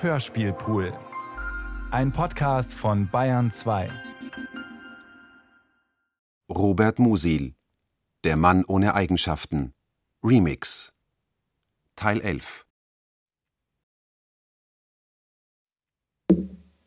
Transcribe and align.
Hörspielpool. 0.00 0.96
Ein 1.90 2.12
Podcast 2.12 2.72
von 2.72 3.10
Bayern 3.10 3.50
2. 3.50 3.90
Robert 6.48 7.00
Musil 7.00 7.56
Der 8.22 8.36
Mann 8.36 8.64
ohne 8.64 8.94
Eigenschaften 8.94 9.74
Remix 10.22 10.92
Teil 11.96 12.20
11 12.20 12.64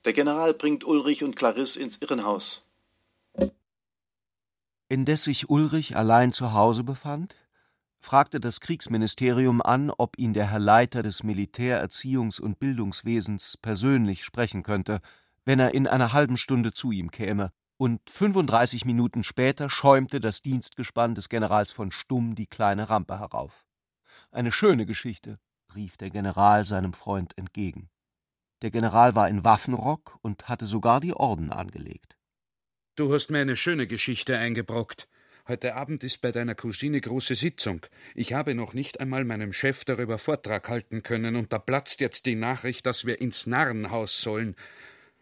Der 0.05 0.14
General 0.14 0.54
bringt 0.54 0.86
Ulrich 0.86 1.25
und 1.25 1.36
Clarisse 1.36 1.82
ins 1.84 1.98
Irrenhaus. 1.98 2.66
Indes 4.88 5.25
sich 5.25 5.50
Ulrich 5.50 5.98
allein 5.98 6.32
zu 6.32 6.54
Hause 6.54 6.86
befand, 6.86 7.36
fragte 8.02 8.40
das 8.40 8.60
Kriegsministerium 8.60 9.62
an, 9.62 9.92
ob 9.92 10.18
ihn 10.18 10.34
der 10.34 10.50
Herr 10.52 10.60
Leiter 10.60 11.04
des 11.04 11.24
Militär-, 11.24 11.82
Erziehungs- 11.82 12.42
und 12.42 12.60
Bildungswesens 12.60 13.58
persönlich 13.58 14.26
sprechen 14.26 14.64
könnte, 14.64 15.00
wenn 15.46 15.59
er 15.59 15.73
in 15.73 15.88
einer 15.88 16.12
halben 16.12 16.38
Stunde 16.38 16.73
zu 16.73 16.92
ihm 16.92 17.12
käme, 17.12 17.52
und 17.78 18.02
35 18.09 18.86
Minuten 18.86 19.23
später 19.23 19.70
schäumte 19.70 20.20
das 20.20 20.42
Dienstgespann 20.42 21.16
des 21.16 21.30
Generals 21.30 21.72
von 21.72 21.92
Stumm 21.92 22.36
die 22.36 22.45
kleine 22.45 22.90
Rampe 22.90 23.20
herauf. 23.20 23.66
Eine 24.30 24.52
schöne 24.52 24.86
Geschichte, 24.86 25.40
rief 25.73 25.98
der 25.98 26.09
General 26.09 26.66
seinem 26.66 26.94
Freund 26.94 27.38
entgegen. 27.38 27.90
Der 28.62 28.70
General 28.70 29.16
war 29.16 29.30
in 29.30 29.44
Waffenrock 29.44 30.20
und 30.22 30.48
hatte 30.48 30.66
sogar 30.66 31.00
die 31.00 31.14
Orden 31.14 31.52
angelegt. 31.52 32.18
Du 32.95 33.12
hast 33.14 33.31
mir 33.31 33.40
eine 33.40 33.58
schöne 33.58 33.88
Geschichte 33.88 34.38
eingebrockt. 34.38 35.08
Heute 35.48 35.76
Abend 35.76 36.04
ist 36.04 36.22
bei 36.22 36.31
deiner 36.31 36.54
Cousine 36.54 37.02
große 37.02 37.36
Sitzung. 37.36 37.81
Ich 38.13 38.34
habe 38.34 38.54
noch 38.54 38.73
nicht 38.73 39.00
einmal 39.00 39.26
meinem 39.26 39.54
Chef 39.54 39.86
darüber 39.86 40.20
Vortrag 40.20 40.70
halten 40.70 41.02
können, 41.02 41.36
und 41.36 41.52
da 41.52 41.58
platzt 41.58 42.00
jetzt 42.00 42.27
die 42.27 42.36
Nachricht, 42.36 42.86
dass 42.86 43.05
wir 43.05 43.20
ins 43.20 43.48
Narrenhaus 43.48 44.22
sollen. 44.22 44.55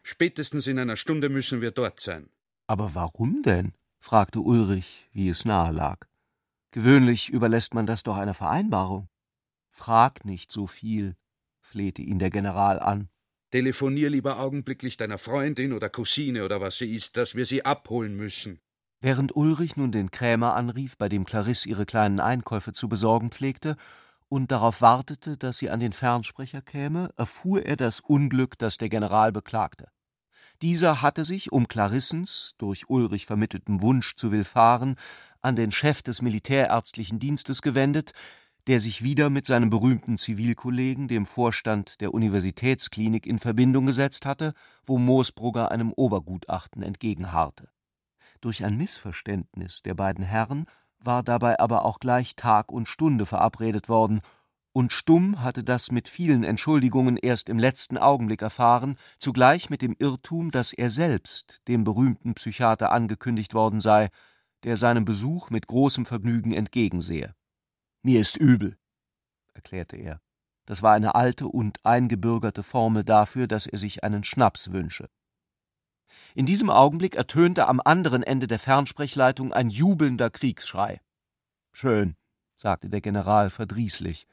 Spätestens 0.04 0.68
in 0.68 0.78
einer 0.78 0.98
Stunde 0.98 1.30
müssen 1.30 1.62
wir 1.62 1.72
dort 1.72 2.02
sein. 2.02 2.30
Aber 2.68 2.96
warum 2.96 3.42
denn? 3.44 3.74
fragte 4.00 4.42
Ulrich, 4.42 5.08
wie 5.14 5.30
es 5.30 5.46
nahe 5.46 5.72
lag. 5.72 6.06
Gewöhnlich 6.72 7.30
überlässt 7.30 7.74
man 7.74 7.86
das 7.86 8.04
doch 8.04 8.18
einer 8.18 8.34
Vereinbarung. 8.34 9.08
Frag 9.72 10.26
nicht 10.26 10.52
so 10.52 10.68
viel, 10.68 11.16
flehte 11.62 12.02
ihn 12.02 12.20
der 12.20 12.30
General 12.30 12.80
an. 12.80 13.10
Telefonier 13.52 14.10
lieber 14.10 14.40
augenblicklich 14.40 14.98
deiner 14.98 15.18
Freundin 15.18 15.74
oder 15.74 15.90
Cousine 15.90 16.44
oder 16.44 16.62
was 16.62 16.78
sie 16.78 16.94
ist, 16.94 17.18
dass 17.18 17.36
wir 17.36 17.46
sie 17.46 17.66
abholen 17.66 18.16
müssen. 18.16 18.60
Während 19.02 19.34
Ulrich 19.36 19.78
nun 19.78 19.94
den 19.94 20.12
Krämer 20.12 20.56
anrief, 20.56 20.98
bei 20.98 21.08
dem 21.08 21.26
Clarisse 21.26 21.70
ihre 21.70 21.86
kleinen 21.86 22.20
Einkäufe 22.20 22.74
zu 22.74 22.90
besorgen 22.90 23.32
pflegte, 23.32 23.78
und 24.28 24.52
darauf 24.52 24.82
wartete, 24.82 25.38
dass 25.38 25.58
sie 25.58 25.70
an 25.70 25.80
den 25.80 25.94
Fernsprecher 25.94 26.62
käme, 26.62 27.10
erfuhr 27.18 27.66
er 27.66 27.78
das 27.78 28.00
Unglück, 28.02 28.60
das 28.60 28.78
der 28.78 28.90
General 28.90 29.32
beklagte. 29.32 29.88
Dieser 30.62 31.02
hatte 31.02 31.24
sich, 31.24 31.52
um 31.52 31.68
Clarissens, 31.68 32.54
durch 32.58 32.90
Ulrich 32.90 33.26
vermitteltem 33.26 33.82
Wunsch 33.82 34.16
zu 34.16 34.32
willfahren, 34.32 34.96
an 35.42 35.56
den 35.56 35.72
Chef 35.72 36.04
des 36.04 36.22
militärärztlichen 36.22 37.18
Dienstes 37.18 37.62
gewendet, 37.62 38.12
der 38.68 38.82
sich 38.82 39.02
wieder 39.02 39.30
mit 39.30 39.46
seinem 39.46 39.70
berühmten 39.70 40.18
Zivilkollegen, 40.18 41.08
dem 41.08 41.26
Vorstand 41.26 42.02
der 42.02 42.14
Universitätsklinik, 42.14 43.26
in 43.26 43.40
Verbindung 43.40 43.86
gesetzt 43.86 44.26
hatte, 44.26 44.54
wo 44.84 44.98
Moosbrugger 44.98 45.72
einem 45.72 45.94
Obergutachten 45.94 46.84
entgegenharrte. 46.84 47.70
Durch 48.42 48.64
ein 48.64 48.78
Missverständnis 48.78 49.82
der 49.82 49.96
beiden 49.96 50.24
Herren 50.24 50.66
war 51.00 51.24
dabei 51.24 51.60
aber 51.60 51.86
auch 51.86 52.00
gleich 52.00 52.36
Tag 52.36 52.72
und 52.72 52.88
Stunde 52.88 53.26
verabredet 53.26 53.90
worden, 53.90 54.22
und 54.72 54.94
Stumm 54.94 55.42
hatte 55.42 55.64
das 55.64 55.92
mit 55.92 56.08
vielen 56.08 56.44
Entschuldigungen 56.44 57.18
erst 57.18 57.50
im 57.50 57.58
letzten 57.58 57.98
Augenblick 57.98 58.42
erfahren, 58.42 58.98
zugleich 59.18 59.70
mit 59.70 59.82
dem 59.82 59.96
Irrtum, 59.98 60.52
dass 60.52 60.74
er 60.74 60.92
selbst 60.92 61.68
dem 61.68 61.84
berühmten 61.84 62.36
Psychiater 62.36 62.92
angekündigt 62.92 63.56
worden 63.56 63.80
sei, 63.80 64.10
der 64.64 64.78
seinem 64.78 65.06
Besuch 65.06 65.50
mit 65.50 65.66
großem 65.68 66.06
Vergnügen 66.06 66.54
entgegensehe. 66.54 67.36
Mir 68.04 68.22
ist 68.22 68.38
übel, 68.38 68.78
erklärte 69.54 69.98
er. 69.98 70.22
Das 70.66 70.84
war 70.84 70.94
eine 70.94 71.16
alte 71.16 71.48
und 71.48 71.84
eingebürgerte 71.84 72.62
Formel 72.62 73.04
dafür, 73.04 73.48
dass 73.48 73.66
er 73.66 73.80
sich 73.80 74.04
einen 74.04 74.24
Schnaps 74.24 74.72
wünsche. 74.72 75.10
In 76.36 76.46
diesem 76.46 76.70
Augenblick 76.70 77.16
ertönte 77.16 77.68
am 77.68 77.82
anderen 77.84 78.24
Ende 78.24 78.48
der 78.48 78.60
Fernsprechleitung 78.60 79.54
ein 79.54 79.70
jubelnder 79.70 80.30
Kriegsschrei. 80.30 81.02
Schön, 81.72 82.16
sagte 82.56 82.90
der 82.90 83.02
General 83.02 83.50
verdrießlich. 83.50 84.28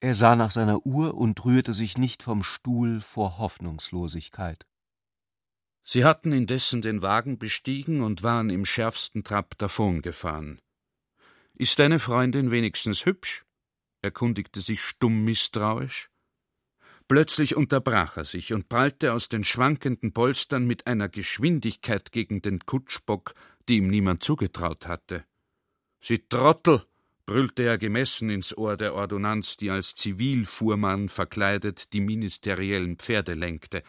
Er 0.00 0.14
sah 0.14 0.36
nach 0.36 0.50
seiner 0.50 0.84
Uhr 0.84 1.14
und 1.14 1.44
rührte 1.44 1.72
sich 1.72 1.96
nicht 1.96 2.22
vom 2.22 2.42
Stuhl 2.42 3.00
vor 3.00 3.38
Hoffnungslosigkeit. 3.38 4.66
Sie 5.82 6.04
hatten 6.04 6.32
indessen 6.32 6.82
den 6.82 7.02
Wagen 7.02 7.38
bestiegen 7.38 8.02
und 8.02 8.22
waren 8.22 8.48
im 8.48 8.64
schärfsten 8.64 9.22
Trab 9.22 9.56
davongefahren. 9.58 10.60
Ist 11.54 11.78
deine 11.78 11.98
Freundin 11.98 12.50
wenigstens 12.50 13.04
hübsch? 13.04 13.44
erkundigte 14.02 14.60
sich 14.60 14.82
stumm 14.82 15.24
misstrauisch. 15.24 16.10
Plötzlich 17.06 17.54
unterbrach 17.54 18.16
er 18.16 18.24
sich 18.24 18.52
und 18.54 18.68
prallte 18.68 19.12
aus 19.12 19.28
den 19.28 19.44
schwankenden 19.44 20.12
Polstern 20.12 20.66
mit 20.66 20.86
einer 20.86 21.08
Geschwindigkeit 21.08 22.12
gegen 22.12 22.40
den 22.40 22.60
Kutschbock, 22.60 23.34
die 23.68 23.76
ihm 23.76 23.88
niemand 23.88 24.22
zugetraut 24.22 24.86
hatte. 24.86 25.24
Sie 26.00 26.26
Trottel! 26.28 26.86
brüllte 27.26 27.62
er 27.62 27.78
gemessen 27.78 28.28
ins 28.28 28.56
Ohr 28.56 28.76
der 28.76 28.94
Ordonnanz, 28.94 29.56
die 29.56 29.70
als 29.70 29.94
Zivilfuhrmann 29.94 31.08
verkleidet 31.08 31.92
die 31.92 32.00
ministeriellen 32.00 32.96
Pferde 32.96 33.34
lenkte, 33.34 33.82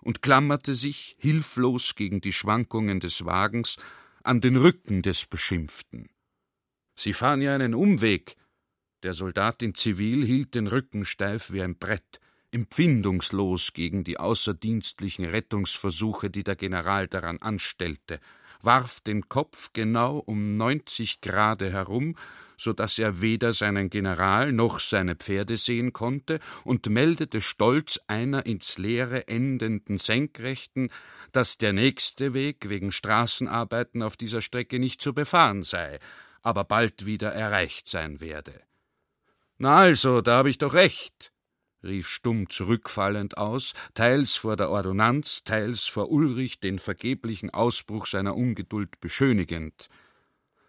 und 0.00 0.22
klammerte 0.22 0.74
sich, 0.74 1.16
hilflos 1.18 1.94
gegen 1.94 2.20
die 2.20 2.32
Schwankungen 2.32 3.00
des 3.00 3.24
Wagens, 3.24 3.76
an 4.22 4.40
den 4.40 4.56
Rücken 4.56 5.02
des 5.02 5.26
Beschimpften. 5.26 6.08
Sie 6.96 7.12
fahren 7.12 7.42
ja 7.42 7.54
einen 7.54 7.74
Umweg. 7.74 8.36
Der 9.02 9.14
Soldat 9.14 9.62
in 9.62 9.74
Zivil 9.74 10.24
hielt 10.24 10.54
den 10.54 10.66
Rücken 10.66 11.04
steif 11.04 11.52
wie 11.52 11.62
ein 11.62 11.78
Brett 11.78 12.20
empfindungslos 12.52 13.72
gegen 13.72 14.04
die 14.04 14.18
außerdienstlichen 14.18 15.24
Rettungsversuche, 15.24 16.30
die 16.30 16.42
der 16.42 16.56
General 16.56 17.08
daran 17.08 17.38
anstellte, 17.38 18.20
warf 18.62 19.00
den 19.00 19.28
Kopf 19.28 19.70
genau 19.72 20.18
um 20.18 20.56
neunzig 20.56 21.20
Grade 21.20 21.70
herum, 21.70 22.16
so 22.56 22.72
dass 22.72 22.98
er 22.98 23.22
weder 23.22 23.52
seinen 23.52 23.88
General 23.88 24.52
noch 24.52 24.80
seine 24.80 25.16
Pferde 25.16 25.56
sehen 25.56 25.92
konnte, 25.92 26.40
und 26.64 26.86
meldete 26.86 27.40
stolz 27.40 27.98
einer 28.06 28.44
ins 28.44 28.76
Leere 28.76 29.28
endenden 29.28 29.96
Senkrechten, 29.96 30.90
dass 31.32 31.56
der 31.56 31.72
nächste 31.72 32.34
Weg 32.34 32.68
wegen 32.68 32.92
Straßenarbeiten 32.92 34.02
auf 34.02 34.16
dieser 34.16 34.42
Strecke 34.42 34.78
nicht 34.78 35.00
zu 35.00 35.14
befahren 35.14 35.62
sei, 35.62 35.98
aber 36.42 36.64
bald 36.64 37.06
wieder 37.06 37.32
erreicht 37.32 37.88
sein 37.88 38.20
werde. 38.20 38.60
Na 39.56 39.78
also, 39.78 40.20
da 40.20 40.38
hab 40.38 40.46
ich 40.46 40.58
doch 40.58 40.74
recht 40.74 41.32
rief 41.82 42.08
Stumm 42.08 42.48
zurückfallend 42.48 43.38
aus, 43.38 43.74
teils 43.94 44.34
vor 44.34 44.56
der 44.56 44.70
Ordonnanz, 44.70 45.44
teils 45.44 45.84
vor 45.84 46.10
Ulrich 46.10 46.60
den 46.60 46.78
vergeblichen 46.78 47.50
Ausbruch 47.50 48.06
seiner 48.06 48.36
Ungeduld 48.36 49.00
beschönigend. 49.00 49.88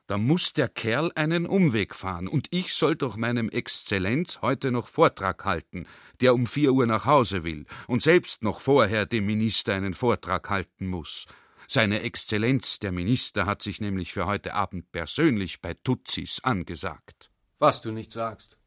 Da 0.07 0.17
muss 0.17 0.51
der 0.51 0.67
Kerl 0.67 1.11
einen 1.15 1.45
Umweg 1.45 1.95
fahren, 1.95 2.27
und 2.27 2.47
ich 2.51 2.73
soll 2.73 2.97
doch 2.97 3.15
meinem 3.15 3.47
Exzellenz 3.47 4.41
heute 4.41 4.71
noch 4.71 4.89
Vortrag 4.89 5.45
halten, 5.45 5.85
der 6.19 6.33
um 6.33 6.47
vier 6.47 6.73
Uhr 6.73 6.85
nach 6.85 7.05
Hause 7.05 7.45
will 7.45 7.65
und 7.87 8.01
selbst 8.01 8.43
noch 8.43 8.59
vorher 8.59 9.05
dem 9.05 9.25
Minister 9.25 9.73
einen 9.73 9.93
Vortrag 9.93 10.49
halten 10.49 10.87
muss. 10.87 11.27
Seine 11.65 12.01
Exzellenz, 12.01 12.79
der 12.79 12.91
Minister, 12.91 13.45
hat 13.45 13.61
sich 13.61 13.79
nämlich 13.79 14.11
für 14.11 14.25
heute 14.25 14.53
Abend 14.53 14.91
persönlich 14.91 15.61
bei 15.61 15.73
Tutsis 15.75 16.41
angesagt. 16.43 17.31
Was 17.59 17.81
du 17.81 17.93
nicht 17.93 18.11
sagst. 18.11 18.57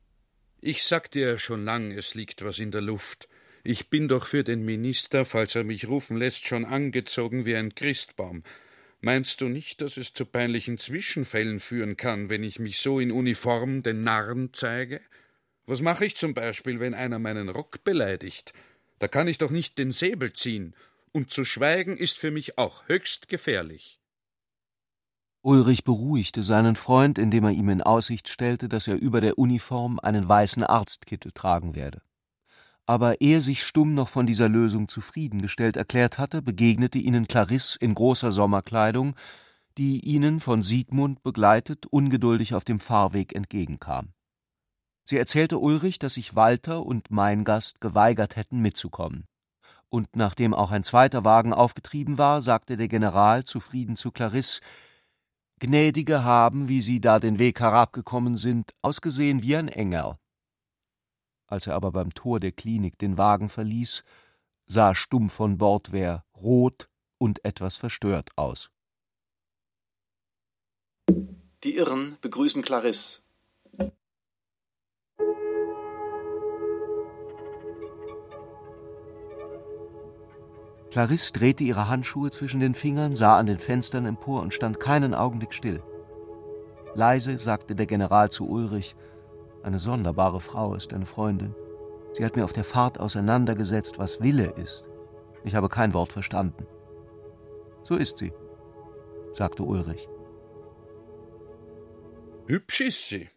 Ich 0.66 0.84
sag 0.84 1.10
dir 1.10 1.36
schon 1.36 1.66
lang, 1.66 1.92
es 1.92 2.14
liegt 2.14 2.42
was 2.42 2.58
in 2.58 2.70
der 2.70 2.80
Luft. 2.80 3.28
Ich 3.64 3.90
bin 3.90 4.08
doch 4.08 4.26
für 4.26 4.44
den 4.44 4.64
Minister, 4.64 5.26
falls 5.26 5.54
er 5.54 5.62
mich 5.62 5.88
rufen 5.88 6.16
lässt, 6.16 6.46
schon 6.46 6.64
angezogen 6.64 7.44
wie 7.44 7.54
ein 7.54 7.74
Christbaum. 7.74 8.42
Meinst 9.02 9.42
du 9.42 9.50
nicht, 9.50 9.82
dass 9.82 9.98
es 9.98 10.14
zu 10.14 10.24
peinlichen 10.24 10.78
Zwischenfällen 10.78 11.60
führen 11.60 11.98
kann, 11.98 12.30
wenn 12.30 12.42
ich 12.42 12.60
mich 12.60 12.78
so 12.78 12.98
in 12.98 13.12
Uniform 13.12 13.82
den 13.82 14.04
Narren 14.04 14.54
zeige? 14.54 15.02
Was 15.66 15.82
mache 15.82 16.06
ich 16.06 16.16
zum 16.16 16.32
Beispiel, 16.32 16.80
wenn 16.80 16.94
einer 16.94 17.18
meinen 17.18 17.50
Rock 17.50 17.84
beleidigt? 17.84 18.54
Da 19.00 19.06
kann 19.06 19.28
ich 19.28 19.36
doch 19.36 19.50
nicht 19.50 19.76
den 19.76 19.92
Säbel 19.92 20.32
ziehen, 20.32 20.74
und 21.12 21.30
zu 21.30 21.44
schweigen 21.44 21.98
ist 21.98 22.16
für 22.16 22.30
mich 22.30 22.56
auch 22.56 22.88
höchst 22.88 23.28
gefährlich. 23.28 24.00
Ulrich 25.44 25.84
beruhigte 25.84 26.42
seinen 26.42 26.74
Freund, 26.74 27.18
indem 27.18 27.44
er 27.44 27.50
ihm 27.50 27.68
in 27.68 27.82
Aussicht 27.82 28.28
stellte, 28.28 28.70
dass 28.70 28.88
er 28.88 28.96
über 28.96 29.20
der 29.20 29.36
Uniform 29.36 30.00
einen 30.00 30.26
weißen 30.26 30.64
Arztkittel 30.64 31.32
tragen 31.32 31.74
werde. 31.74 32.00
Aber 32.86 33.20
ehe 33.20 33.42
sich 33.42 33.62
Stumm 33.62 33.92
noch 33.92 34.08
von 34.08 34.26
dieser 34.26 34.48
Lösung 34.48 34.88
zufriedengestellt 34.88 35.76
erklärt 35.76 36.18
hatte, 36.18 36.40
begegnete 36.40 36.98
ihnen 36.98 37.28
Clarisse 37.28 37.78
in 37.78 37.94
großer 37.94 38.30
Sommerkleidung, 38.30 39.16
die 39.76 40.00
ihnen 40.00 40.40
von 40.40 40.62
Siegmund 40.62 41.22
begleitet 41.22 41.84
ungeduldig 41.90 42.54
auf 42.54 42.64
dem 42.64 42.80
Fahrweg 42.80 43.34
entgegenkam. 43.34 44.14
Sie 45.04 45.18
erzählte 45.18 45.58
Ulrich, 45.58 45.98
dass 45.98 46.14
sich 46.14 46.34
Walter 46.34 46.86
und 46.86 47.10
mein 47.10 47.44
Gast 47.44 47.82
geweigert 47.82 48.36
hätten, 48.36 48.60
mitzukommen. 48.60 49.26
Und 49.90 50.16
nachdem 50.16 50.54
auch 50.54 50.70
ein 50.70 50.84
zweiter 50.84 51.22
Wagen 51.26 51.52
aufgetrieben 51.52 52.16
war, 52.16 52.40
sagte 52.40 52.78
der 52.78 52.88
General 52.88 53.44
zufrieden 53.44 53.96
zu 53.96 54.10
Clarisse 54.10 54.62
Gnädige 55.58 56.24
haben, 56.24 56.68
wie 56.68 56.80
Sie 56.80 57.00
da 57.00 57.18
den 57.18 57.38
Weg 57.38 57.60
herabgekommen 57.60 58.36
sind, 58.36 58.72
ausgesehen 58.82 59.42
wie 59.42 59.56
ein 59.56 59.68
Engel. 59.68 60.18
Als 61.46 61.66
er 61.66 61.74
aber 61.74 61.92
beim 61.92 62.12
Tor 62.12 62.40
der 62.40 62.52
Klinik 62.52 62.98
den 62.98 63.18
Wagen 63.18 63.48
verließ, 63.48 64.02
sah 64.66 64.94
Stumm 64.94 65.30
von 65.30 65.58
Bordwehr 65.58 66.24
rot 66.36 66.88
und 67.18 67.44
etwas 67.44 67.76
verstört 67.76 68.30
aus. 68.36 68.70
Die 71.62 71.76
Irren 71.76 72.18
begrüßen 72.20 72.62
Clarisse. 72.62 73.23
Clarisse 80.94 81.32
drehte 81.32 81.64
ihre 81.64 81.88
Handschuhe 81.88 82.30
zwischen 82.30 82.60
den 82.60 82.72
Fingern, 82.72 83.16
sah 83.16 83.36
an 83.36 83.46
den 83.46 83.58
Fenstern 83.58 84.06
empor 84.06 84.42
und 84.42 84.54
stand 84.54 84.78
keinen 84.78 85.12
Augenblick 85.12 85.52
still. 85.52 85.82
Leise 86.94 87.36
sagte 87.36 87.74
der 87.74 87.86
General 87.86 88.30
zu 88.30 88.48
Ulrich: 88.48 88.94
Eine 89.64 89.80
sonderbare 89.80 90.38
Frau 90.38 90.72
ist 90.76 90.92
deine 90.92 91.04
Freundin. 91.04 91.56
Sie 92.12 92.24
hat 92.24 92.36
mir 92.36 92.44
auf 92.44 92.52
der 92.52 92.62
Fahrt 92.62 93.00
auseinandergesetzt, 93.00 93.98
was 93.98 94.20
Wille 94.20 94.52
ist. 94.52 94.84
Ich 95.42 95.56
habe 95.56 95.68
kein 95.68 95.94
Wort 95.94 96.12
verstanden. 96.12 96.64
So 97.82 97.96
ist 97.96 98.18
sie, 98.18 98.32
sagte 99.32 99.64
Ulrich. 99.64 100.08
Hübsch 102.46 102.82
ist 102.82 103.08
sie. 103.08 103.28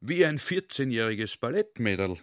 Wie 0.00 0.24
ein 0.24 0.38
vierzehnjähriges 0.38 1.36
Ballettmädel. 1.36 2.16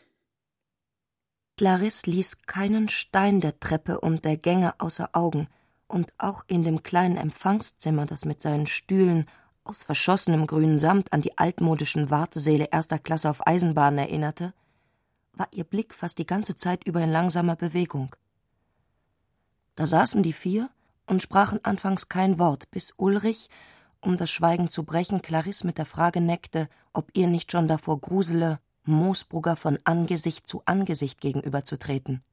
Clarisse 1.57 2.09
ließ 2.09 2.43
keinen 2.43 2.89
Stein 2.89 3.39
der 3.39 3.59
Treppe 3.59 4.01
und 4.01 4.25
der 4.25 4.37
Gänge 4.37 4.79
außer 4.79 5.09
Augen, 5.13 5.47
und 5.87 6.13
auch 6.17 6.43
in 6.47 6.63
dem 6.63 6.83
kleinen 6.83 7.15
Empfangszimmer, 7.15 8.05
das 8.05 8.25
mit 8.25 8.41
seinen 8.41 8.67
Stühlen 8.67 9.27
aus 9.63 9.83
verschossenem 9.83 10.47
grünen 10.47 10.77
Samt 10.77 11.13
an 11.13 11.21
die 11.21 11.37
altmodischen 11.37 12.09
Wartesäle 12.09 12.69
erster 12.71 12.99
Klasse 12.99 13.29
auf 13.29 13.45
Eisenbahnen 13.45 13.99
erinnerte, 13.99 14.53
war 15.33 15.47
ihr 15.51 15.63
Blick 15.63 15.93
fast 15.93 16.17
die 16.17 16.25
ganze 16.25 16.55
Zeit 16.55 16.85
über 16.85 17.01
in 17.01 17.11
langsamer 17.11 17.55
Bewegung. 17.55 18.15
Da 19.75 19.85
saßen 19.85 20.23
die 20.23 20.33
vier 20.33 20.69
und 21.05 21.21
sprachen 21.21 21.63
anfangs 21.63 22.09
kein 22.09 22.39
Wort, 22.39 22.69
bis 22.71 22.93
Ulrich, 22.97 23.49
um 24.01 24.17
das 24.17 24.29
Schweigen 24.29 24.69
zu 24.69 24.83
brechen, 24.83 25.21
Clarisse 25.21 25.65
mit 25.65 25.77
der 25.77 25.85
Frage 25.85 26.21
neckte, 26.21 26.69
ob 26.93 27.09
ihr 27.13 27.27
nicht 27.27 27.51
schon 27.51 27.67
davor 27.67 27.99
grusele, 27.99 28.59
Moosbrugger 28.87 29.55
von 29.55 29.79
Angesicht 29.83 30.47
zu 30.47 30.61
Angesicht 30.65 31.21
gegenüberzutreten. 31.21 32.23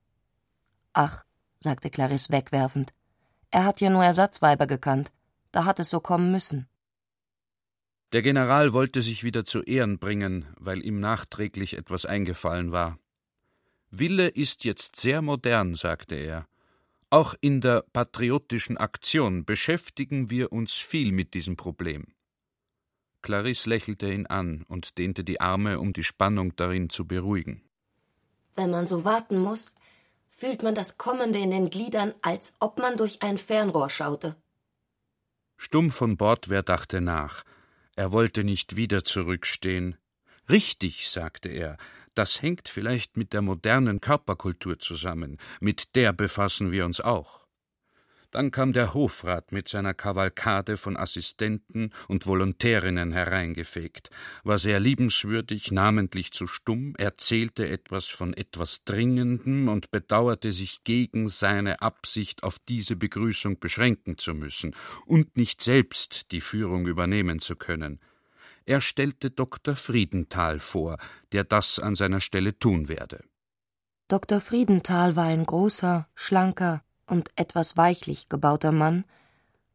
Ach, 0.93 1.25
sagte 1.61 1.91
Clarisse 1.91 2.33
wegwerfend, 2.33 2.93
er 3.51 3.65
hat 3.65 3.81
ja 3.81 3.91
nur 3.91 4.05
Ersatzweiber 4.05 4.67
gekannt, 4.67 5.13
da 5.53 5.65
hat 5.65 5.79
es 5.79 5.91
so 5.91 6.01
kommen 6.01 6.33
müssen. 6.33 6.69
Der 8.13 8.23
General 8.23 8.73
wollte 8.73 9.01
sich 9.01 9.25
wieder 9.25 9.45
zu 9.45 9.63
Ehren 9.63 9.99
bringen, 9.99 10.47
weil 10.59 10.85
ihm 10.85 11.01
nachträglich 11.01 11.77
etwas 11.77 12.05
eingefallen 12.05 12.73
war. 12.73 12.99
Wille 13.91 14.29
ist 14.29 14.65
jetzt 14.65 14.97
sehr 14.97 15.23
modern, 15.23 15.75
sagte 15.75 16.15
er. 16.15 16.47
Auch 17.11 17.35
in 17.41 17.61
der 17.61 17.85
patriotischen 17.93 18.79
Aktion 18.79 19.45
beschäftigen 19.45 20.31
wir 20.31 20.53
uns 20.53 20.75
viel 20.75 21.13
mit 21.13 21.35
diesem 21.35 21.57
Problem. 21.57 22.15
Clarisse 23.23 23.69
lächelte 23.69 24.13
ihn 24.13 24.27
an 24.27 24.65
und 24.69 24.99
dehnte 24.99 25.25
die 25.25 25.41
Arme, 25.41 25.79
um 25.79 25.93
die 25.93 26.05
Spannung 26.05 26.55
darin 26.57 26.91
zu 26.91 27.07
beruhigen. 27.07 27.63
Wenn 28.55 28.71
man 28.71 28.87
so 28.87 29.05
warten 29.05 29.39
muss, 29.39 29.77
fühlt 30.29 30.63
man 30.63 30.75
das 30.75 30.99
Kommende 30.99 31.39
in 31.39 31.51
den 31.51 31.71
Gliedern, 31.71 32.15
als 32.21 32.55
ob 32.59 32.79
man 32.79 32.97
durch 32.97 33.23
ein 33.23 33.39
Fernrohr 33.39 33.91
schaute. 33.91 34.37
Stumm 35.57 35.93
von 35.93 36.17
Bordwehr 36.17 36.63
dachte 36.63 37.01
nach. 37.01 37.45
Er 37.95 38.11
wollte 38.11 38.43
nicht 38.43 38.75
wieder 38.75 39.05
zurückstehen. 39.05 39.97
Richtig, 40.49 41.09
sagte 41.09 41.49
er, 41.49 41.77
das 42.15 42.43
hängt 42.43 42.69
vielleicht 42.69 43.17
mit 43.17 43.33
der 43.33 43.43
modernen 43.43 44.01
Körperkultur 44.01 44.79
zusammen, 44.79 45.39
mit 45.61 45.95
der 45.95 46.13
befassen 46.13 46.73
wir 46.73 46.85
uns 46.85 47.01
auch. 47.01 47.42
Dann 48.33 48.51
kam 48.51 48.73
der 48.73 48.95
Hofrat 48.95 49.53
mit 49.53 49.69
seiner 49.69 49.93
Kavalkade 49.93 50.79
von 50.79 50.97
Assistenten 50.97 51.93
und 52.09 52.27
Volontärinnen 52.27 53.13
hereingefegt, 53.13 54.09
war 54.43 54.59
sehr 54.59 54.81
liebenswürdig, 54.81 55.71
namentlich 55.71 56.33
zu 56.33 56.47
stumm, 56.47 56.95
erzählte 56.97 57.69
etwas 57.69 58.07
von 58.07 58.33
etwas 58.33 58.85
Dringendem 58.85 59.69
und 59.69 59.91
bedauerte 59.91 60.53
sich 60.53 60.83
gegen 60.83 61.29
seine 61.29 61.83
Absicht, 61.83 62.43
auf 62.43 62.59
diese 62.59 62.97
Begrüßung 62.97 63.61
beschränken 63.61 64.17
zu 64.17 64.33
müssen 64.33 64.75
und 65.05 65.37
nicht 65.37 65.61
selbst 65.61 66.33
die 66.33 66.41
Führung 66.41 66.87
übernehmen 66.87 67.39
zu 67.39 67.55
können. 67.55 68.01
Er 68.65 68.81
stellte 68.81 69.31
Dr. 69.31 69.77
Friedenthal 69.77 70.59
vor, 70.59 70.97
der 71.33 71.45
das 71.45 71.79
an 71.79 71.97
seiner 71.97 72.21
Stelle 72.21 72.59
tun 72.59 72.89
werde. 72.89 73.25
Dr. 74.09 74.41
Friedenthal 74.41 75.17
war 75.17 75.25
ein 75.25 75.45
großer, 75.45 76.09
schlanker, 76.15 76.83
und 77.07 77.31
etwas 77.37 77.77
weichlich 77.77 78.29
gebauter 78.29 78.73
Mann, 78.73 79.05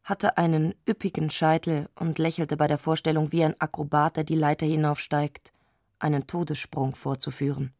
hatte 0.03 0.37
einen 0.37 0.73
üppigen 0.87 1.29
Scheitel 1.29 1.89
und 1.95 2.17
lächelte 2.17 2.55
bei 2.55 2.67
der 2.67 2.77
Vorstellung 2.77 3.31
wie 3.31 3.43
ein 3.43 3.59
Akrobat, 3.59 4.15
der 4.15 4.23
die 4.23 4.35
Leiter 4.35 4.65
hinaufsteigt, 4.65 5.51
einen 5.99 6.27
Todessprung 6.27 6.95
vorzuführen. 6.95 7.73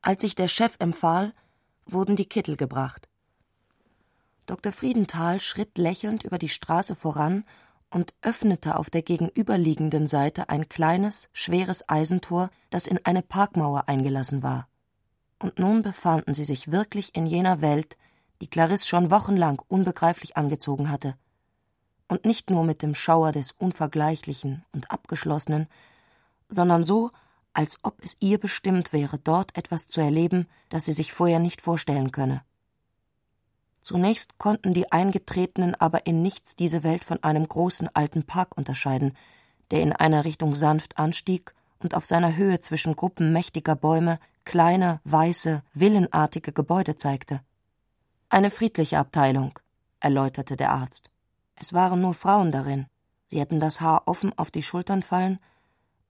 Als 0.00 0.22
sich 0.22 0.36
der 0.36 0.48
Chef 0.48 0.76
empfahl, 0.78 1.32
wurden 1.84 2.14
die 2.14 2.28
Kittel 2.28 2.56
gebracht. 2.56 3.08
Dr. 4.46 4.70
Friedenthal 4.72 5.40
schritt 5.40 5.76
lächelnd 5.76 6.22
über 6.22 6.38
die 6.38 6.48
Straße 6.48 6.94
voran 6.94 7.44
und 7.90 8.14
öffnete 8.22 8.76
auf 8.76 8.90
der 8.90 9.02
gegenüberliegenden 9.02 10.06
Seite 10.06 10.48
ein 10.48 10.68
kleines, 10.68 11.28
schweres 11.32 11.88
Eisentor, 11.88 12.50
das 12.70 12.86
in 12.86 13.04
eine 13.04 13.22
Parkmauer 13.22 13.88
eingelassen 13.88 14.42
war. 14.42 14.68
Und 15.38 15.58
nun 15.58 15.82
befanden 15.82 16.34
sie 16.34 16.44
sich 16.44 16.70
wirklich 16.70 17.14
in 17.16 17.26
jener 17.26 17.60
Welt, 17.60 17.96
die 18.40 18.48
Clarisse 18.48 18.86
schon 18.86 19.10
wochenlang 19.10 19.62
unbegreiflich 19.68 20.36
angezogen 20.36 20.90
hatte. 20.90 21.16
Und 22.08 22.24
nicht 22.24 22.50
nur 22.50 22.64
mit 22.64 22.82
dem 22.82 22.94
Schauer 22.94 23.32
des 23.32 23.52
Unvergleichlichen 23.52 24.64
und 24.72 24.90
Abgeschlossenen, 24.90 25.66
sondern 26.48 26.84
so, 26.84 27.10
als 27.52 27.78
ob 27.82 28.04
es 28.04 28.16
ihr 28.20 28.38
bestimmt 28.38 28.92
wäre, 28.92 29.18
dort 29.18 29.56
etwas 29.56 29.88
zu 29.88 30.00
erleben, 30.00 30.46
das 30.68 30.84
sie 30.84 30.92
sich 30.92 31.12
vorher 31.12 31.38
nicht 31.38 31.60
vorstellen 31.60 32.12
könne. 32.12 32.42
Zunächst 33.82 34.38
konnten 34.38 34.74
die 34.74 34.92
Eingetretenen 34.92 35.74
aber 35.74 36.06
in 36.06 36.20
nichts 36.20 36.56
diese 36.56 36.82
Welt 36.82 37.04
von 37.04 37.22
einem 37.22 37.48
großen 37.48 37.88
alten 37.94 38.24
Park 38.24 38.56
unterscheiden, 38.56 39.16
der 39.70 39.80
in 39.80 39.92
einer 39.92 40.24
Richtung 40.24 40.54
sanft 40.54 40.98
anstieg 40.98 41.54
und 41.78 41.94
auf 41.94 42.04
seiner 42.04 42.36
Höhe 42.36 42.60
zwischen 42.60 42.96
Gruppen 42.96 43.32
mächtiger 43.32 43.76
Bäume 43.76 44.18
kleine, 44.44 45.00
weiße, 45.04 45.62
villenartige 45.74 46.52
Gebäude 46.52 46.96
zeigte. 46.96 47.40
Eine 48.28 48.50
friedliche 48.50 48.98
Abteilung, 48.98 49.56
erläuterte 50.00 50.56
der 50.56 50.72
Arzt. 50.72 51.10
Es 51.54 51.72
waren 51.72 52.00
nur 52.00 52.14
Frauen 52.14 52.50
darin. 52.50 52.86
Sie 53.26 53.40
hätten 53.40 53.60
das 53.60 53.80
Haar 53.80 54.02
offen 54.06 54.36
auf 54.36 54.50
die 54.50 54.62
Schultern 54.62 55.02
fallen, 55.02 55.38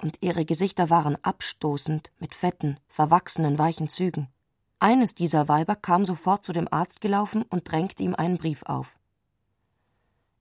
und 0.00 0.18
ihre 0.20 0.44
Gesichter 0.44 0.90
waren 0.90 1.16
abstoßend 1.23 2.11
mit 2.18 2.35
fetten, 2.35 2.78
verwachsenen, 2.88 3.58
weichen 3.58 3.88
Zügen. 3.88 4.28
Eines 4.78 5.14
dieser 5.14 5.49
Weiber 5.49 5.75
kam 5.75 6.04
sofort 6.04 6.44
zu 6.44 6.52
dem 6.52 6.68
Arzt 6.70 7.00
gelaufen 7.00 7.42
und 7.42 7.70
drängte 7.70 8.02
ihm 8.02 8.14
einen 8.14 8.37
Brief 8.37 8.62
auf. 8.64 8.99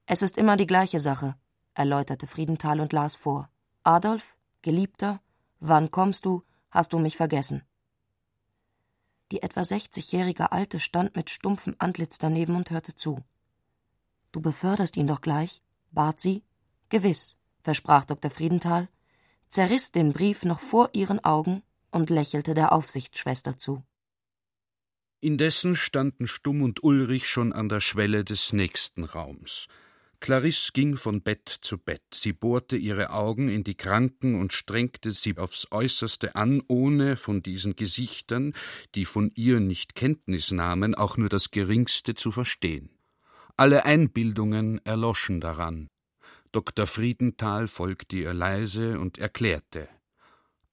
Es 0.06 0.22
ist 0.22 0.38
immer 0.38 0.58
die 0.58 0.68
gleiche 0.68 1.00
Sache, 1.00 1.36
erläuterte 1.74 2.28
Friedenthal 2.28 2.80
und 2.80 2.94
las 2.94 3.16
vor. 3.16 3.50
Adolf, 3.84 4.36
Geliebter, 4.62 5.22
wann 5.60 5.92
kommst 5.92 6.26
du? 6.26 6.44
Hast 6.70 6.94
du 6.94 7.00
mich 7.00 7.16
vergessen? 7.16 7.64
Die 9.32 9.42
etwa 9.42 9.64
sechzigjährige 9.66 10.52
Alte 10.52 10.80
stand 10.80 11.16
mit 11.16 11.30
stumpfem 11.30 11.76
Antlitz 11.80 12.18
daneben 12.18 12.56
und 12.56 12.72
hörte 12.72 12.96
zu. 12.96 13.24
Du 14.32 14.42
beförderst 14.42 14.98
ihn 14.98 15.08
doch 15.08 15.22
gleich? 15.22 15.64
bat 15.92 16.20
sie. 16.20 16.44
Gewiss, 16.90 17.38
versprach 17.64 18.06
Dr. 18.06 18.30
Friedenthal, 18.30 18.90
zerriss 19.48 19.92
den 19.92 20.14
Brief 20.14 20.44
noch 20.44 20.60
vor 20.60 20.90
ihren 20.94 21.24
Augen 21.24 21.64
und 21.92 22.10
lächelte 22.10 22.54
der 22.54 22.72
Aufsichtsschwester 22.72 23.58
zu. 23.58 23.84
Indessen 25.22 25.76
standen 25.76 26.28
Stumm 26.28 26.62
und 26.62 26.84
Ulrich 26.84 27.28
schon 27.28 27.54
an 27.54 27.70
der 27.70 27.80
Schwelle 27.80 28.24
des 28.24 28.54
nächsten 28.54 29.04
Raums. 29.04 29.68
Clarisse 30.20 30.72
ging 30.74 30.98
von 30.98 31.22
Bett 31.22 31.58
zu 31.62 31.78
Bett. 31.78 32.04
Sie 32.14 32.34
bohrte 32.34 32.78
ihre 32.78 33.12
Augen 33.12 33.50
in 33.50 33.64
die 33.64 33.76
Kranken 33.76 34.40
und 34.40 34.54
strengte 34.54 35.12
sie 35.12 35.38
aufs 35.38 35.68
äußerste 35.72 36.36
an, 36.36 36.62
ohne 36.68 37.18
von 37.18 37.44
diesen 37.44 37.76
Gesichtern, 37.76 38.54
die 38.96 39.06
von 39.06 39.32
ihr 39.36 39.60
nicht 39.60 39.96
Kenntnis 39.96 40.52
nahmen, 40.52 40.96
auch 40.96 41.18
nur 41.18 41.30
das 41.30 41.52
geringste 41.52 42.16
zu 42.16 42.32
verstehen. 42.32 42.90
Alle 43.58 43.86
Einbildungen 43.86 44.84
erloschen 44.86 45.42
daran. 45.42 45.88
Dr. 46.52 46.88
Friedenthal 46.88 47.68
folgte 47.68 48.18
ihr 48.18 48.34
leise 48.34 49.00
und 49.00 49.18
erklärte 49.18 49.90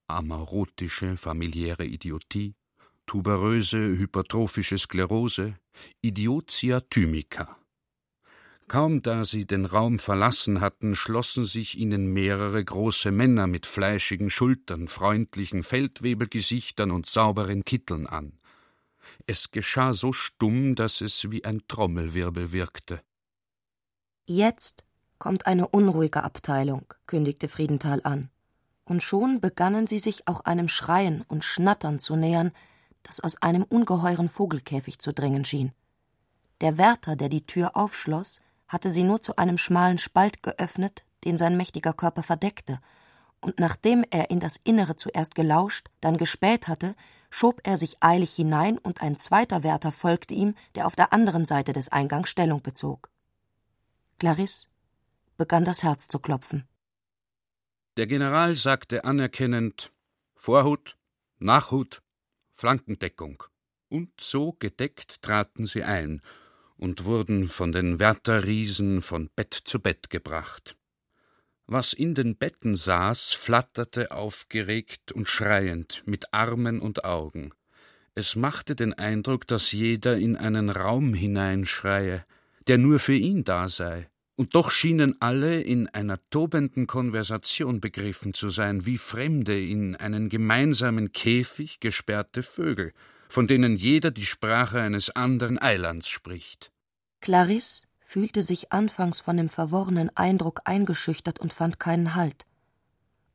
amarotische 0.07 1.17
familiäre 1.17 1.85
Idiotie, 1.85 2.55
tuberöse 3.05 3.77
hypertrophische 3.77 4.77
Sklerose, 4.77 5.57
Idiotia 6.01 6.81
thymica. 6.81 7.57
Kaum 8.73 9.03
da 9.03 9.23
sie 9.23 9.45
den 9.45 9.67
Raum 9.67 9.99
verlassen 9.99 10.59
hatten, 10.59 10.95
schlossen 10.95 11.45
sich 11.45 11.77
ihnen 11.77 12.07
mehrere 12.07 12.65
große 12.65 13.11
Männer 13.11 13.45
mit 13.45 13.67
fleischigen 13.67 14.31
Schultern, 14.31 14.87
freundlichen 14.87 15.61
Feldwebelgesichtern 15.63 16.89
und 16.89 17.05
sauberen 17.05 17.65
Kitteln 17.65 18.07
an. 18.07 18.39
Es 19.27 19.51
geschah 19.51 19.93
so 19.93 20.11
stumm, 20.11 20.73
dass 20.73 21.01
es 21.01 21.29
wie 21.29 21.45
ein 21.45 21.61
Trommelwirbel 21.67 22.51
wirkte. 22.51 22.99
Jetzt 24.25 24.83
kommt 25.19 25.45
eine 25.45 25.67
unruhige 25.67 26.23
Abteilung, 26.23 26.91
kündigte 27.05 27.49
Friedenthal 27.49 28.01
an. 28.03 28.31
Und 28.85 29.03
schon 29.03 29.39
begannen 29.39 29.85
sie 29.85 29.99
sich 29.99 30.27
auch 30.27 30.39
einem 30.39 30.67
Schreien 30.67 31.21
und 31.27 31.43
Schnattern 31.43 31.99
zu 31.99 32.15
nähern, 32.15 32.51
das 33.03 33.19
aus 33.19 33.39
einem 33.39 33.61
ungeheuren 33.61 34.29
Vogelkäfig 34.29 34.97
zu 34.97 35.13
dringen 35.13 35.45
schien. 35.45 35.73
Der 36.61 36.79
Wärter, 36.79 37.15
der 37.15 37.29
die 37.29 37.45
Tür 37.45 37.77
aufschloss, 37.77 38.41
hatte 38.67 38.89
sie 38.89 39.03
nur 39.03 39.21
zu 39.21 39.35
einem 39.35 39.57
schmalen 39.57 39.97
Spalt 39.97 40.43
geöffnet, 40.43 41.03
den 41.23 41.37
sein 41.37 41.57
mächtiger 41.57 41.93
Körper 41.93 42.23
verdeckte, 42.23 42.79
und 43.43 43.59
nachdem 43.59 44.05
er 44.09 44.29
in 44.29 44.39
das 44.39 44.55
Innere 44.55 44.95
zuerst 44.95 45.35
gelauscht, 45.35 45.89
dann 45.99 46.15
gespäht 46.15 46.69
hatte, 46.69 46.95
schob 47.29 47.59
er 47.63 47.77
sich 47.77 47.97
eilig 48.01 48.33
hinein, 48.33 48.77
und 48.77 49.01
ein 49.01 49.17
zweiter 49.17 49.63
Wärter 49.63 49.91
folgte 49.91 50.33
ihm, 50.33 50.55
der 50.75 50.85
auf 50.85 50.95
der 50.95 51.11
anderen 51.11 51.45
Seite 51.45 51.73
des 51.73 51.89
Eingangs 51.89 52.29
Stellung 52.29 52.61
bezog. 52.61 53.09
Clarisse 54.17 54.67
begann 55.35 55.65
das 55.65 55.83
Herz 55.83 56.07
zu 56.07 56.19
klopfen. 56.19 56.65
Der 57.97 58.07
General 58.07 58.55
sagte 58.55 59.03
anerkennend 59.03 59.91
Vorhut, 60.35 60.97
Nachhut, 61.39 62.01
Flankendeckung. 62.53 63.43
Und 63.89 64.11
so 64.19 64.53
gedeckt 64.53 65.21
traten 65.21 65.65
sie 65.65 65.83
ein 65.83 66.21
und 66.77 67.05
wurden 67.05 67.47
von 67.47 67.71
den 67.71 67.99
Wärterriesen 67.99 69.01
von 69.01 69.29
Bett 69.35 69.53
zu 69.53 69.79
Bett 69.79 70.09
gebracht. 70.09 70.75
Was 71.65 71.93
in 71.93 72.13
den 72.13 72.35
Betten 72.35 72.75
saß, 72.75 73.33
flatterte 73.33 74.11
aufgeregt 74.11 75.11
und 75.11 75.29
schreiend 75.29 76.03
mit 76.05 76.33
Armen 76.33 76.79
und 76.79 77.05
Augen. 77.05 77.53
Es 78.15 78.35
machte 78.35 78.75
den 78.75 78.93
Eindruck, 78.93 79.47
dass 79.47 79.71
jeder 79.71 80.17
in 80.17 80.35
einen 80.35 80.69
Raum 80.69 81.13
hineinschreie, 81.13 82.25
der 82.67 82.77
nur 82.77 82.99
für 82.99 83.15
ihn 83.15 83.43
da 83.43 83.69
sei, 83.69 84.09
und 84.35 84.55
doch 84.55 84.71
schienen 84.71 85.15
alle 85.19 85.61
in 85.61 85.87
einer 85.89 86.19
tobenden 86.29 86.87
Konversation 86.87 87.79
begriffen 87.79 88.33
zu 88.33 88.49
sein, 88.49 88.85
wie 88.85 88.97
Fremde 88.97 89.59
in 89.59 89.95
einen 89.95 90.29
gemeinsamen 90.29 91.11
Käfig 91.11 91.79
gesperrte 91.79 92.43
Vögel, 92.43 92.93
von 93.33 93.47
denen 93.47 93.75
jeder 93.75 94.11
die 94.11 94.27
Sprache 94.27 94.79
eines 94.79 95.09
anderen 95.09 95.59
Eilands 95.59 96.07
spricht. 96.07 96.71
Clarisse 97.19 97.87
fühlte 98.05 98.43
sich 98.43 98.71
anfangs 98.71 99.21
von 99.21 99.37
dem 99.37 99.49
verworrenen 99.49 100.15
Eindruck 100.15 100.61
eingeschüchtert 100.65 101.39
und 101.39 101.51
fand 101.51 101.79
keinen 101.79 102.13
Halt. 102.13 102.45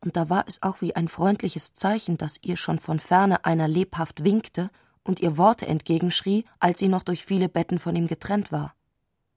Und 0.01 0.17
da 0.17 0.31
war 0.31 0.45
es 0.47 0.63
auch 0.63 0.81
wie 0.81 0.95
ein 0.95 1.09
freundliches 1.09 1.75
Zeichen, 1.75 2.17
dass 2.17 2.39
ihr 2.45 2.57
schon 2.57 2.79
von 2.79 3.01
ferne 3.01 3.45
einer 3.45 3.67
lebhaft 3.67 4.23
winkte 4.23 4.71
und 5.03 5.19
ihr 5.19 5.37
Worte 5.37 5.67
entgegenschrie, 5.67 6.45
als 6.61 6.79
sie 6.79 6.87
noch 6.87 7.03
durch 7.03 7.25
viele 7.25 7.49
Betten 7.49 7.81
von 7.81 7.97
ihm 7.97 8.07
getrennt 8.07 8.53
war. 8.53 8.77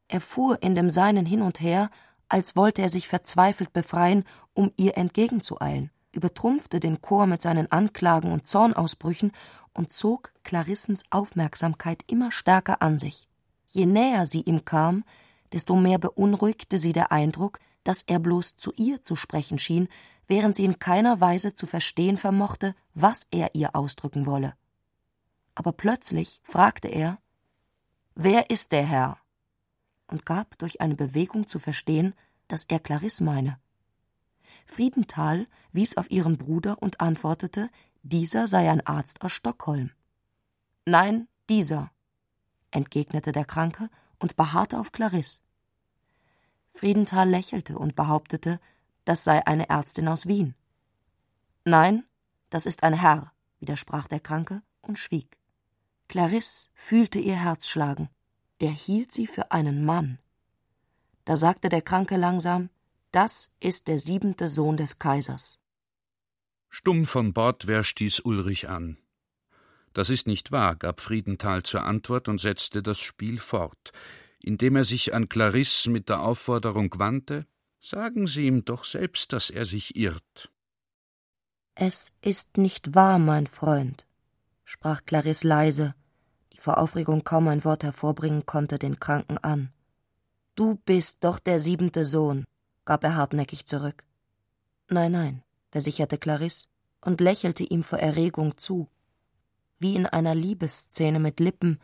Er 0.10 0.22
fuhr 0.22 0.62
in 0.62 0.76
dem 0.76 0.92
Seinen 0.92 1.26
hin 1.26 1.42
und 1.42 1.60
her, 1.60 1.90
als 2.30 2.56
wollte 2.56 2.84
er 2.84 2.90
sich 2.90 3.08
verzweifelt 3.08 3.74
befreien, 3.74 4.26
um 4.54 4.72
ihr 4.78 4.96
entgegenzueilen, 4.96 5.90
übertrumpfte 6.12 6.80
den 6.80 7.02
Chor 7.02 7.26
mit 7.26 7.42
seinen 7.42 7.72
Anklagen 7.72 8.32
und 8.32 8.46
Zornausbrüchen 8.46 9.32
und 9.74 9.92
zog 9.92 10.34
Clarissens 10.44 11.06
Aufmerksamkeit 11.10 12.04
immer 12.08 12.32
stärker 12.32 12.82
an 12.82 13.00
sich. 13.00 13.28
Je 13.68 13.86
näher 13.86 14.26
sie 14.26 14.42
ihm 14.42 14.66
kam, 14.66 15.04
desto 15.54 15.76
mehr 15.76 15.98
beunruhigte 15.98 16.78
sie 16.78 16.94
der 16.94 17.12
Eindruck, 17.12 17.60
dass 17.84 18.04
er 18.04 18.20
bloß 18.20 18.58
zu 18.58 18.74
ihr 18.76 19.02
zu 19.02 19.16
sprechen 19.16 19.60
schien, 19.60 19.88
während 20.28 20.56
sie 20.56 20.66
in 20.66 20.80
keiner 20.80 21.20
Weise 21.20 21.54
zu 21.54 21.68
verstehen 21.68 22.18
vermochte, 22.18 22.76
was 22.94 23.28
er 23.32 23.56
ihr 23.56 23.76
ausdrücken 23.76 24.26
wolle. 24.26 24.54
Aber 25.56 25.72
plötzlich 25.72 26.42
fragte 26.44 26.88
er 26.88 27.20
Wer 28.16 28.50
ist 28.50 28.72
der 28.72 28.86
Herr? 28.86 29.18
und 30.08 30.26
gab 30.26 30.58
durch 30.58 30.82
eine 30.82 30.96
Bewegung 30.96 31.48
zu 31.48 31.58
verstehen, 31.58 32.14
dass 32.50 32.66
er 32.66 32.80
Clarisse 32.80 33.24
meine. 33.24 33.60
Friedenthal 34.66 35.48
wies 35.72 35.98
auf 35.98 36.12
ihren 36.12 36.38
Bruder 36.38 36.82
und 36.82 37.00
antwortete, 37.00 37.70
dieser 38.04 38.48
sei 38.48 38.70
ein 38.70 38.86
Arzt 38.86 39.22
aus 39.22 39.32
Stockholm. 39.32 39.92
Nein, 40.86 41.28
dieser, 41.50 41.92
entgegnete 42.72 43.32
der 43.32 43.46
Kranke 43.46 43.90
und 44.20 44.36
beharrte 44.36 44.80
auf 44.80 44.92
Clarisse. 44.92 45.42
Friedenthal 46.74 47.30
lächelte 47.30 47.78
und 47.78 47.96
behauptete, 47.96 48.60
das 49.06 49.24
sei 49.24 49.46
eine 49.46 49.70
Ärztin 49.70 50.08
aus 50.08 50.26
Wien. 50.26 50.56
Nein, 51.66 52.06
das 52.50 52.66
ist 52.66 52.84
ein 52.84 52.94
Herr, 52.94 53.32
widersprach 53.60 54.08
der 54.08 54.20
Kranke 54.20 54.62
und 54.82 54.98
schwieg. 54.98 55.38
Clarisse 56.08 56.70
fühlte 56.74 57.20
ihr 57.20 57.38
Herz 57.38 57.68
schlagen. 57.68 58.10
Der 58.60 58.72
hielt 58.72 59.12
sie 59.12 59.28
für 59.28 59.52
einen 59.52 59.86
Mann. 59.86 60.20
Da 61.26 61.36
sagte 61.36 61.70
der 61.70 61.82
Kranke 61.82 62.18
langsam, 62.18 62.70
das 63.12 63.56
ist 63.60 63.88
der 63.88 64.00
siebente 64.00 64.50
Sohn 64.50 64.78
des 64.78 65.00
Kaisers. 65.00 65.61
Stumm 66.74 67.06
von 67.06 67.34
Bordwehr 67.34 67.84
stieß 67.84 68.22
Ulrich 68.22 68.70
an. 68.70 68.98
Das 69.92 70.10
ist 70.10 70.26
nicht 70.26 70.54
wahr, 70.54 70.78
gab 70.78 71.02
Friedenthal 71.02 71.64
zur 71.64 71.84
Antwort 71.84 72.30
und 72.30 72.40
setzte 72.40 72.82
das 72.82 73.00
Spiel 73.00 73.40
fort, 73.40 73.92
indem 74.40 74.78
er 74.78 74.86
sich 74.86 75.14
an 75.14 75.28
Clarisse 75.28 75.90
mit 75.90 76.08
der 76.08 76.22
Aufforderung 76.22 76.94
wandte 76.98 77.46
Sagen 77.84 78.28
Sie 78.28 78.46
ihm 78.46 78.64
doch 78.64 78.86
selbst, 78.86 79.34
dass 79.34 79.50
er 79.50 79.66
sich 79.66 79.96
irrt. 79.96 80.52
Es 81.74 82.16
ist 82.22 82.58
nicht 82.58 82.94
wahr, 82.94 83.18
mein 83.18 83.48
Freund, 83.48 84.06
sprach 84.64 85.04
Clarisse 85.04 85.48
leise, 85.48 85.96
die 86.54 86.60
vor 86.60 86.78
Aufregung 86.78 87.24
kaum 87.24 87.48
ein 87.48 87.66
Wort 87.66 87.84
hervorbringen 87.84 88.46
konnte, 88.46 88.78
den 88.78 89.00
Kranken 89.00 89.40
an. 89.40 89.74
Du 90.54 90.76
bist 90.86 91.24
doch 91.24 91.40
der 91.40 91.58
siebente 91.58 92.06
Sohn, 92.06 92.46
gab 92.86 93.04
er 93.04 93.16
hartnäckig 93.16 93.66
zurück. 93.66 94.04
Nein, 94.88 95.14
nein, 95.14 95.44
versicherte 95.72 96.18
Clarisse 96.18 96.68
und 97.02 97.22
lächelte 97.22 97.64
ihm 97.64 97.84
vor 97.84 98.00
Erregung 98.00 98.58
zu 98.58 98.88
wie 99.82 99.96
in 99.96 100.06
einer 100.06 100.36
Liebesszene 100.36 101.20
mit 101.20 101.40
Lippen, 101.40 101.80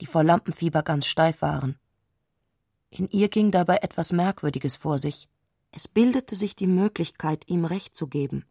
die 0.00 0.06
vor 0.06 0.22
Lampenfieber 0.22 0.82
ganz 0.82 1.06
steif 1.06 1.42
waren. 1.42 1.78
In 2.90 3.08
ihr 3.10 3.28
ging 3.28 3.50
dabei 3.50 3.78
etwas 3.78 4.12
Merkwürdiges 4.12 4.76
vor 4.76 4.98
sich. 4.98 5.28
Es 5.72 5.88
bildete 5.88 6.36
sich 6.36 6.54
die 6.54 6.68
Möglichkeit, 6.68 7.44
ihm 7.48 7.64
Recht 7.64 7.96
zu 7.96 8.06
geben. 8.06 8.44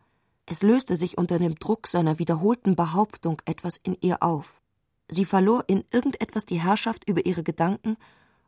Es 0.46 0.64
löste 0.64 0.96
sich 0.96 1.18
unter 1.18 1.40
dem 1.40 1.56
Druck 1.56 1.88
seiner 1.88 2.20
wiederholten 2.20 2.76
Behauptung 2.76 3.42
etwas 3.46 3.78
in 3.78 3.98
ihr 4.02 4.22
auf. 4.22 4.62
Sie 5.08 5.26
verlor 5.26 5.64
in 5.68 5.86
irgendetwas 5.92 6.46
die 6.46 6.62
Herrschaft 6.62 7.08
über 7.08 7.26
ihre 7.26 7.44
Gedanken, 7.44 7.98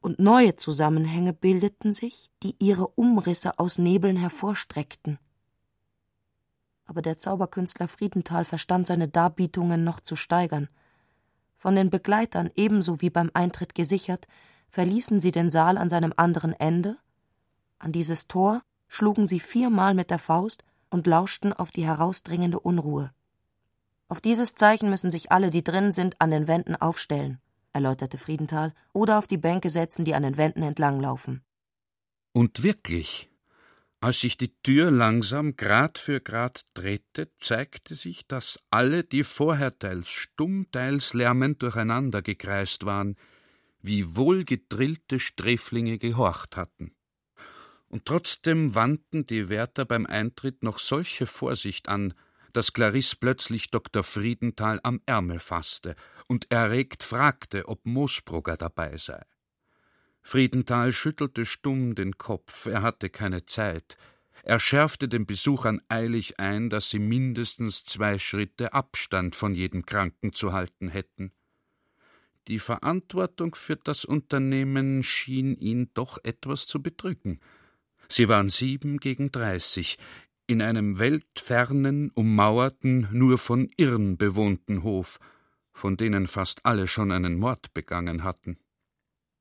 und 0.01 0.17
neue 0.17 0.55
Zusammenhänge 0.55 1.31
bildeten 1.31 1.93
sich, 1.93 2.31
die 2.41 2.55
ihre 2.57 2.87
Umrisse 2.87 3.59
aus 3.59 3.77
Nebeln 3.77 4.17
hervorstreckten 4.17 5.19
aber 6.91 7.01
der 7.01 7.17
Zauberkünstler 7.17 7.87
Friedenthal 7.87 8.43
verstand 8.43 8.85
seine 8.85 9.07
Darbietungen 9.07 9.85
noch 9.85 10.01
zu 10.01 10.17
steigern. 10.17 10.67
Von 11.55 11.73
den 11.73 11.89
Begleitern 11.89 12.51
ebenso 12.55 12.99
wie 12.99 13.09
beim 13.09 13.31
Eintritt 13.33 13.75
gesichert, 13.75 14.27
verließen 14.67 15.21
sie 15.21 15.31
den 15.31 15.49
Saal 15.49 15.77
an 15.77 15.87
seinem 15.87 16.13
anderen 16.17 16.51
Ende. 16.51 16.97
An 17.79 17.93
dieses 17.93 18.27
Tor 18.27 18.61
schlugen 18.89 19.25
sie 19.25 19.39
viermal 19.39 19.93
mit 19.93 20.09
der 20.09 20.19
Faust 20.19 20.65
und 20.89 21.07
lauschten 21.07 21.53
auf 21.53 21.71
die 21.71 21.85
herausdringende 21.85 22.59
Unruhe. 22.59 23.13
Auf 24.09 24.19
dieses 24.19 24.55
Zeichen 24.55 24.89
müssen 24.89 25.11
sich 25.11 25.31
alle, 25.31 25.49
die 25.49 25.63
drin 25.63 25.93
sind, 25.93 26.19
an 26.19 26.29
den 26.29 26.49
Wänden 26.49 26.75
aufstellen, 26.75 27.39
erläuterte 27.71 28.17
Friedenthal, 28.17 28.73
oder 28.91 29.17
auf 29.17 29.27
die 29.27 29.37
Bänke 29.37 29.69
setzen, 29.69 30.03
die 30.03 30.13
an 30.13 30.23
den 30.23 30.35
Wänden 30.35 30.61
entlanglaufen. 30.61 31.41
Und 32.33 32.63
wirklich, 32.63 33.30
als 34.01 34.19
sich 34.19 34.35
die 34.35 34.53
Tür 34.63 34.89
langsam 34.89 35.55
Grad 35.55 35.99
für 35.99 36.19
Grad 36.21 36.65
drehte, 36.73 37.29
zeigte 37.37 37.93
sich, 37.93 38.27
dass 38.27 38.59
alle, 38.71 39.03
die 39.03 39.23
vorher 39.23 39.77
teils 39.77 40.09
stumm, 40.09 40.65
teils 40.71 41.13
lärmend 41.13 41.61
durcheinander 41.61 42.23
gekreist 42.23 42.83
waren, 42.83 43.15
wie 43.83 44.15
wohlgedrillte 44.15 45.19
Sträflinge 45.19 45.99
gehorcht 45.99 46.57
hatten. 46.57 46.95
Und 47.89 48.05
trotzdem 48.05 48.73
wandten 48.73 49.27
die 49.27 49.49
Wärter 49.49 49.85
beim 49.85 50.07
Eintritt 50.07 50.63
noch 50.63 50.79
solche 50.79 51.27
Vorsicht 51.27 51.87
an, 51.87 52.15
dass 52.53 52.73
Clarisse 52.73 53.17
plötzlich 53.19 53.69
Dr. 53.69 54.03
Friedenthal 54.03 54.79
am 54.81 55.01
Ärmel 55.05 55.39
fasste 55.39 55.95
und 56.27 56.51
erregt 56.51 57.03
fragte, 57.03 57.67
ob 57.67 57.85
Moosbrugger 57.85 58.57
dabei 58.57 58.97
sei. 58.97 59.21
Friedenthal 60.21 60.93
schüttelte 60.93 61.45
stumm 61.45 61.95
den 61.95 62.17
Kopf, 62.17 62.65
er 62.65 62.81
hatte 62.81 63.09
keine 63.09 63.45
Zeit. 63.45 63.97
Er 64.43 64.59
schärfte 64.59 65.07
den 65.07 65.25
Besuchern 65.25 65.81
eilig 65.87 66.39
ein, 66.39 66.69
dass 66.69 66.89
sie 66.89 66.99
mindestens 66.99 67.83
zwei 67.83 68.17
Schritte 68.17 68.73
Abstand 68.73 69.35
von 69.35 69.53
jedem 69.53 69.85
Kranken 69.85 70.33
zu 70.33 70.53
halten 70.53 70.89
hätten. 70.89 71.31
Die 72.47 72.59
Verantwortung 72.59 73.53
für 73.53 73.75
das 73.75 74.03
Unternehmen 74.03 75.03
schien 75.03 75.55
ihn 75.55 75.91
doch 75.93 76.17
etwas 76.23 76.65
zu 76.65 76.81
bedrücken. 76.81 77.39
Sie 78.07 78.29
waren 78.29 78.49
sieben 78.49 78.97
gegen 78.97 79.31
dreißig, 79.31 79.99
in 80.47 80.61
einem 80.61 80.97
weltfernen, 80.97 82.09
ummauerten, 82.09 83.07
nur 83.11 83.37
von 83.37 83.69
Irren 83.77 84.17
bewohnten 84.17 84.83
Hof, 84.83 85.19
von 85.71 85.97
denen 85.97 86.27
fast 86.27 86.65
alle 86.65 86.87
schon 86.87 87.11
einen 87.11 87.37
Mord 87.37 87.73
begangen 87.73 88.23
hatten. 88.23 88.57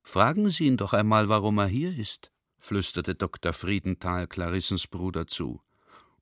Fragen 0.03 0.49
Sie 0.49 0.65
ihn 0.65 0.77
doch 0.77 0.93
einmal, 0.93 1.29
warum 1.29 1.57
er 1.59 1.67
hier 1.67 1.97
ist, 1.97 2.31
flüsterte 2.59 3.15
Dr. 3.15 3.53
Friedenthal 3.53 4.27
Clarissens 4.27 4.87
Bruder 4.87 5.27
zu. 5.27 5.61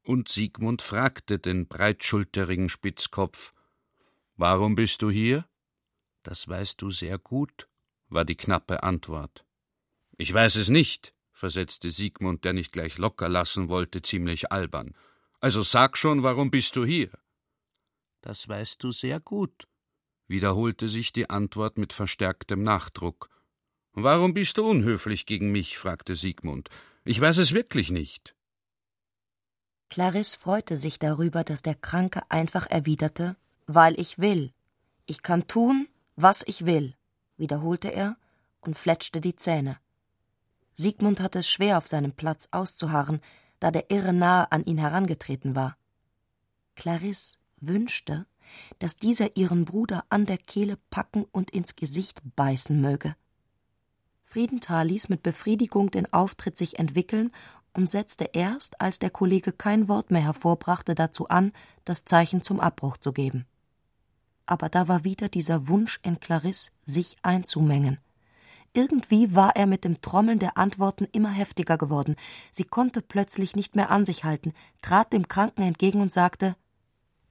Und 0.03 0.29
Siegmund 0.29 0.81
fragte 0.81 1.39
den 1.39 1.67
breitschulterigen 1.67 2.69
Spitzkopf 2.69 3.53
Warum 4.35 4.75
bist 4.75 5.01
du 5.01 5.09
hier? 5.09 5.45
Das 6.23 6.47
weißt 6.47 6.81
du 6.81 6.91
sehr 6.91 7.17
gut, 7.17 7.67
war 8.07 8.25
die 8.25 8.35
knappe 8.37 8.83
Antwort. 8.83 9.45
Ich 10.17 10.33
weiß 10.33 10.55
es 10.55 10.69
nicht, 10.69 11.13
versetzte 11.31 11.91
Siegmund, 11.91 12.43
der 12.43 12.53
nicht 12.53 12.71
gleich 12.71 12.97
locker 12.97 13.29
lassen 13.29 13.69
wollte, 13.69 14.01
ziemlich 14.01 14.51
albern. 14.51 14.95
Also 15.39 15.61
sag 15.61 15.97
schon, 15.97 16.23
warum 16.23 16.51
bist 16.51 16.75
du 16.75 16.85
hier? 16.85 17.11
Das 18.21 18.47
weißt 18.47 18.83
du 18.83 18.91
sehr 18.91 19.19
gut, 19.19 19.67
wiederholte 20.27 20.89
sich 20.89 21.13
die 21.13 21.29
Antwort 21.29 21.77
mit 21.77 21.93
verstärktem 21.93 22.63
Nachdruck. 22.63 23.29
Warum 23.93 24.33
bist 24.33 24.57
du 24.57 24.67
unhöflich 24.67 25.25
gegen 25.25 25.51
mich? 25.51 25.77
fragte 25.77 26.15
Siegmund. 26.15 26.69
Ich 27.05 27.19
weiß 27.19 27.37
es 27.39 27.53
wirklich 27.53 27.91
nicht. 27.91 28.35
Clarisse 29.89 30.37
freute 30.37 30.77
sich 30.77 30.99
darüber, 30.99 31.43
dass 31.43 31.63
der 31.63 31.75
Kranke 31.75 32.21
einfach 32.29 32.67
erwiderte, 32.67 33.35
weil 33.65 33.99
ich 33.99 34.19
will. 34.19 34.53
Ich 35.07 35.23
kann 35.23 35.47
tun, 35.47 35.87
was 36.15 36.43
ich 36.45 36.65
will, 36.65 36.95
wiederholte 37.37 37.89
er 37.89 38.17
und 38.61 38.77
fletschte 38.77 39.21
die 39.21 39.35
Zähne. 39.35 39.77
Siegmund 40.75 41.19
hatte 41.19 41.39
es 41.39 41.49
schwer, 41.49 41.77
auf 41.77 41.87
seinem 41.87 42.13
Platz 42.13 42.49
auszuharren, 42.51 43.21
da 43.59 43.71
der 43.71 43.89
Irre 43.89 44.13
nahe 44.13 44.51
an 44.51 44.63
ihn 44.65 44.77
herangetreten 44.77 45.55
war. 45.55 45.75
Clarisse 46.75 47.39
wünschte, 47.59 48.25
dass 48.79 48.95
dieser 48.95 49.35
ihren 49.35 49.65
Bruder 49.65 50.05
an 50.09 50.25
der 50.25 50.37
Kehle 50.37 50.77
packen 50.89 51.25
und 51.31 51.51
ins 51.51 51.75
Gesicht 51.75 52.21
beißen 52.35 52.79
möge. 52.79 53.15
Friedenthal 54.29 54.85
ließ 54.85 55.09
mit 55.09 55.23
Befriedigung 55.23 55.89
den 55.89 56.13
Auftritt 56.13 56.55
sich 56.55 56.77
entwickeln 56.77 57.31
und 57.73 57.89
setzte 57.89 58.25
erst, 58.33 58.79
als 58.79 58.99
der 58.99 59.09
Kollege 59.09 59.51
kein 59.51 59.87
Wort 59.87 60.11
mehr 60.11 60.21
hervorbrachte, 60.21 60.93
dazu 60.93 61.27
an, 61.29 61.51
das 61.83 62.05
Zeichen 62.05 62.43
zum 62.43 62.59
Abbruch 62.59 62.97
zu 62.97 63.11
geben. 63.11 63.47
Aber 64.45 64.69
da 64.69 64.87
war 64.87 65.03
wieder 65.03 65.29
dieser 65.29 65.67
Wunsch 65.67 65.99
in 66.03 66.19
Clarisse, 66.19 66.69
sich 66.83 67.17
einzumengen. 67.23 67.97
Irgendwie 68.73 69.33
war 69.33 69.55
er 69.55 69.65
mit 69.65 69.83
dem 69.83 69.99
Trommeln 69.99 70.37
der 70.37 70.59
Antworten 70.59 71.07
immer 71.11 71.31
heftiger 71.31 71.79
geworden. 71.79 72.15
Sie 72.51 72.65
konnte 72.65 73.01
plötzlich 73.01 73.55
nicht 73.55 73.75
mehr 73.75 73.89
an 73.89 74.05
sich 74.05 74.25
halten, 74.25 74.53
trat 74.83 75.11
dem 75.11 75.27
Kranken 75.27 75.63
entgegen 75.63 76.01
und 76.01 76.13
sagte 76.13 76.55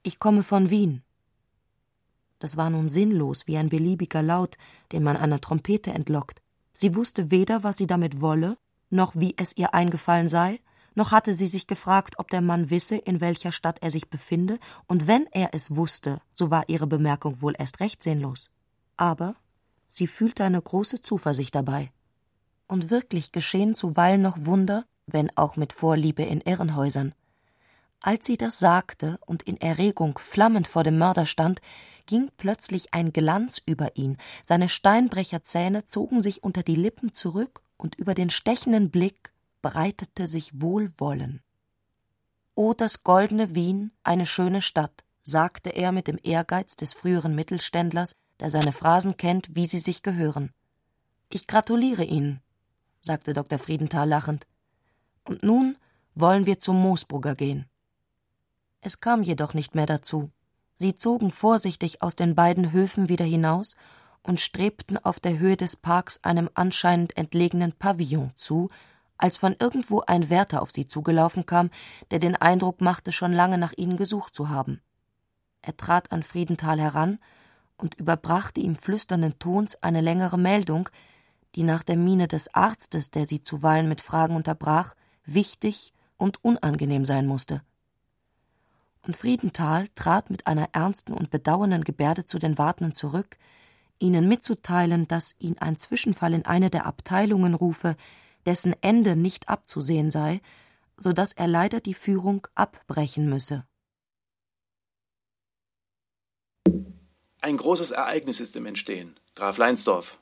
Ich 0.03 0.19
komme 0.19 0.43
von 0.43 0.69
Wien. 0.69 1.01
Das 2.39 2.57
war 2.57 2.69
nun 2.69 2.89
sinnlos 2.89 3.47
wie 3.47 3.55
ein 3.55 3.69
beliebiger 3.69 4.21
Laut, 4.21 4.57
den 4.91 5.03
man 5.03 5.15
einer 5.15 5.39
Trompete 5.39 5.93
entlockt. 5.93 6.41
Sie 6.71 6.95
wusste 6.95 7.31
weder, 7.31 7.63
was 7.63 7.77
sie 7.77 7.87
damit 7.87 8.21
wolle, 8.21 8.57
noch 8.89 9.13
wie 9.15 9.35
es 9.37 9.55
ihr 9.55 9.73
eingefallen 9.73 10.27
sei, 10.27 10.59
noch 10.95 11.11
hatte 11.11 11.33
sie 11.33 11.47
sich 11.47 11.67
gefragt, 11.67 12.15
ob 12.17 12.29
der 12.29 12.41
Mann 12.41 12.69
wisse, 12.69 12.97
in 12.97 13.21
welcher 13.21 13.51
Stadt 13.51 13.77
er 13.81 13.91
sich 13.91 14.09
befinde, 14.09 14.59
und 14.87 15.07
wenn 15.07 15.27
er 15.31 15.53
es 15.53 15.75
wusste, 15.75 16.21
so 16.31 16.49
war 16.51 16.67
ihre 16.67 16.87
Bemerkung 16.87 17.41
wohl 17.41 17.55
erst 17.57 17.79
recht 17.79 18.03
sinnlos. 18.03 18.51
Aber 18.97 19.35
sie 19.87 20.07
fühlte 20.07 20.43
eine 20.43 20.61
große 20.61 21.01
Zuversicht 21.01 21.55
dabei. 21.55 21.91
Und 22.67 22.89
wirklich 22.89 23.31
geschehen 23.31 23.75
zuweilen 23.75 24.21
noch 24.21 24.45
Wunder, 24.45 24.85
wenn 25.07 25.35
auch 25.37 25.55
mit 25.55 25.73
Vorliebe 25.73 26.23
in 26.23 26.41
Irrenhäusern. 26.41 27.13
Als 28.01 28.25
sie 28.25 28.37
das 28.37 28.59
sagte 28.59 29.19
und 29.25 29.43
in 29.43 29.57
Erregung 29.57 30.17
flammend 30.17 30.67
vor 30.67 30.83
dem 30.83 30.97
Mörder 30.97 31.25
stand, 31.25 31.61
ging 32.05 32.31
plötzlich 32.37 32.93
ein 32.93 33.13
Glanz 33.13 33.61
über 33.65 33.95
ihn, 33.95 34.17
seine 34.43 34.69
Steinbrecherzähne 34.69 35.85
zogen 35.85 36.21
sich 36.21 36.43
unter 36.43 36.63
die 36.63 36.75
Lippen 36.75 37.13
zurück, 37.13 37.61
und 37.77 37.95
über 37.95 38.13
den 38.13 38.29
stechenden 38.29 38.89
Blick 38.89 39.31
breitete 39.61 40.27
sich 40.27 40.59
Wohlwollen. 40.59 41.41
O 42.55 42.73
das 42.73 43.03
goldene 43.03 43.55
Wien, 43.55 43.91
eine 44.03 44.25
schöne 44.25 44.61
Stadt, 44.61 45.05
sagte 45.23 45.69
er 45.69 45.91
mit 45.91 46.07
dem 46.07 46.19
Ehrgeiz 46.21 46.75
des 46.75 46.93
früheren 46.93 47.35
Mittelständlers, 47.35 48.15
der 48.39 48.49
seine 48.49 48.73
Phrasen 48.73 49.15
kennt, 49.15 49.55
wie 49.55 49.67
sie 49.67 49.79
sich 49.79 50.03
gehören. 50.03 50.51
Ich 51.29 51.47
gratuliere 51.47 52.03
Ihnen, 52.03 52.41
sagte 53.01 53.33
Dr. 53.33 53.59
Friedenthal 53.59 54.09
lachend. 54.09 54.47
Und 55.23 55.43
nun 55.43 55.77
wollen 56.15 56.45
wir 56.45 56.59
zum 56.59 56.81
Moosbrugger 56.81 57.35
gehen. 57.35 57.68
Es 58.81 59.01
kam 59.01 59.23
jedoch 59.23 59.53
nicht 59.53 59.75
mehr 59.75 59.85
dazu. 59.85 60.31
Sie 60.73 60.95
zogen 60.95 61.31
vorsichtig 61.31 62.01
aus 62.01 62.15
den 62.15 62.35
beiden 62.35 62.71
Höfen 62.71 63.09
wieder 63.09 63.25
hinaus 63.25 63.75
und 64.23 64.39
strebten 64.39 64.97
auf 64.97 65.19
der 65.19 65.37
Höhe 65.37 65.57
des 65.57 65.75
Parks 65.75 66.23
einem 66.23 66.49
anscheinend 66.53 67.17
entlegenen 67.17 67.73
Pavillon 67.73 68.31
zu, 68.35 68.69
als 69.17 69.35
von 69.35 69.55
irgendwo 69.59 70.01
ein 70.01 70.29
Wärter 70.29 70.61
auf 70.61 70.71
sie 70.71 70.87
zugelaufen 70.87 71.45
kam, 71.45 71.69
der 72.11 72.19
den 72.19 72.37
Eindruck 72.37 72.79
machte, 72.79 73.11
schon 73.11 73.33
lange 73.33 73.57
nach 73.57 73.73
ihnen 73.75 73.97
gesucht 73.97 74.33
zu 74.33 74.47
haben. 74.47 74.81
Er 75.61 75.75
trat 75.75 76.13
an 76.13 76.23
Friedenthal 76.23 76.79
heran 76.79 77.19
und 77.75 77.95
überbrachte 77.95 78.61
ihm 78.61 78.77
flüsternden 78.77 79.37
Tons 79.39 79.83
eine 79.83 79.99
längere 79.99 80.37
Meldung, 80.37 80.87
die 81.55 81.63
nach 81.63 81.83
der 81.83 81.97
Miene 81.97 82.29
des 82.29 82.53
Arztes, 82.53 83.11
der 83.11 83.25
sie 83.25 83.43
zuweilen 83.43 83.89
mit 83.89 83.99
Fragen 83.99 84.37
unterbrach, 84.37 84.95
wichtig 85.25 85.93
und 86.15 86.41
unangenehm 86.45 87.03
sein 87.03 87.27
musste 87.27 87.61
und 89.05 89.15
Friedenthal 89.15 89.87
trat 89.95 90.29
mit 90.29 90.47
einer 90.47 90.69
ernsten 90.73 91.13
und 91.13 91.31
bedauernden 91.31 91.83
Gebärde 91.83 92.25
zu 92.25 92.39
den 92.39 92.57
Wartenden 92.57 92.95
zurück, 92.95 93.37
ihnen 93.99 94.27
mitzuteilen, 94.27 95.07
dass 95.07 95.35
ihn 95.39 95.57
ein 95.59 95.77
Zwischenfall 95.77 96.33
in 96.33 96.45
eine 96.45 96.69
der 96.69 96.85
Abteilungen 96.85 97.53
rufe, 97.53 97.95
dessen 98.45 98.75
Ende 98.81 99.15
nicht 99.15 99.49
abzusehen 99.49 100.09
sei, 100.09 100.41
so 100.97 101.13
dass 101.13 101.33
er 101.33 101.47
leider 101.47 101.79
die 101.79 101.93
Führung 101.93 102.47
abbrechen 102.55 103.29
müsse. 103.29 103.65
Ein 107.41 107.57
großes 107.57 107.91
Ereignis 107.91 108.39
ist 108.39 108.55
im 108.55 108.65
Entstehen. 108.65 109.17
Graf 109.35 109.57
Leinsdorf. 109.57 110.19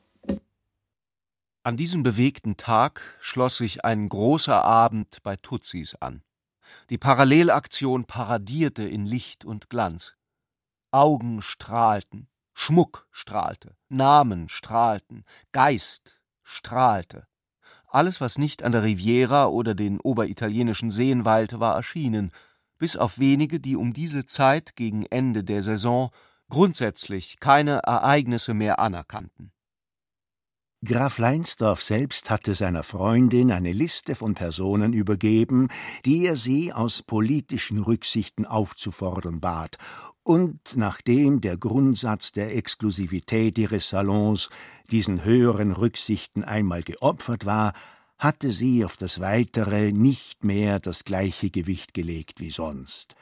An 1.64 1.76
diesem 1.76 2.04
bewegten 2.04 2.56
Tag 2.56 3.02
schloss 3.20 3.58
sich 3.58 3.84
ein 3.84 4.08
großer 4.08 4.64
Abend 4.64 5.22
bei 5.24 5.36
Tutsis 5.36 5.96
an. 5.96 6.22
Die 6.90 6.98
Parallelaktion 6.98 8.06
paradierte 8.06 8.84
in 8.84 9.06
Licht 9.06 9.46
und 9.46 9.70
Glanz. 9.70 10.16
Augen 10.92 11.42
strahlten, 11.42 12.28
Schmuck 12.54 13.08
strahlte, 13.12 13.76
Namen 13.90 14.50
strahlten, 14.50 15.26
Geist 15.52 16.20
strahlte. 16.44 17.28
Alles, 17.88 18.20
was 18.20 18.38
nicht 18.38 18.64
an 18.64 18.72
der 18.72 18.84
Riviera 18.84 19.48
oder 19.48 19.76
den 19.76 20.00
oberitalienischen 20.00 20.92
Seen 20.92 21.26
weilte, 21.26 21.60
war 21.60 21.76
erschienen, 21.76 22.32
bis 22.78 22.96
auf 22.96 23.20
wenige, 23.20 23.60
die 23.60 23.76
um 23.76 23.94
diese 23.94 24.26
Zeit 24.26 24.76
gegen 24.76 25.06
Ende 25.06 25.44
der 25.44 25.62
Saison 25.62 26.12
grundsätzlich 26.50 27.40
keine 27.40 27.80
Ereignisse 27.80 28.54
mehr 28.54 28.80
anerkannten. 28.80 29.52
Graf 30.86 31.18
Leinsdorf 31.18 31.82
selbst 31.82 32.30
hatte 32.30 32.54
seiner 32.54 32.84
Freundin 32.84 33.52
eine 33.52 33.72
Liste 33.74 34.14
von 34.14 34.36
Personen 34.36 34.94
übergeben, 34.94 35.70
die 36.06 36.28
er 36.28 36.36
sie 36.36 36.72
aus 36.72 37.02
politischen 37.02 37.80
Rücksichten 37.80 38.46
aufzufordern 38.46 39.40
bat, 39.40 39.78
und 40.22 40.76
nachdem 40.76 41.42
der 41.42 41.58
Grundsatz 41.58 42.32
der 42.32 42.56
Exklusivität 42.56 43.58
ihres 43.58 43.90
Salons 43.90 44.50
diesen 44.92 45.24
höheren 45.24 45.72
Rücksichten 45.72 46.44
einmal 46.44 46.84
geopfert 46.84 47.48
war, 47.48 47.74
hatte 48.20 48.52
sie 48.52 48.86
auf 48.86 48.98
das 48.98 49.20
Weitere 49.20 49.92
nicht 49.92 50.44
mehr 50.44 50.80
das 50.80 51.06
gleiche 51.06 51.50
Gewicht 51.50 51.96
gelegt 51.96 52.40
wie 52.40 52.52
sonst. 52.52 53.16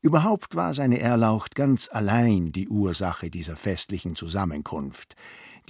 Überhaupt 0.00 0.54
war 0.54 0.74
seine 0.74 1.00
Erlaucht 1.00 1.56
ganz 1.56 1.88
allein 1.90 2.52
die 2.52 2.68
Ursache 2.68 3.30
dieser 3.30 3.56
festlichen 3.56 4.14
Zusammenkunft. 4.14 5.16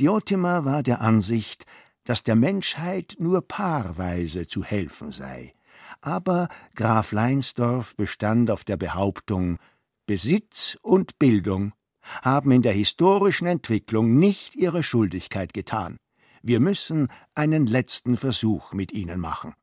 Diotima 0.00 0.64
war 0.64 0.82
der 0.82 1.02
Ansicht, 1.02 1.66
dass 2.04 2.22
der 2.22 2.34
Menschheit 2.34 3.16
nur 3.18 3.46
paarweise 3.46 4.46
zu 4.46 4.64
helfen 4.64 5.12
sei. 5.12 5.54
Aber 6.00 6.48
Graf 6.74 7.12
Leinsdorf 7.12 7.94
bestand 7.96 8.50
auf 8.50 8.64
der 8.64 8.78
Behauptung, 8.78 9.58
Besitz 10.06 10.78
und 10.80 11.18
Bildung 11.18 11.74
haben 12.22 12.50
in 12.50 12.62
der 12.62 12.72
historischen 12.72 13.46
Entwicklung 13.46 14.18
nicht 14.18 14.54
ihre 14.54 14.82
Schuldigkeit 14.82 15.52
getan. 15.52 15.98
Wir 16.42 16.60
müssen 16.60 17.08
einen 17.34 17.66
letzten 17.66 18.16
Versuch 18.16 18.72
mit 18.72 18.92
ihnen 18.92 19.20
machen. 19.20 19.54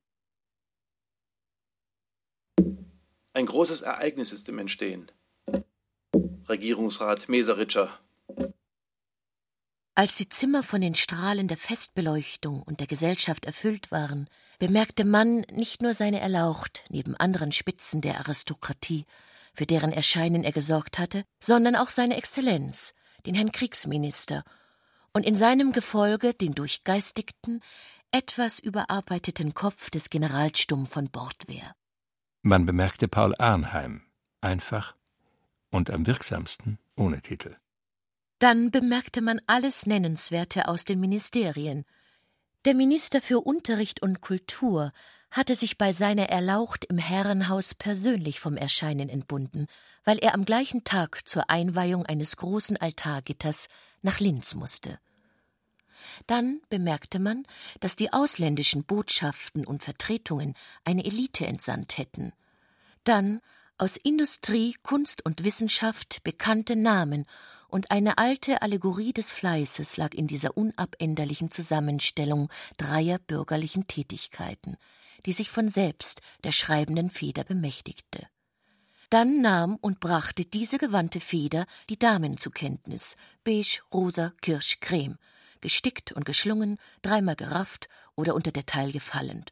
Ein 3.34 3.48
großes 3.48 3.82
Ereignis 3.82 4.32
ist 4.32 4.48
im 4.50 4.60
Entstehen. 4.60 5.12
Regierungsrat 6.48 7.28
Meseritscher. 7.28 7.90
Als 9.98 10.14
die 10.14 10.30
Zimmer 10.30 10.62
von 10.62 10.80
den 10.80 10.94
Strahlen 10.94 11.48
der 11.48 11.58
Festbeleuchtung 11.58 12.62
und 12.62 12.80
der 12.82 12.86
Gesellschaft 12.86 13.46
erfüllt 13.46 13.90
waren, 13.92 14.30
bemerkte 14.60 15.04
man 15.04 15.40
nicht 15.52 15.82
nur 15.82 15.96
seine 15.96 16.20
Erlaucht 16.20 16.84
neben 16.90 17.16
anderen 17.16 17.52
Spitzen 17.52 18.02
der 18.02 18.20
Aristokratie, 18.20 19.08
für 19.56 19.66
deren 19.66 19.92
Erscheinen 19.92 20.44
er 20.44 20.52
gesorgt 20.52 21.00
hatte, 21.00 21.24
sondern 21.40 21.76
auch 21.76 21.90
seine 21.90 22.16
Exzellenz, 22.16 22.94
den 23.26 23.34
Herrn 23.34 23.52
Kriegsminister, 23.52 24.44
und 25.14 25.26
in 25.26 25.36
seinem 25.36 25.72
Gefolge 25.72 26.36
den 26.36 26.54
durchgeistigten, 26.54 27.62
etwas 28.12 28.60
überarbeiteten 28.60 29.56
Kopf 29.56 29.90
des 29.90 30.12
Generalstumm 30.12 30.86
von 30.86 31.10
Bordwehr. 31.10 31.74
Man 32.44 32.68
bemerkte 32.68 33.08
Paul 33.08 33.34
Arnheim, 33.40 34.04
einfach 34.42 34.94
und 35.72 35.90
am 35.90 36.06
wirksamsten 36.06 36.78
ohne 36.96 37.20
Titel. 37.24 37.58
Dann 38.40 38.70
bemerkte 38.70 39.22
man 39.22 39.42
alles 39.48 39.86
Nennenswerte 39.86 40.68
aus 40.68 40.86
den 40.86 41.00
Ministerien. 41.00 41.86
Der 42.66 42.76
Minister 42.76 43.22
für 43.22 43.40
Unterricht 43.40 44.02
und 44.02 44.22
Kultur 44.22 44.92
hatte 45.32 45.56
sich 45.56 45.78
bei 45.78 45.92
seiner 45.92 46.30
Erlaucht 46.30 46.86
im 46.86 46.98
Herrenhaus 46.98 47.74
persönlich 47.74 48.40
vom 48.40 48.56
Erscheinen 48.56 49.10
entbunden, 49.10 49.68
weil 50.04 50.20
er 50.20 50.34
am 50.34 50.46
gleichen 50.46 50.84
Tag 50.84 51.28
zur 51.28 51.50
Einweihung 51.50 52.06
eines 52.06 52.38
großen 52.38 52.78
Altargitters 52.78 53.68
nach 54.02 54.20
Linz 54.20 54.54
musste. 54.54 55.00
Dann 56.28 56.62
bemerkte 56.70 57.20
man, 57.20 57.46
dass 57.80 57.96
die 57.96 58.14
ausländischen 58.14 58.84
Botschaften 58.84 59.66
und 59.66 59.84
Vertretungen 59.84 60.54
eine 60.86 61.04
Elite 61.06 61.46
entsandt 61.46 61.98
hätten. 61.98 62.34
Dann 63.04 63.42
aus 63.78 63.96
Industrie, 63.98 64.76
Kunst 64.82 65.24
und 65.24 65.44
Wissenschaft 65.44 66.24
bekannte 66.24 66.76
Namen 66.76 67.26
und 67.68 67.92
eine 67.92 68.18
alte 68.18 68.62
Allegorie 68.62 69.14
des 69.14 69.32
Fleißes 69.32 69.98
lag 69.98 70.14
in 70.14 70.26
dieser 70.26 70.58
unabänderlichen 70.58 71.52
Zusammenstellung 71.52 72.50
dreier 72.78 73.20
bürgerlichen 73.20 73.88
Tätigkeiten, 73.88 74.78
die 75.26 75.34
sich 75.34 75.52
von 75.52 75.70
selbst 75.70 76.22
der 76.44 76.54
schreibenden 76.54 77.10
Feder 77.10 77.44
bemächtigte. 77.44 78.28
Dann 79.10 79.42
nahm 79.42 79.76
und 79.76 80.00
brachte 80.00 80.44
diese 80.44 80.78
gewandte 80.78 81.20
Feder 81.20 81.66
die 81.90 82.00
Damen 82.00 82.38
zur 82.38 82.54
Kenntnis, 82.54 83.16
beige, 83.44 83.82
rosa, 83.94 84.34
kirsch, 84.42 84.80
creme, 84.80 85.18
gestickt 85.62 86.12
und 86.12 86.26
geschlungen, 86.26 86.78
dreimal 87.04 87.36
gerafft 87.36 87.90
oder 88.16 88.34
unter 88.34 88.52
der 88.52 88.66
Taille 88.66 89.00
fallend. 89.00 89.52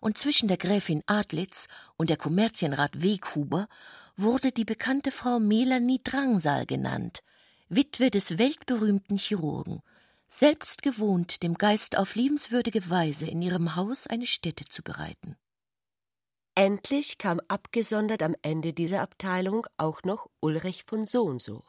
Und 0.00 0.18
zwischen 0.18 0.48
der 0.48 0.56
Gräfin 0.56 1.02
Adlitz 1.06 1.68
und 1.96 2.10
der 2.10 2.16
Kommerzienrat 2.16 3.02
Weghuber 3.02 3.68
wurde 4.16 4.52
die 4.52 4.64
bekannte 4.64 5.12
Frau 5.12 5.38
Melanie 5.38 6.00
Drangsal 6.02 6.66
genannt, 6.66 7.22
Witwe 7.68 8.10
des 8.10 8.38
weltberühmten 8.38 9.18
Chirurgen, 9.18 9.82
selbst 10.28 10.82
gewohnt, 10.82 11.42
dem 11.42 11.54
Geist 11.54 11.96
auf 11.96 12.14
liebenswürdige 12.14 12.88
Weise 12.90 13.26
in 13.26 13.42
ihrem 13.42 13.76
Haus 13.76 14.06
eine 14.06 14.26
Stätte 14.26 14.64
zu 14.66 14.82
bereiten. 14.82 15.36
Endlich 16.54 17.18
kam 17.18 17.40
abgesondert 17.48 18.22
am 18.22 18.34
Ende 18.42 18.72
dieser 18.72 19.02
Abteilung 19.02 19.66
auch 19.76 20.02
noch 20.04 20.30
Ulrich 20.40 20.84
von 20.86 21.04
Sohnso 21.04 21.64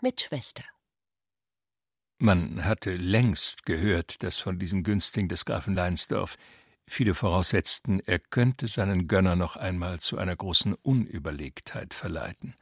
mit 0.00 0.20
Schwester. 0.20 0.64
Man 2.18 2.64
hatte 2.64 2.94
längst 2.94 3.64
gehört, 3.64 4.22
dass 4.22 4.40
von 4.40 4.58
diesem 4.58 4.84
Günstling 4.84 5.28
des 5.28 5.44
Grafen 5.44 5.74
Leinsdorf 5.74 6.36
viele 6.86 7.14
voraussetzten, 7.14 8.00
er 8.00 8.18
könnte 8.18 8.68
seinen 8.68 9.08
Gönner 9.08 9.36
noch 9.36 9.56
einmal 9.56 10.00
zu 10.00 10.18
einer 10.18 10.36
großen 10.36 10.74
Unüberlegtheit 10.74 11.94
verleiten. 11.94 12.54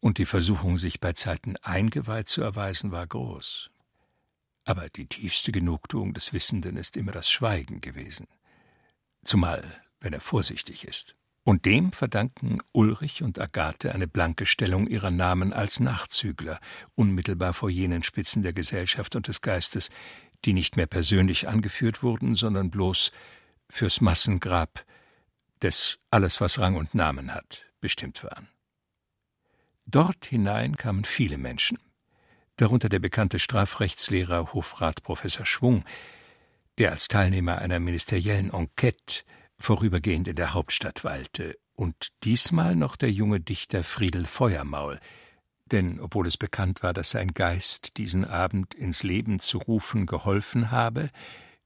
Und 0.00 0.18
die 0.18 0.26
Versuchung, 0.26 0.78
sich 0.78 1.00
bei 1.00 1.12
Zeiten 1.12 1.56
eingeweiht 1.58 2.28
zu 2.28 2.42
erweisen, 2.42 2.90
war 2.90 3.06
groß. 3.06 3.70
Aber 4.64 4.88
die 4.88 5.06
tiefste 5.06 5.52
Genugtuung 5.52 6.14
des 6.14 6.32
Wissenden 6.32 6.76
ist 6.76 6.96
immer 6.96 7.12
das 7.12 7.30
Schweigen 7.30 7.80
gewesen. 7.80 8.26
Zumal, 9.24 9.64
wenn 10.00 10.12
er 10.12 10.20
vorsichtig 10.20 10.84
ist. 10.84 11.16
Und 11.44 11.64
dem 11.64 11.90
verdanken 11.90 12.60
Ulrich 12.70 13.24
und 13.24 13.40
Agathe 13.40 13.92
eine 13.92 14.06
blanke 14.06 14.46
Stellung 14.46 14.86
ihrer 14.86 15.10
Namen 15.10 15.52
als 15.52 15.80
Nachzügler, 15.80 16.60
unmittelbar 16.94 17.52
vor 17.52 17.68
jenen 17.68 18.04
Spitzen 18.04 18.44
der 18.44 18.52
Gesellschaft 18.52 19.16
und 19.16 19.26
des 19.26 19.40
Geistes, 19.40 19.90
die 20.44 20.52
nicht 20.52 20.76
mehr 20.76 20.86
persönlich 20.86 21.48
angeführt 21.48 22.02
wurden, 22.02 22.34
sondern 22.34 22.70
bloß 22.70 23.12
fürs 23.68 24.00
Massengrab 24.00 24.84
des 25.62 25.98
alles, 26.10 26.40
was 26.40 26.58
Rang 26.58 26.76
und 26.76 26.94
Namen 26.94 27.34
hat, 27.34 27.64
bestimmt 27.80 28.22
waren. 28.24 28.48
Dort 29.86 30.26
hinein 30.26 30.76
kamen 30.76 31.04
viele 31.04 31.38
Menschen, 31.38 31.78
darunter 32.56 32.88
der 32.88 32.98
bekannte 32.98 33.38
Strafrechtslehrer 33.38 34.52
Hofrat 34.52 35.02
Professor 35.02 35.46
Schwung, 35.46 35.84
der 36.78 36.92
als 36.92 37.08
Teilnehmer 37.08 37.58
einer 37.58 37.80
ministeriellen 37.80 38.52
Enquete 38.52 39.24
vorübergehend 39.58 40.28
in 40.28 40.36
der 40.36 40.54
Hauptstadt 40.54 41.04
weilte, 41.04 41.58
und 41.74 42.08
diesmal 42.22 42.76
noch 42.76 42.96
der 42.96 43.10
junge 43.10 43.40
Dichter 43.40 43.82
Friedel 43.82 44.26
Feuermaul, 44.26 45.00
denn 45.72 46.00
obwohl 46.00 46.26
es 46.26 46.36
bekannt 46.36 46.82
war, 46.82 46.92
dass 46.92 47.10
sein 47.10 47.32
Geist 47.34 47.96
diesen 47.96 48.24
Abend 48.24 48.74
ins 48.74 49.02
Leben 49.02 49.40
zu 49.40 49.58
rufen 49.58 50.06
geholfen 50.06 50.70
habe, 50.70 51.10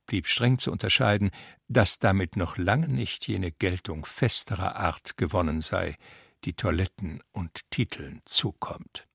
blieb 0.07 0.29
streng 0.29 0.59
zu 0.59 0.71
unterscheiden, 0.71 1.31
dass 1.69 1.99
damit 1.99 2.37
noch 2.37 2.57
lange 2.57 2.89
nicht 2.89 3.27
jene 3.27 3.51
Geltung 3.51 4.07
festerer 4.07 4.77
Art 4.77 5.17
gewonnen 5.17 5.61
sei, 5.61 5.97
die 6.45 6.55
Toiletten 6.55 7.21
und 7.33 7.69
Titeln 7.71 8.23
zukommt. 8.25 9.07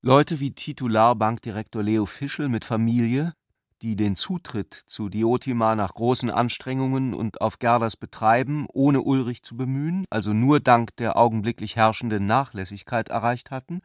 Leute 0.00 0.40
wie 0.40 0.52
Titularbankdirektor 0.52 1.82
Leo 1.82 2.06
Fischel 2.06 2.48
mit 2.48 2.64
Familie, 2.64 3.34
die 3.82 3.96
den 3.96 4.16
Zutritt 4.16 4.74
zu 4.74 5.08
Diotima 5.08 5.74
nach 5.74 5.94
großen 5.94 6.30
Anstrengungen 6.30 7.14
und 7.14 7.40
auf 7.40 7.58
Gerders 7.58 7.96
Betreiben 7.96 8.66
ohne 8.72 9.02
Ulrich 9.02 9.42
zu 9.42 9.56
bemühen, 9.56 10.04
also 10.10 10.32
nur 10.32 10.60
dank 10.60 10.96
der 10.96 11.16
augenblicklich 11.16 11.76
herrschenden 11.76 12.26
Nachlässigkeit 12.26 13.08
erreicht 13.08 13.50
hatten, 13.50 13.80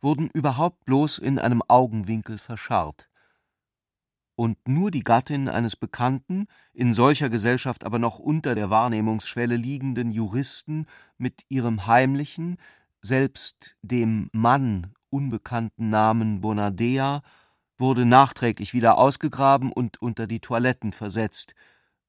wurden 0.00 0.28
überhaupt 0.32 0.84
bloß 0.84 1.18
in 1.18 1.38
einem 1.38 1.62
Augenwinkel 1.66 2.38
verscharrt. 2.38 3.08
Und 4.36 4.58
nur 4.66 4.90
die 4.90 5.04
Gattin 5.04 5.48
eines 5.48 5.76
bekannten, 5.76 6.46
in 6.72 6.92
solcher 6.92 7.30
Gesellschaft 7.30 7.84
aber 7.84 7.98
noch 7.98 8.18
unter 8.18 8.54
der 8.54 8.68
Wahrnehmungsschwelle 8.68 9.56
liegenden 9.56 10.10
Juristen 10.10 10.86
mit 11.18 11.44
ihrem 11.48 11.86
heimlichen, 11.86 12.58
selbst 13.00 13.76
dem 13.82 14.28
Mann 14.32 14.92
unbekannten 15.10 15.90
Namen 15.90 16.40
Bonadea 16.40 17.22
wurde 17.78 18.04
nachträglich 18.04 18.72
wieder 18.74 18.98
ausgegraben 18.98 19.72
und 19.72 20.00
unter 20.00 20.26
die 20.26 20.40
Toiletten 20.40 20.92
versetzt, 20.92 21.54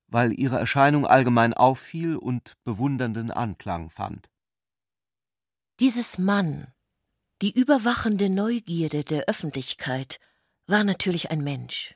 weil 0.08 0.38
ihre 0.38 0.60
Erscheinung 0.60 1.06
allgemein 1.06 1.54
auffiel 1.54 2.16
und 2.16 2.56
bewundernden 2.64 3.32
Anklang 3.32 3.90
fand. 3.90 4.30
Dieses 5.80 6.18
Mann, 6.18 6.68
die 7.42 7.52
überwachende 7.52 8.30
Neugierde 8.30 9.04
der 9.04 9.26
Öffentlichkeit, 9.26 10.20
war 10.68 10.84
natürlich 10.84 11.32
ein 11.32 11.44
Mensch. 11.44 11.96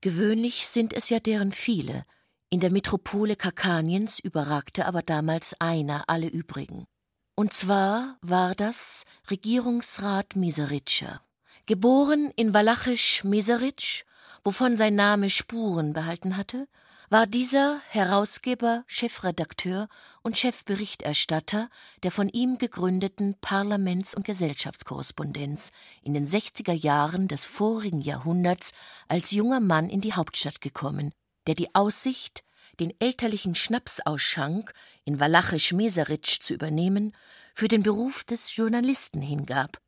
Gewöhnlich 0.00 0.68
sind 0.68 0.92
es 0.92 1.08
ja 1.08 1.18
deren 1.18 1.52
viele, 1.52 2.04
in 2.50 2.60
der 2.60 2.70
Metropole 2.70 3.36
Kakaniens 3.36 4.18
überragte 4.18 4.86
aber 4.86 5.02
damals 5.02 5.54
einer 5.60 6.04
alle 6.08 6.28
übrigen. 6.28 6.86
Und 7.34 7.52
zwar 7.52 8.16
war 8.22 8.54
das 8.54 9.04
Regierungsrat 9.30 10.34
Miseritscher. 10.34 11.20
Geboren 11.68 12.32
in 12.34 12.54
Walachisch 12.54 13.24
Meseritsch, 13.24 14.04
wovon 14.42 14.78
sein 14.78 14.94
Name 14.94 15.28
Spuren 15.28 15.92
behalten 15.92 16.38
hatte, 16.38 16.66
war 17.10 17.26
dieser 17.26 17.82
Herausgeber, 17.90 18.84
Chefredakteur 18.86 19.90
und 20.22 20.38
Chefberichterstatter 20.38 21.68
der 22.02 22.10
von 22.10 22.30
ihm 22.30 22.56
gegründeten 22.56 23.34
Parlaments- 23.42 24.14
und 24.14 24.24
Gesellschaftskorrespondenz 24.24 25.68
in 26.02 26.14
den 26.14 26.26
60er 26.26 26.72
Jahren 26.72 27.28
des 27.28 27.44
vorigen 27.44 28.00
Jahrhunderts 28.00 28.72
als 29.06 29.30
junger 29.30 29.60
Mann 29.60 29.90
in 29.90 30.00
die 30.00 30.14
Hauptstadt 30.14 30.62
gekommen, 30.62 31.12
der 31.46 31.54
die 31.54 31.74
Aussicht, 31.74 32.44
den 32.80 32.94
elterlichen 32.98 33.54
Schnapsausschank 33.54 34.72
in 35.04 35.20
Walachisch 35.20 35.74
Meseritsch 35.74 36.40
zu 36.40 36.54
übernehmen, 36.54 37.14
für 37.52 37.68
den 37.68 37.82
Beruf 37.82 38.24
des 38.24 38.56
Journalisten 38.56 39.20
hingab 39.20 39.82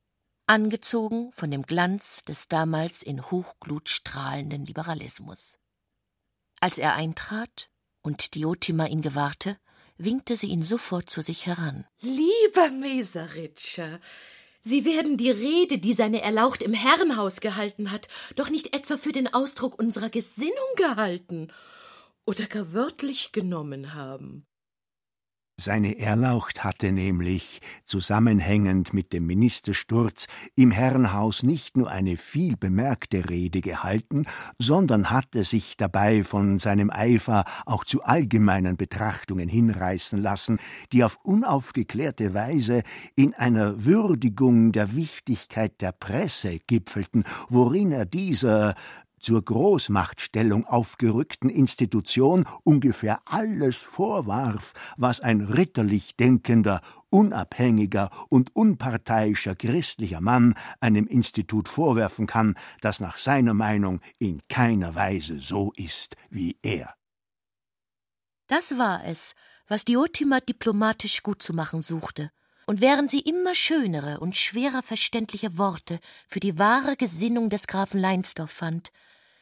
angezogen 0.51 1.31
von 1.31 1.53
dem 1.53 1.63
Glanz 1.63 2.25
des 2.25 2.49
damals 2.49 3.05
in 3.05 3.31
Hochglut 3.31 3.89
strahlenden 3.89 4.67
Liberalismus. 4.67 5.59
Als 6.61 6.77
er 6.77 6.95
eintrat 6.95 7.71
und 8.03 8.35
Diotima 8.35 8.87
ihn 8.87 9.01
gewahrte, 9.01 9.59
winkte 9.97 10.35
sie 10.35 10.49
ihn 10.49 10.65
sofort 10.65 11.09
zu 11.09 11.23
sich 11.23 11.47
heran. 11.47 11.87
Lieber 12.01 12.69
Meseritscher, 12.71 14.01
Sie 14.63 14.85
werden 14.85 15.17
die 15.17 15.31
Rede, 15.31 15.79
die 15.79 15.95
seine 15.95 16.21
Erlaucht 16.21 16.63
im 16.63 16.75
Herrenhaus 16.75 17.41
gehalten 17.41 17.91
hat, 17.91 18.09
doch 18.37 18.51
nicht 18.51 18.75
etwa 18.75 18.99
für 18.99 19.13
den 19.13 19.33
Ausdruck 19.33 19.79
unserer 19.79 20.11
Gesinnung 20.11 20.53
gehalten 20.77 21.51
oder 22.27 22.47
gar 22.47 22.75
wörtlich 22.75 23.33
genommen 23.33 23.95
haben. 23.95 24.47
Seine 25.61 25.99
Erlaucht 25.99 26.65
hatte 26.65 26.91
nämlich, 26.91 27.61
zusammenhängend 27.85 28.95
mit 28.95 29.13
dem 29.13 29.27
Ministersturz, 29.27 30.27
im 30.57 30.71
Herrenhaus 30.71 31.43
nicht 31.43 31.77
nur 31.77 31.91
eine 31.91 32.17
viel 32.17 32.57
bemerkte 32.57 33.29
Rede 33.29 33.61
gehalten, 33.61 34.25
sondern 34.59 35.11
hatte 35.11 35.45
sich 35.45 35.77
dabei 35.77 36.25
von 36.25 36.59
seinem 36.59 36.89
Eifer 36.89 37.45
auch 37.67 37.85
zu 37.85 38.03
allgemeinen 38.03 38.79
Betrachtungen 38.79 39.51
hinreißen 39.51 40.19
lassen, 40.19 40.59
die 40.95 41.05
auf 41.05 41.19
unaufgeklärte 41.25 42.33
Weise 42.33 42.83
in 43.15 43.35
einer 43.35 43.85
Würdigung 43.85 44.73
der 44.73 44.97
Wichtigkeit 44.97 45.79
der 45.83 45.93
Presse 45.93 46.59
gipfelten, 46.67 47.25
worin 47.51 47.93
er 47.93 48.07
dieser 48.07 48.77
zur 49.21 49.45
Großmachtstellung 49.45 50.67
aufgerückten 50.67 51.49
Institution 51.49 52.47
ungefähr 52.65 53.21
alles 53.27 53.77
vorwarf, 53.77 54.73
was 54.97 55.21
ein 55.21 55.43
ritterlich 55.43 56.17
denkender, 56.17 56.81
unabhängiger 57.11 58.11
und 58.29 58.55
unparteiischer 58.57 59.55
christlicher 59.55 60.21
Mann 60.21 60.55
einem 60.81 61.07
Institut 61.07 61.69
vorwerfen 61.69 62.27
kann, 62.27 62.57
das 62.81 63.01
nach 63.01 63.19
seiner 63.19 63.55
Meinung 63.55 64.01
in 64.19 64.41
keiner 64.49 64.95
Weise 64.95 65.39
so 65.39 65.73
ist 65.77 66.17
wie 66.31 66.57
er. 66.63 66.95
Das 68.47 68.77
war 68.79 69.05
es, 69.05 69.35
was 69.69 69.85
Diotima 69.85 70.41
diplomatisch 70.41 71.23
gut 71.23 71.43
zu 71.43 71.53
machen 71.53 71.83
suchte. 71.83 72.31
Und 72.67 72.81
während 72.81 73.11
sie 73.11 73.21
immer 73.21 73.55
schönere 73.55 74.21
und 74.21 74.37
schwerer 74.37 74.83
verständliche 74.83 75.59
Worte 75.59 75.99
für 76.27 76.41
die 76.41 76.59
wahre 76.59 76.97
Gesinnung 76.97 77.51
des 77.51 77.67
Grafen 77.67 78.01
Leinsdorf 78.01 78.51
fand, 78.51 78.91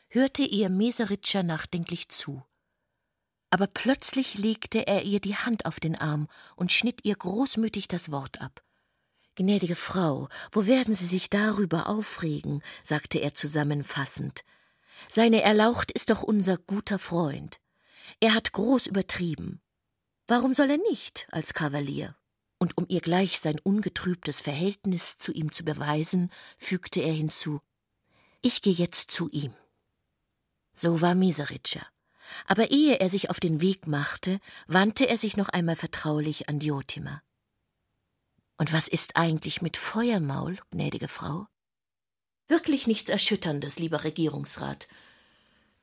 hörte 0.08 0.42
ihr 0.42 0.68
Meseritscher 0.68 1.42
nachdenklich 1.42 2.08
zu. 2.08 2.42
Aber 3.50 3.66
plötzlich 3.66 4.36
legte 4.36 4.86
er 4.86 5.04
ihr 5.04 5.20
die 5.20 5.36
Hand 5.36 5.66
auf 5.66 5.80
den 5.80 5.96
Arm 5.96 6.28
und 6.56 6.72
schnitt 6.72 7.04
ihr 7.04 7.16
großmütig 7.16 7.88
das 7.88 8.10
Wort 8.10 8.40
ab. 8.40 8.62
Gnädige 9.34 9.76
Frau, 9.76 10.28
wo 10.52 10.66
werden 10.66 10.94
Sie 10.94 11.06
sich 11.06 11.30
darüber 11.30 11.86
aufregen? 11.86 12.62
sagte 12.82 13.18
er 13.18 13.34
zusammenfassend. 13.34 14.42
Seine 15.08 15.42
Erlaucht 15.42 15.92
ist 15.92 16.10
doch 16.10 16.22
unser 16.22 16.58
guter 16.58 16.98
Freund. 16.98 17.60
Er 18.20 18.34
hat 18.34 18.52
groß 18.52 18.86
übertrieben. 18.86 19.60
Warum 20.26 20.54
soll 20.54 20.70
er 20.70 20.78
nicht 20.78 21.28
als 21.30 21.54
Kavalier? 21.54 22.16
Und 22.58 22.76
um 22.76 22.86
ihr 22.88 23.00
gleich 23.00 23.38
sein 23.38 23.60
ungetrübtes 23.60 24.40
Verhältnis 24.40 25.16
zu 25.16 25.32
ihm 25.32 25.52
zu 25.52 25.64
beweisen, 25.64 26.32
fügte 26.58 27.00
er 27.00 27.12
hinzu 27.12 27.60
Ich 28.42 28.60
gehe 28.60 28.72
jetzt 28.72 29.12
zu 29.12 29.28
ihm. 29.30 29.54
So 30.80 31.00
war 31.00 31.16
Miseritscher. 31.16 31.84
Aber 32.46 32.70
ehe 32.70 33.00
er 33.00 33.10
sich 33.10 33.30
auf 33.30 33.40
den 33.40 33.60
Weg 33.60 33.88
machte, 33.88 34.38
wandte 34.68 35.08
er 35.08 35.18
sich 35.18 35.36
noch 35.36 35.48
einmal 35.48 35.74
vertraulich 35.74 36.48
an 36.48 36.60
Diotima. 36.60 37.20
Und 38.58 38.72
was 38.72 38.86
ist 38.86 39.16
eigentlich 39.16 39.60
mit 39.60 39.76
Feuermaul, 39.76 40.56
gnädige 40.70 41.08
Frau? 41.08 41.48
Wirklich 42.46 42.86
nichts 42.86 43.10
Erschütterndes, 43.10 43.80
lieber 43.80 44.04
Regierungsrat. 44.04 44.86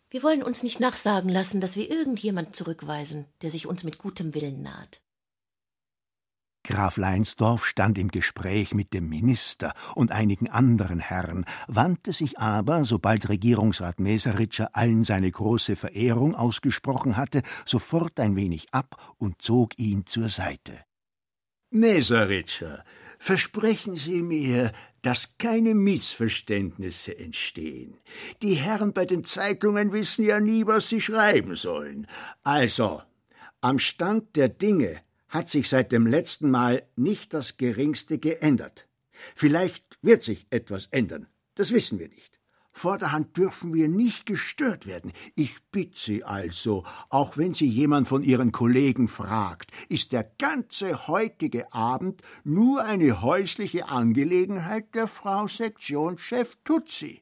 Wir 0.09 0.23
wollen 0.23 0.43
uns 0.43 0.63
nicht 0.63 0.79
nachsagen 0.79 1.29
lassen, 1.29 1.59
dass 1.59 1.75
wir 1.75 1.91
irgendjemand 1.91 2.55
zurückweisen, 2.55 3.25
der 3.41 3.51
sich 3.51 3.67
uns 3.67 3.83
mit 3.83 3.97
gutem 3.97 4.33
Willen 4.33 4.63
naht. 4.63 5.01
Graf 6.65 6.97
Leinsdorf 6.97 7.65
stand 7.65 7.97
im 7.97 8.09
Gespräch 8.09 8.73
mit 8.73 8.93
dem 8.93 9.07
Minister 9.07 9.73
und 9.93 10.11
einigen 10.11 10.49
anderen 10.49 10.99
Herren, 10.99 11.45
wandte 11.67 12.11
sich 12.11 12.39
aber, 12.39 12.85
sobald 12.85 13.29
Regierungsrat 13.29 13.99
Meseritscher 13.99 14.69
allen 14.73 15.03
seine 15.03 15.29
große 15.29 15.75
Verehrung 15.75 16.33
ausgesprochen 16.35 17.17
hatte, 17.17 17.43
sofort 17.65 18.19
ein 18.19 18.35
wenig 18.35 18.73
ab 18.73 19.15
und 19.17 19.41
zog 19.41 19.77
ihn 19.77 20.05
zur 20.07 20.29
Seite. 20.29 20.73
Meseritscher, 21.69 22.83
versprechen 23.19 23.95
Sie 23.95 24.21
mir, 24.21 24.71
dass 25.03 25.37
keine 25.37 25.75
Missverständnisse 25.75 27.15
entstehen. 27.17 27.99
Die 28.41 28.55
Herren 28.55 28.91
bei 28.91 29.05
den 29.05 29.23
Zeitungen 29.23 29.93
wissen 29.93 30.25
ja 30.25 30.39
nie, 30.39 30.65
was 30.65 30.89
sie 30.89 30.99
schreiben 30.99 31.55
sollen. 31.55 32.07
Also, 32.43 33.03
am 33.61 33.77
Stand 33.77 34.35
der 34.35 34.49
Dinge 34.49 35.04
hat 35.27 35.49
sich 35.49 35.69
seit 35.69 35.91
dem 35.91 36.07
letzten 36.07 36.49
Mal 36.49 36.87
nicht 36.95 37.33
das 37.33 37.57
geringste 37.57 38.17
geändert. 38.19 38.87
Vielleicht 39.35 39.97
wird 40.01 40.23
sich 40.23 40.47
etwas 40.49 40.87
ändern, 40.87 41.27
das 41.55 41.71
wissen 41.71 41.99
wir 41.99 42.09
nicht. 42.09 42.39
Vorderhand 42.77 43.37
dürfen 43.37 43.73
wir 43.73 43.87
nicht 43.87 44.25
gestört 44.25 44.85
werden. 44.85 45.13
Ich 45.33 45.63
bitte 45.71 45.97
Sie 45.97 46.25
also, 46.25 46.83
auch 47.07 47.37
wenn 47.37 47.53
Sie 47.53 47.67
jemand 47.67 48.09
von 48.09 48.21
Ihren 48.21 48.51
Kollegen 48.51 49.07
fragt, 49.07 49.71
ist 49.87 50.11
der 50.11 50.29
ganze 50.37 51.07
heutige 51.07 51.71
Abend 51.73 52.21
nur 52.43 52.83
eine 52.83 53.21
häusliche 53.21 53.87
Angelegenheit 53.87 54.93
der 54.93 55.07
Frau 55.07 55.47
Sektionschef 55.47 56.57
Tutsi. 56.65 57.21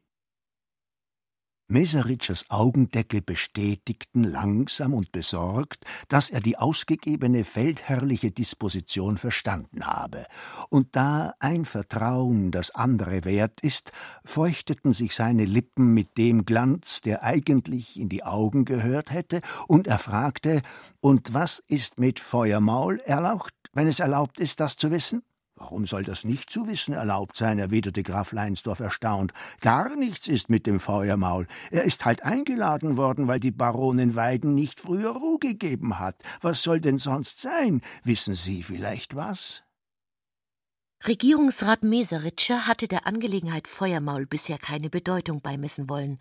Meseritschers 1.74 2.46
Augendeckel 2.50 3.22
bestätigten 3.22 4.24
langsam 4.24 4.94
und 4.94 5.12
besorgt, 5.12 5.86
dass 6.08 6.30
er 6.30 6.40
die 6.40 6.60
ausgegebene 6.60 7.44
feldherrliche 7.44 8.30
Disposition 8.30 9.18
verstanden 9.18 9.88
habe, 9.88 10.28
und 10.70 10.96
da 10.96 11.34
ein 11.40 11.66
Vertrauen 11.66 12.52
das 12.52 12.70
andere 12.76 13.26
wert 13.26 13.60
ist, 13.62 13.92
feuchteten 14.24 14.94
sich 14.94 15.16
seine 15.16 15.46
Lippen 15.46 15.96
mit 15.96 16.16
dem 16.20 16.46
Glanz, 16.46 17.02
der 17.02 17.24
eigentlich 17.24 18.00
in 18.00 18.08
die 18.08 18.24
Augen 18.24 18.66
gehört 18.66 19.12
hätte, 19.12 19.42
und 19.68 19.88
er 19.88 19.98
fragte 19.98 20.62
Und 21.02 21.34
was 21.34 21.58
ist 21.58 22.00
mit 22.00 22.20
Feuermaul 22.20 23.00
erlaucht, 23.00 23.56
wenn 23.74 23.88
es 23.88 24.00
erlaubt 24.00 24.40
ist, 24.40 24.60
das 24.60 24.78
zu 24.78 24.92
wissen? 24.92 25.24
Warum 25.56 25.86
soll 25.86 26.04
das 26.04 26.24
nicht 26.24 26.50
zu 26.50 26.68
wissen 26.68 26.94
erlaubt 26.94 27.38
sein? 27.38 27.60
erwiderte 27.60 28.02
Graf 28.02 28.32
Leinsdorf 28.32 28.80
erstaunt. 28.80 29.34
Gar 29.62 29.96
nichts 29.96 30.28
ist 30.28 30.50
mit 30.50 30.66
dem 30.66 30.80
Feuermaul. 30.80 31.48
Er 31.70 31.84
ist 31.84 32.06
halt 32.06 32.24
eingeladen 32.24 32.98
worden, 32.98 33.28
weil 33.28 33.40
die 33.40 33.52
Baronin 33.52 34.16
Weiden 34.16 34.56
nicht 34.56 34.80
früher 34.80 35.12
Ruhe 35.12 35.38
gegeben 35.38 36.00
hat. 36.00 36.16
Was 36.42 36.64
soll 36.64 36.82
denn 36.82 36.98
sonst 36.98 37.40
sein? 37.40 37.82
Wissen 38.04 38.34
Sie 38.34 38.64
vielleicht 38.64 39.16
was? 39.16 39.64
Regierungsrat 41.06 41.84
Meseritscher 41.84 42.66
hatte 42.66 42.88
der 42.88 43.06
Angelegenheit 43.06 43.68
Feuermaul 43.68 44.26
bisher 44.26 44.58
keine 44.58 44.90
Bedeutung 44.90 45.42
beimessen 45.42 45.90
wollen. 45.90 46.20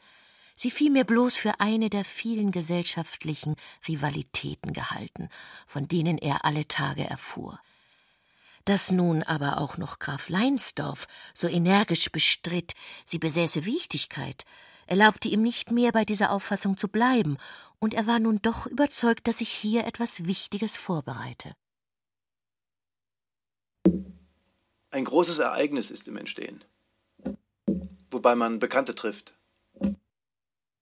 Sie 0.57 0.71
vielmehr 0.71 1.05
bloß 1.05 1.37
für 1.37 1.61
eine 1.61 1.89
der 1.89 2.05
vielen 2.05 2.51
gesellschaftlichen 2.51 3.57
Rivalitäten 3.89 4.73
gehalten, 4.73 5.29
von 5.67 5.89
denen 5.89 6.19
er 6.19 6.45
alle 6.45 6.69
Tage 6.69 7.09
erfuhr. 7.09 7.59
Dass 8.65 8.91
nun 8.91 9.23
aber 9.23 9.59
auch 9.59 9.77
noch 9.77 9.99
Graf 9.99 10.29
Leinsdorf 10.29 11.07
so 11.35 11.49
energisch 11.49 12.11
bestritt, 12.13 12.75
sie 13.05 13.19
besäße 13.19 13.65
Wichtigkeit, 13.65 14.45
erlaubte 14.87 15.29
ihm 15.29 15.43
nicht 15.43 15.71
mehr 15.71 15.91
bei 15.93 16.05
dieser 16.05 16.31
Auffassung 16.31 16.77
zu 16.77 16.89
bleiben, 16.89 17.39
und 17.81 17.95
er 17.95 18.07
war 18.07 18.21
nun 18.21 18.41
doch 18.43 18.67
überzeugt, 18.67 19.27
dass 19.27 19.39
sich 19.39 19.51
hier 19.51 19.87
etwas 19.87 20.27
Wichtiges 20.27 20.77
vorbereite. 20.77 21.55
Ein 24.91 25.05
großes 25.05 25.39
Ereignis 25.39 25.91
ist 25.91 26.07
im 26.07 26.17
Entstehen, 26.17 26.63
wobei 28.11 28.35
man 28.37 28.59
Bekannte 28.59 28.95
trifft. 28.95 29.35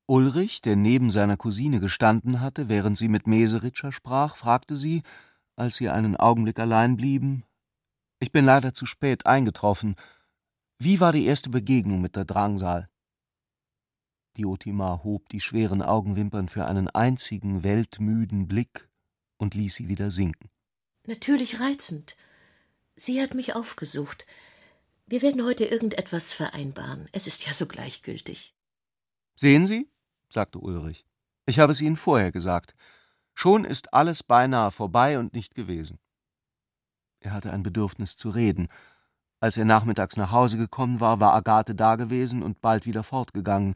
Ulrich, 0.07 0.61
der 0.61 0.75
neben 0.75 1.11
seiner 1.11 1.37
Cousine 1.37 1.79
gestanden 1.79 2.40
hatte, 2.40 2.69
während 2.69 2.99
sie 2.99 3.07
mit 3.07 3.29
Meseritscher 3.29 3.93
sprach, 3.93 4.35
fragte 4.35 4.75
sie, 4.75 5.05
als 5.55 5.77
sie 5.77 5.88
einen 5.88 6.16
Augenblick 6.16 6.59
allein 6.59 6.97
blieben, 6.97 7.45
ich 8.20 8.30
bin 8.30 8.44
leider 8.44 8.72
zu 8.72 8.87
spät 8.87 9.26
eingetroffen. 9.26 9.96
Wie 10.78 11.00
war 11.00 11.12
die 11.12 11.26
erste 11.26 11.50
Begegnung 11.50 12.00
mit 12.00 12.16
der 12.16 12.24
Drangsal? 12.24 12.88
Diotima 14.37 15.00
hob 15.02 15.28
die 15.30 15.40
schweren 15.40 15.83
Augenwimpern 15.83 16.48
für 16.48 16.66
einen 16.66 16.88
einzigen 16.88 17.64
weltmüden 17.64 18.46
Blick 18.46 18.88
und 19.38 19.54
ließ 19.54 19.74
sie 19.74 19.88
wieder 19.88 20.11
sinken. 20.11 20.50
Natürlich 21.06 21.61
reizend. 21.61 22.16
Sie 22.94 23.20
hat 23.20 23.35
mich 23.35 23.54
aufgesucht. 23.54 24.26
Wir 25.06 25.22
werden 25.22 25.44
heute 25.44 25.64
irgendetwas 25.64 26.33
vereinbaren. 26.33 27.09
Es 27.12 27.26
ist 27.26 27.44
ja 27.46 27.52
so 27.52 27.66
gleichgültig. 27.66 28.54
Sehen 29.35 29.66
Sie, 29.66 29.88
sagte 30.28 30.59
Ulrich, 30.59 31.04
ich 31.46 31.59
habe 31.59 31.72
es 31.72 31.80
Ihnen 31.80 31.96
vorher 31.96 32.30
gesagt. 32.30 32.74
Schon 33.35 33.64
ist 33.64 33.94
alles 33.94 34.22
beinahe 34.22 34.70
vorbei 34.70 35.18
und 35.18 35.33
nicht 35.33 35.54
gewesen. 35.54 35.98
Er 37.20 37.33
hatte 37.33 37.52
ein 37.52 37.62
Bedürfnis 37.62 38.16
zu 38.16 38.30
reden. 38.30 38.68
Als 39.40 39.56
er 39.56 39.64
nachmittags 39.64 40.16
nach 40.16 40.33
Hause 40.33 40.59
gekommen 40.59 41.00
war, 41.00 41.20
war 41.20 41.35
Agathe 41.35 41.74
dagewesen 41.74 42.42
und 42.42 42.61
bald 42.61 42.87
wieder 42.87 43.02
fortgegangen. 43.02 43.74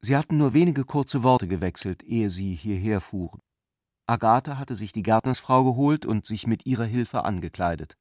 Sie 0.00 0.16
hatten 0.16 0.38
nur 0.38 0.52
wenige 0.52 0.84
kurze 0.84 1.22
Worte 1.22 1.48
gewechselt, 1.48 2.02
ehe 2.02 2.30
sie 2.30 2.54
hierher 2.54 3.00
fuhren. 3.00 3.40
Agathe 4.06 4.58
hatte 4.58 4.74
sich 4.74 4.92
die 4.92 5.02
Gärtnersfrau 5.02 5.64
geholt 5.64 6.06
und 6.06 6.26
sich 6.26 6.46
mit 6.46 6.66
ihrer 6.66 6.84
Hilfe 6.84 7.24
angekleidet. 7.24 7.96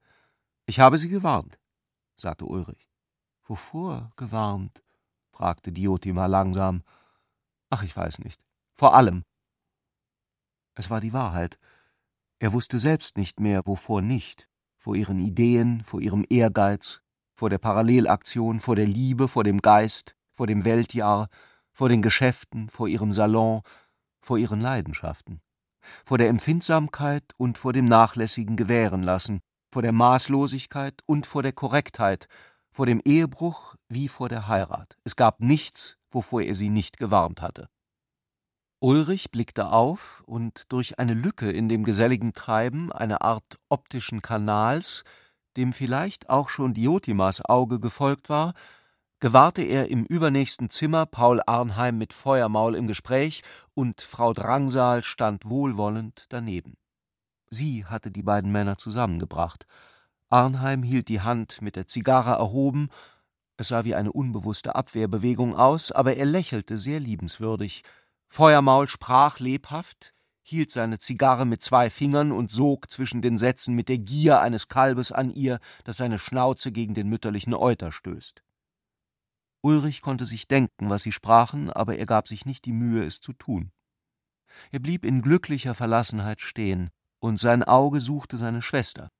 Ich 0.65 0.79
habe 0.79 0.97
sie 0.97 1.09
gewarnt, 1.09 1.59
sagte 2.15 2.45
Ulrich. 2.45 2.87
Wovor 3.43 4.11
gewarnt? 4.15 4.83
fragte 5.31 5.71
Diotima 5.71 6.25
langsam. 6.25 6.83
Ach, 7.69 7.83
ich 7.83 7.95
weiß 7.95 8.19
nicht. 8.19 8.41
Vor 8.73 8.95
allem. 8.95 9.23
Es 10.75 10.89
war 10.89 11.01
die 11.01 11.13
Wahrheit. 11.13 11.59
Er 12.39 12.53
wusste 12.53 12.79
selbst 12.79 13.17
nicht 13.17 13.39
mehr, 13.39 13.65
wovor 13.65 14.01
nicht, 14.01 14.49
vor 14.81 14.95
ihren 14.95 15.19
Ideen, 15.19 15.83
vor 15.83 16.01
ihrem 16.01 16.25
Ehrgeiz, 16.27 17.01
vor 17.35 17.51
der 17.51 17.59
Parallelaktion, 17.59 18.59
vor 18.59 18.75
der 18.75 18.87
Liebe, 18.87 19.27
vor 19.27 19.43
dem 19.43 19.61
Geist, 19.61 20.15
vor 20.33 20.47
dem 20.47 20.65
Weltjahr, 20.65 21.29
vor 21.71 21.87
den 21.87 22.01
Geschäften, 22.01 22.67
vor 22.67 22.87
ihrem 22.87 23.13
Salon, 23.13 23.61
vor 24.21 24.39
ihren 24.39 24.59
Leidenschaften, 24.59 25.39
vor 26.03 26.17
der 26.17 26.29
Empfindsamkeit 26.29 27.23
und 27.37 27.59
vor 27.59 27.73
dem 27.73 27.85
nachlässigen 27.85 28.55
Gewährenlassen, 28.55 29.41
vor 29.71 29.83
der 29.83 29.91
Maßlosigkeit 29.91 31.01
und 31.05 31.27
vor 31.27 31.43
der 31.43 31.53
Korrektheit, 31.53 32.27
vor 32.71 32.87
dem 32.87 33.01
Ehebruch 33.05 33.75
wie 33.87 34.07
vor 34.07 34.29
der 34.29 34.47
Heirat. 34.47 34.97
Es 35.03 35.15
gab 35.15 35.41
nichts, 35.41 35.97
wovor 36.09 36.41
er 36.41 36.55
sie 36.55 36.69
nicht 36.69 36.97
gewarnt 36.97 37.39
hatte. 37.41 37.69
Ulrich 38.83 39.29
blickte 39.29 39.71
auf 39.71 40.23
und 40.25 40.71
durch 40.71 40.97
eine 40.97 41.13
Lücke 41.13 41.51
in 41.51 41.69
dem 41.69 41.83
geselligen 41.83 42.33
Treiben, 42.33 42.91
eine 42.91 43.21
Art 43.21 43.59
optischen 43.69 44.23
Kanals, 44.23 45.03
dem 45.55 45.71
vielleicht 45.71 46.31
auch 46.31 46.49
schon 46.49 46.73
Diotimas 46.73 47.45
Auge 47.45 47.79
gefolgt 47.79 48.27
war, 48.27 48.55
gewahrte 49.19 49.61
er 49.61 49.89
im 49.89 50.03
übernächsten 50.03 50.71
Zimmer 50.71 51.05
Paul 51.05 51.41
Arnheim 51.45 51.99
mit 51.99 52.11
Feuermaul 52.11 52.73
im 52.73 52.87
Gespräch 52.87 53.43
und 53.75 54.01
Frau 54.01 54.33
Drangsal 54.33 55.03
stand 55.03 55.47
wohlwollend 55.47 56.25
daneben. 56.29 56.75
Sie 57.51 57.85
hatte 57.85 58.09
die 58.09 58.23
beiden 58.23 58.51
Männer 58.51 58.79
zusammengebracht. 58.79 59.67
Arnheim 60.29 60.81
hielt 60.81 61.07
die 61.07 61.21
Hand 61.21 61.61
mit 61.61 61.75
der 61.75 61.85
Zigarre 61.85 62.31
erhoben, 62.31 62.89
es 63.57 63.67
sah 63.67 63.83
wie 63.83 63.93
eine 63.93 64.11
unbewusste 64.11 64.73
Abwehrbewegung 64.73 65.55
aus, 65.55 65.91
aber 65.91 66.15
er 66.15 66.25
lächelte 66.25 66.79
sehr 66.79 66.99
liebenswürdig. 66.99 67.83
Feuermaul 68.33 68.87
sprach 68.87 69.39
lebhaft, 69.39 70.13
hielt 70.41 70.71
seine 70.71 70.99
Zigarre 70.99 71.45
mit 71.45 71.61
zwei 71.61 71.89
Fingern 71.89 72.31
und 72.31 72.49
sog 72.49 72.89
zwischen 72.89 73.21
den 73.21 73.37
Sätzen 73.37 73.75
mit 73.75 73.89
der 73.89 73.97
Gier 73.97 74.39
eines 74.39 74.69
Kalbes 74.69 75.11
an 75.11 75.31
ihr, 75.31 75.59
das 75.83 75.97
seine 75.97 76.17
Schnauze 76.17 76.71
gegen 76.71 76.93
den 76.93 77.09
mütterlichen 77.09 77.53
Euter 77.53 77.91
stößt. 77.91 78.41
Ulrich 79.59 80.01
konnte 80.01 80.25
sich 80.25 80.47
denken, 80.47 80.89
was 80.89 81.01
sie 81.01 81.11
sprachen, 81.11 81.69
aber 81.69 81.97
er 81.97 82.05
gab 82.05 82.29
sich 82.29 82.45
nicht 82.45 82.63
die 82.63 82.71
Mühe, 82.71 83.03
es 83.03 83.19
zu 83.19 83.33
tun. 83.33 83.73
Er 84.71 84.79
blieb 84.79 85.03
in 85.03 85.21
glücklicher 85.21 85.75
Verlassenheit 85.75 86.39
stehen, 86.39 86.89
und 87.19 87.37
sein 87.37 87.63
Auge 87.63 87.99
suchte 87.99 88.37
seine 88.37 88.61
Schwester. 88.61 89.11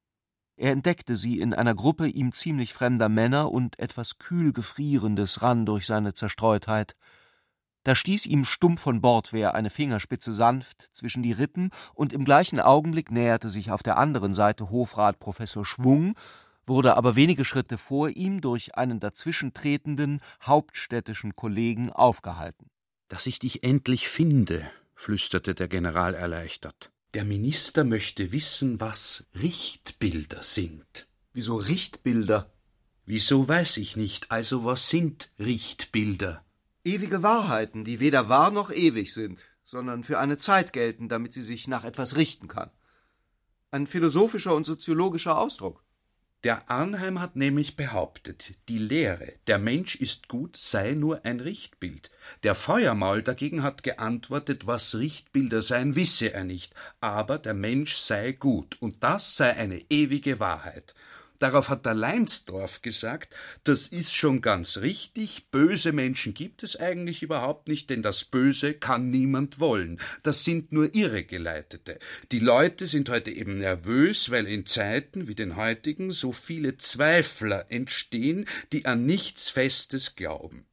Er 0.56 0.72
entdeckte 0.72 1.18
sie 1.18 1.42
in 1.42 1.54
einer 1.54 1.76
Gruppe 1.76 2.08
ihm 2.08 2.32
ziemlich 2.32 2.74
fremder 2.74 3.10
Männer, 3.10 3.52
und 3.52 3.78
etwas 3.78 4.20
kühl 4.20 4.54
Gefrierendes 4.54 5.42
rann 5.42 5.66
durch 5.66 5.86
seine 5.86 6.14
Zerstreutheit. 6.14 6.96
Da 7.84 7.96
stieß 7.96 8.28
ihm 8.28 8.46
stumpf 8.46 8.82
von 8.82 9.02
Bordwehr 9.02 9.56
eine 9.56 9.70
Fingerspitze 9.70 10.34
sanft 10.34 10.90
zwischen 10.94 11.24
die 11.24 11.32
Rippen, 11.32 11.72
und 11.94 12.14
im 12.14 12.26
gleichen 12.26 12.60
Augenblick 12.60 13.12
näherte 13.12 13.50
sich 13.50 13.72
auf 13.72 13.82
der 13.82 13.98
anderen 13.98 14.34
Seite 14.34 14.70
Hofrat 14.70 15.20
Professor 15.20 15.66
Schwung 15.66 16.16
wurde 16.68 16.96
aber 16.96 17.16
wenige 17.16 17.44
Schritte 17.44 17.78
vor 17.78 18.10
ihm 18.10 18.40
durch 18.40 18.76
einen 18.76 19.00
dazwischentretenden 19.00 20.22
hauptstädtischen 20.44 21.36
Kollegen 21.36 21.92
aufgehalten. 21.92 22.70
Dass 23.10 23.26
ich 23.26 23.40
dich 23.40 23.64
endlich 23.64 24.08
finde, 24.08 24.70
flüsterte 24.96 25.56
der 25.56 25.68
General 25.68 26.14
erleichtert. 26.14 26.92
Der 27.14 27.26
Minister 27.26 27.84
möchte 27.84 28.32
wissen, 28.32 28.80
was 28.80 29.26
Richtbilder 29.36 30.44
sind. 30.44 31.08
Wieso 31.34 31.58
Richtbilder? 31.58 32.54
Wieso 33.06 33.48
weiß 33.48 33.78
ich 33.78 33.98
nicht. 33.98 34.32
Also 34.32 34.64
was 34.64 34.88
sind 34.88 35.30
Richtbilder? 35.40 36.46
Ewige 36.84 37.22
Wahrheiten, 37.22 37.84
die 37.84 38.00
weder 38.00 38.28
wahr 38.28 38.50
noch 38.50 38.72
ewig 38.72 39.14
sind, 39.14 39.46
sondern 39.64 40.04
für 40.04 40.18
eine 40.18 40.38
Zeit 40.38 40.74
gelten, 40.74 41.10
damit 41.10 41.32
sie 41.32 41.44
sich 41.44 41.68
nach 41.68 41.84
etwas 41.84 42.16
richten 42.16 42.48
kann. 42.48 42.72
Ein 43.70 43.86
philosophischer 43.86 44.56
und 44.56 44.66
soziologischer 44.66 45.38
Ausdruck. 45.38 45.84
Der 46.44 46.72
Arnheim 46.72 47.22
hat 47.22 47.36
nämlich 47.36 47.76
behauptet, 47.76 48.56
die 48.68 48.80
Lehre, 48.80 49.34
der 49.46 49.60
Mensch 49.60 49.96
ist 49.96 50.28
gut, 50.28 50.58
sei 50.58 50.94
nur 50.94 51.24
ein 51.24 51.40
Richtbild. 51.40 52.10
Der 52.42 52.56
Feuermaul 52.56 53.22
dagegen 53.22 53.62
hat 53.62 53.84
geantwortet, 53.84 54.66
was 54.66 54.96
Richtbilder 54.96 55.62
seien, 55.62 55.96
wisse 55.96 56.34
er 56.34 56.44
nicht, 56.44 56.74
aber 57.00 57.38
der 57.38 57.54
Mensch 57.54 57.94
sei 57.94 58.32
gut, 58.32 58.82
und 58.82 59.04
das 59.04 59.38
sei 59.38 59.56
eine 59.56 59.86
ewige 59.92 60.40
Wahrheit. 60.40 60.96
Darauf 61.42 61.70
hat 61.70 61.88
der 61.88 61.96
Leinsdorf 61.96 62.84
gesagt, 62.84 63.34
das 63.64 63.88
ist 63.88 64.14
schon 64.14 64.42
ganz 64.42 64.78
richtig, 64.78 65.50
böse 65.50 65.92
Menschen 65.92 66.36
gibt 66.36 66.62
es 66.62 66.76
eigentlich 66.76 67.24
überhaupt 67.24 67.68
nicht, 67.68 67.90
denn 67.90 68.04
das 68.04 68.26
Böse 68.26 68.76
kann 68.76 69.10
niemand 69.10 69.60
wollen. 69.60 70.00
Das 70.22 70.44
sind 70.44 70.72
nur 70.72 70.94
Irregeleitete. 70.94 71.98
Die 72.32 72.38
Leute 72.38 72.86
sind 72.86 73.10
heute 73.10 73.32
eben 73.32 73.58
nervös, 73.58 74.30
weil 74.30 74.46
in 74.46 74.68
Zeiten 74.68 75.28
wie 75.28 75.34
den 75.34 75.56
heutigen 75.56 76.12
so 76.12 76.32
viele 76.32 76.78
Zweifler 76.78 77.66
entstehen, 77.72 78.46
die 78.72 78.86
an 78.86 79.08
nichts 79.08 79.50
Festes 79.50 80.16
glauben. 80.16 80.68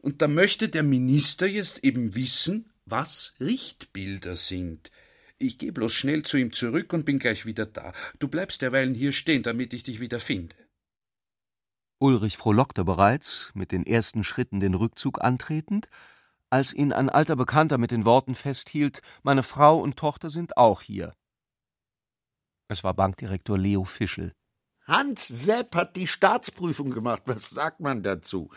Und 0.00 0.20
da 0.20 0.26
möchte 0.26 0.68
der 0.68 0.82
Minister 0.82 1.46
jetzt 1.46 1.84
eben 1.84 2.16
wissen, 2.16 2.72
was 2.86 3.34
Richtbilder 3.38 4.34
sind. 4.34 4.90
Ich 5.38 5.58
gehe 5.58 5.72
bloß 5.72 5.94
schnell 5.94 6.24
zu 6.24 6.36
ihm 6.36 6.52
zurück 6.52 6.92
und 6.92 7.04
bin 7.04 7.18
gleich 7.18 7.46
wieder 7.46 7.64
da. 7.64 7.92
Du 8.18 8.28
bleibst 8.28 8.60
derweilen 8.60 8.94
hier 8.94 9.12
stehen, 9.12 9.42
damit 9.44 9.72
ich 9.72 9.84
dich 9.84 10.00
wieder 10.00 10.18
finde. 10.18 10.56
Ulrich 12.00 12.36
frohlockte 12.36 12.84
bereits, 12.84 13.52
mit 13.54 13.72
den 13.72 13.86
ersten 13.86 14.24
Schritten 14.24 14.60
den 14.60 14.74
Rückzug 14.74 15.22
antretend, 15.22 15.88
als 16.50 16.72
ihn 16.72 16.92
ein 16.92 17.08
alter 17.08 17.36
Bekannter 17.36 17.78
mit 17.78 17.90
den 17.90 18.04
Worten 18.04 18.34
festhielt: 18.34 19.00
Meine 19.22 19.42
Frau 19.42 19.78
und 19.78 19.96
Tochter 19.96 20.30
sind 20.30 20.56
auch 20.56 20.82
hier. 20.82 21.14
Es 22.68 22.84
war 22.84 22.94
Bankdirektor 22.94 23.58
Leo 23.58 23.84
Fischel. 23.84 24.32
Hans 24.86 25.26
Sepp 25.28 25.74
hat 25.74 25.96
die 25.96 26.06
Staatsprüfung 26.06 26.90
gemacht. 26.90 27.22
Was 27.26 27.50
sagt 27.50 27.80
man 27.80 28.02
dazu? 28.02 28.50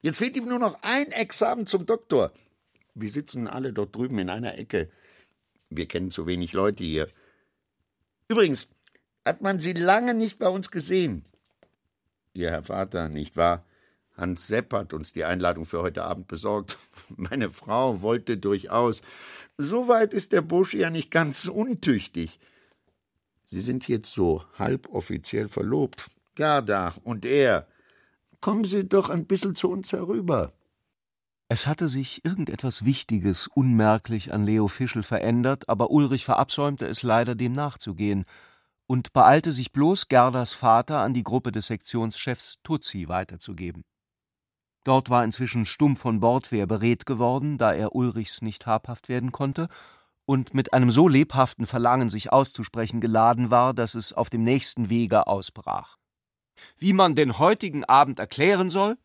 Jetzt 0.00 0.18
fehlt 0.18 0.36
ihm 0.36 0.48
nur 0.48 0.58
noch 0.58 0.78
ein 0.82 1.10
Examen 1.12 1.66
zum 1.66 1.86
Doktor. 1.86 2.32
Wir 2.94 3.10
sitzen 3.10 3.48
alle 3.48 3.72
dort 3.72 3.94
drüben 3.94 4.18
in 4.18 4.30
einer 4.30 4.58
Ecke. 4.58 4.90
Wir 5.70 5.86
kennen 5.86 6.10
zu 6.10 6.26
wenig 6.26 6.52
Leute 6.52 6.84
hier. 6.84 7.08
Übrigens, 8.28 8.68
hat 9.24 9.42
man 9.42 9.60
Sie 9.60 9.72
lange 9.72 10.14
nicht 10.14 10.38
bei 10.38 10.48
uns 10.48 10.70
gesehen? 10.70 11.24
Ihr 12.32 12.50
Herr 12.50 12.62
Vater, 12.62 13.08
nicht 13.08 13.36
wahr? 13.36 13.64
Hans 14.16 14.46
Sepp 14.46 14.72
hat 14.72 14.92
uns 14.92 15.12
die 15.12 15.24
Einladung 15.24 15.66
für 15.66 15.82
heute 15.82 16.04
Abend 16.04 16.28
besorgt. 16.28 16.78
Meine 17.16 17.50
Frau 17.50 18.02
wollte 18.02 18.38
durchaus. 18.38 19.02
So 19.58 19.88
weit 19.88 20.12
ist 20.12 20.32
der 20.32 20.42
Bursche 20.42 20.78
ja 20.78 20.90
nicht 20.90 21.10
ganz 21.10 21.46
untüchtig. 21.46 22.38
Sie 23.44 23.60
sind 23.60 23.86
jetzt 23.88 24.12
so 24.12 24.44
halboffiziell 24.58 25.48
verlobt. 25.48 26.10
Gerda 26.34 26.94
und 27.04 27.24
er. 27.24 27.66
Kommen 28.40 28.64
Sie 28.64 28.84
doch 28.84 29.08
ein 29.08 29.26
bisschen 29.26 29.54
zu 29.54 29.70
uns 29.70 29.92
herüber. 29.92 30.52
Es 31.48 31.68
hatte 31.68 31.88
sich 31.88 32.24
irgendetwas 32.24 32.84
Wichtiges 32.84 33.46
unmerklich 33.46 34.32
an 34.32 34.44
Leo 34.44 34.66
Fischel 34.66 35.04
verändert, 35.04 35.68
aber 35.68 35.90
Ulrich 35.90 36.24
verabsäumte 36.24 36.86
es 36.86 37.04
leider, 37.04 37.36
dem 37.36 37.52
nachzugehen 37.52 38.24
und 38.88 39.12
beeilte 39.12 39.52
sich 39.52 39.72
bloß, 39.72 40.08
Gerdas 40.08 40.52
Vater 40.52 41.00
an 41.00 41.14
die 41.14 41.22
Gruppe 41.22 41.52
des 41.52 41.68
Sektionschefs 41.68 42.56
Tutzi 42.64 43.08
weiterzugeben. 43.08 43.84
Dort 44.84 45.10
war 45.10 45.24
inzwischen 45.24 45.66
Stumm 45.66 45.96
von 45.96 46.20
Bordwehr 46.20 46.66
beredt 46.66 47.06
geworden, 47.06 47.58
da 47.58 47.72
er 47.72 47.94
Ulrichs 47.94 48.42
nicht 48.42 48.66
habhaft 48.66 49.08
werden 49.08 49.32
konnte, 49.32 49.68
und 50.24 50.54
mit 50.54 50.72
einem 50.72 50.90
so 50.90 51.06
lebhaften 51.06 51.66
Verlangen, 51.66 52.08
sich 52.08 52.32
auszusprechen, 52.32 53.00
geladen 53.00 53.50
war, 53.50 53.74
dass 53.74 53.94
es 53.94 54.12
auf 54.12 54.30
dem 54.30 54.42
nächsten 54.42 54.88
Wege 54.88 55.28
ausbrach. 55.28 55.96
Wie 56.76 56.92
man 56.92 57.14
den 57.14 57.38
heutigen 57.38 57.84
Abend 57.84 58.18
erklären 58.18 58.70
soll? 58.70 58.98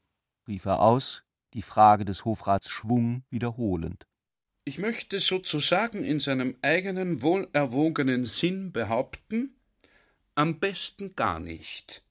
rief 0.48 0.66
er 0.66 0.82
aus, 0.82 1.24
die 1.54 1.62
Frage 1.62 2.06
des 2.06 2.26
Hofrats 2.26 2.70
Schwung 2.70 3.24
wiederholend. 3.30 4.06
Ich 4.64 4.78
möchte 4.78 5.20
sozusagen 5.20 6.04
in 6.04 6.20
seinem 6.20 6.56
eigenen 6.62 7.22
wohlerwogenen 7.22 8.26
Sinn 8.26 8.72
behaupten, 8.72 9.56
am 10.36 10.60
besten 10.60 11.16
gar 11.16 11.40
nicht. 11.40 12.04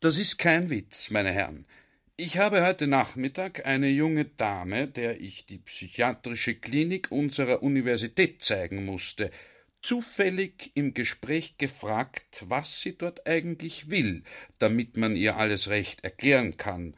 Das 0.00 0.18
ist 0.18 0.38
kein 0.38 0.68
Witz, 0.70 1.10
meine 1.10 1.30
Herren. 1.30 1.64
Ich 2.16 2.38
habe 2.38 2.64
heute 2.66 2.86
Nachmittag 2.86 3.66
eine 3.66 3.88
junge 3.88 4.26
Dame, 4.26 4.86
der 4.86 5.20
ich 5.20 5.46
die 5.46 5.58
psychiatrische 5.58 6.54
Klinik 6.54 7.10
unserer 7.10 7.62
Universität 7.62 8.42
zeigen 8.42 8.84
musste, 8.84 9.30
zufällig 9.80 10.70
im 10.74 10.94
Gespräch 10.94 11.56
gefragt, 11.58 12.44
was 12.46 12.80
sie 12.80 12.96
dort 12.96 13.26
eigentlich 13.26 13.90
will, 13.90 14.22
damit 14.58 14.96
man 14.96 15.16
ihr 15.16 15.36
alles 15.36 15.68
recht 15.68 16.04
erklären 16.04 16.56
kann, 16.56 16.94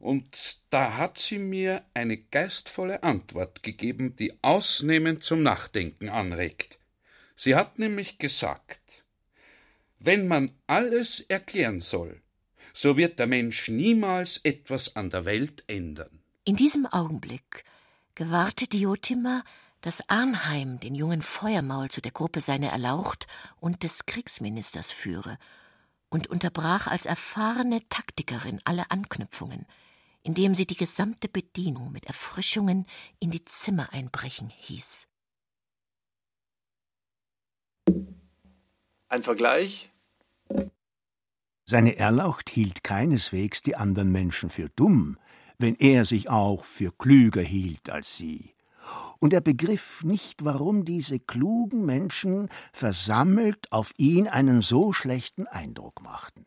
und 0.00 0.58
da 0.70 0.96
hat 0.96 1.18
sie 1.18 1.38
mir 1.38 1.84
eine 1.94 2.16
geistvolle 2.16 3.02
Antwort 3.02 3.62
gegeben, 3.62 4.16
die 4.16 4.32
ausnehmend 4.42 5.24
zum 5.24 5.42
Nachdenken 5.42 6.08
anregt. 6.08 6.78
Sie 7.36 7.54
hat 7.54 7.78
nämlich 7.78 8.18
gesagt, 8.18 9.04
wenn 9.98 10.28
man 10.28 10.52
alles 10.66 11.20
erklären 11.20 11.80
soll, 11.80 12.20
so 12.72 12.96
wird 12.96 13.18
der 13.18 13.26
Mensch 13.26 13.68
niemals 13.68 14.38
etwas 14.44 14.94
an 14.94 15.10
der 15.10 15.24
Welt 15.24 15.64
ändern. 15.66 16.20
In 16.44 16.56
diesem 16.56 16.86
Augenblick 16.86 17.64
gewahrte 18.14 18.66
Diotima, 18.66 19.42
dass 19.80 20.08
Arnheim 20.08 20.80
den 20.80 20.94
jungen 20.94 21.22
Feuermaul 21.22 21.90
zu 21.90 22.00
der 22.00 22.12
Gruppe 22.12 22.40
seiner 22.40 22.68
Erlaucht 22.68 23.26
und 23.60 23.82
des 23.82 24.06
Kriegsministers 24.06 24.92
führe 24.92 25.38
und 26.08 26.26
unterbrach 26.28 26.86
als 26.86 27.06
erfahrene 27.06 27.80
Taktikerin 27.88 28.60
alle 28.64 28.90
Anknüpfungen, 28.90 29.66
indem 30.28 30.54
sie 30.54 30.66
die 30.66 30.76
gesamte 30.76 31.26
Bedienung 31.26 31.90
mit 31.90 32.04
Erfrischungen 32.04 32.84
in 33.18 33.30
die 33.30 33.46
Zimmer 33.46 33.94
einbrechen 33.94 34.50
hieß. 34.50 35.08
Ein 39.08 39.22
Vergleich? 39.22 39.90
Seine 41.64 41.96
Erlaucht 41.96 42.50
hielt 42.50 42.84
keineswegs 42.84 43.62
die 43.62 43.74
anderen 43.74 44.12
Menschen 44.12 44.50
für 44.50 44.68
dumm, 44.68 45.16
wenn 45.56 45.76
er 45.76 46.04
sich 46.04 46.28
auch 46.28 46.62
für 46.62 46.92
klüger 46.92 47.40
hielt 47.40 47.88
als 47.88 48.18
sie. 48.18 48.54
Und 49.20 49.32
er 49.32 49.40
begriff 49.40 50.04
nicht, 50.04 50.44
warum 50.44 50.84
diese 50.84 51.20
klugen 51.20 51.86
Menschen 51.86 52.50
versammelt 52.74 53.72
auf 53.72 53.94
ihn 53.96 54.28
einen 54.28 54.60
so 54.60 54.92
schlechten 54.92 55.46
Eindruck 55.46 56.02
machten. 56.02 56.44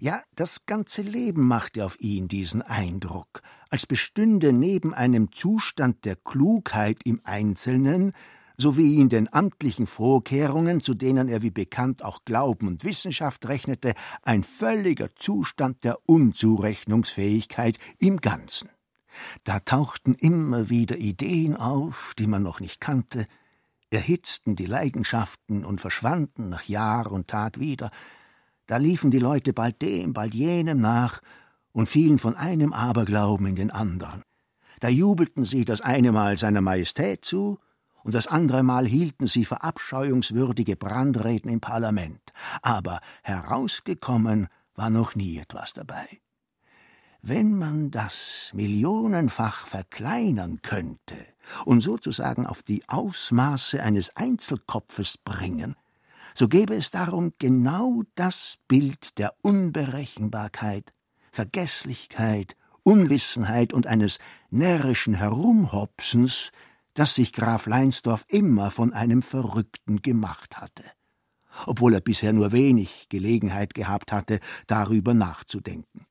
Ja, 0.00 0.22
das 0.36 0.64
ganze 0.66 1.02
Leben 1.02 1.48
machte 1.48 1.84
auf 1.84 2.00
ihn 2.00 2.28
diesen 2.28 2.62
Eindruck, 2.62 3.42
als 3.68 3.84
bestünde 3.84 4.52
neben 4.52 4.94
einem 4.94 5.32
Zustand 5.32 6.04
der 6.04 6.14
Klugheit 6.14 7.00
im 7.04 7.20
Einzelnen 7.24 8.12
sowie 8.56 9.00
in 9.00 9.08
den 9.08 9.32
amtlichen 9.32 9.88
Vorkehrungen, 9.88 10.80
zu 10.80 10.94
denen 10.94 11.28
er 11.28 11.42
wie 11.42 11.50
bekannt 11.50 12.04
auch 12.04 12.24
Glauben 12.24 12.68
und 12.68 12.84
Wissenschaft 12.84 13.46
rechnete, 13.48 13.94
ein 14.22 14.44
völliger 14.44 15.14
Zustand 15.16 15.82
der 15.82 15.98
Unzurechnungsfähigkeit 16.08 17.78
im 17.98 18.20
Ganzen. 18.20 18.68
Da 19.42 19.58
tauchten 19.58 20.14
immer 20.14 20.70
wieder 20.70 20.96
Ideen 20.96 21.56
auf, 21.56 22.14
die 22.18 22.28
man 22.28 22.44
noch 22.44 22.60
nicht 22.60 22.80
kannte, 22.80 23.26
erhitzten 23.90 24.54
die 24.54 24.66
Leidenschaften 24.66 25.64
und 25.64 25.80
verschwanden 25.80 26.50
nach 26.50 26.64
Jahr 26.64 27.10
und 27.10 27.26
Tag 27.26 27.58
wieder. 27.58 27.90
Da 28.68 28.76
liefen 28.76 29.10
die 29.10 29.18
Leute 29.18 29.54
bald 29.54 29.80
dem, 29.80 30.12
bald 30.12 30.34
jenem 30.34 30.78
nach 30.78 31.22
und 31.72 31.88
fielen 31.88 32.18
von 32.18 32.36
einem 32.36 32.74
Aberglauben 32.74 33.46
in 33.46 33.56
den 33.56 33.70
anderen. 33.70 34.22
Da 34.80 34.88
jubelten 34.88 35.46
sie 35.46 35.64
das 35.64 35.80
eine 35.80 36.12
Mal 36.12 36.36
seiner 36.36 36.60
Majestät 36.60 37.24
zu, 37.24 37.58
und 38.04 38.14
das 38.14 38.26
andere 38.26 38.62
Mal 38.62 38.86
hielten 38.86 39.26
sie 39.26 39.44
verabscheuungswürdige 39.44 40.76
Brandreden 40.76 41.50
im 41.50 41.60
Parlament, 41.60 42.20
aber 42.62 43.00
herausgekommen 43.22 44.48
war 44.74 44.90
noch 44.90 45.14
nie 45.14 45.38
etwas 45.38 45.72
dabei. 45.72 46.20
Wenn 47.22 47.56
man 47.56 47.90
das 47.90 48.50
millionenfach 48.52 49.66
verkleinern 49.66 50.60
könnte 50.62 51.16
und 51.64 51.80
sozusagen 51.80 52.46
auf 52.46 52.62
die 52.62 52.82
Ausmaße 52.86 53.82
eines 53.82 54.14
Einzelkopfes 54.14 55.18
bringen, 55.18 55.74
so 56.38 56.46
gäbe 56.46 56.76
es 56.76 56.92
darum 56.92 57.32
genau 57.38 58.04
das 58.14 58.58
Bild 58.68 59.18
der 59.18 59.34
Unberechenbarkeit, 59.42 60.94
Vergeßlichkeit, 61.32 62.56
Unwissenheit 62.84 63.72
und 63.72 63.88
eines 63.88 64.20
närrischen 64.48 65.14
Herumhopsens, 65.14 66.52
das 66.94 67.16
sich 67.16 67.32
Graf 67.32 67.66
Leinsdorf 67.66 68.24
immer 68.28 68.70
von 68.70 68.92
einem 68.92 69.22
Verrückten 69.22 70.00
gemacht 70.00 70.58
hatte, 70.58 70.84
obwohl 71.66 71.94
er 71.94 72.00
bisher 72.00 72.32
nur 72.32 72.52
wenig 72.52 73.08
Gelegenheit 73.08 73.74
gehabt 73.74 74.12
hatte, 74.12 74.38
darüber 74.68 75.14
nachzudenken. 75.14 76.06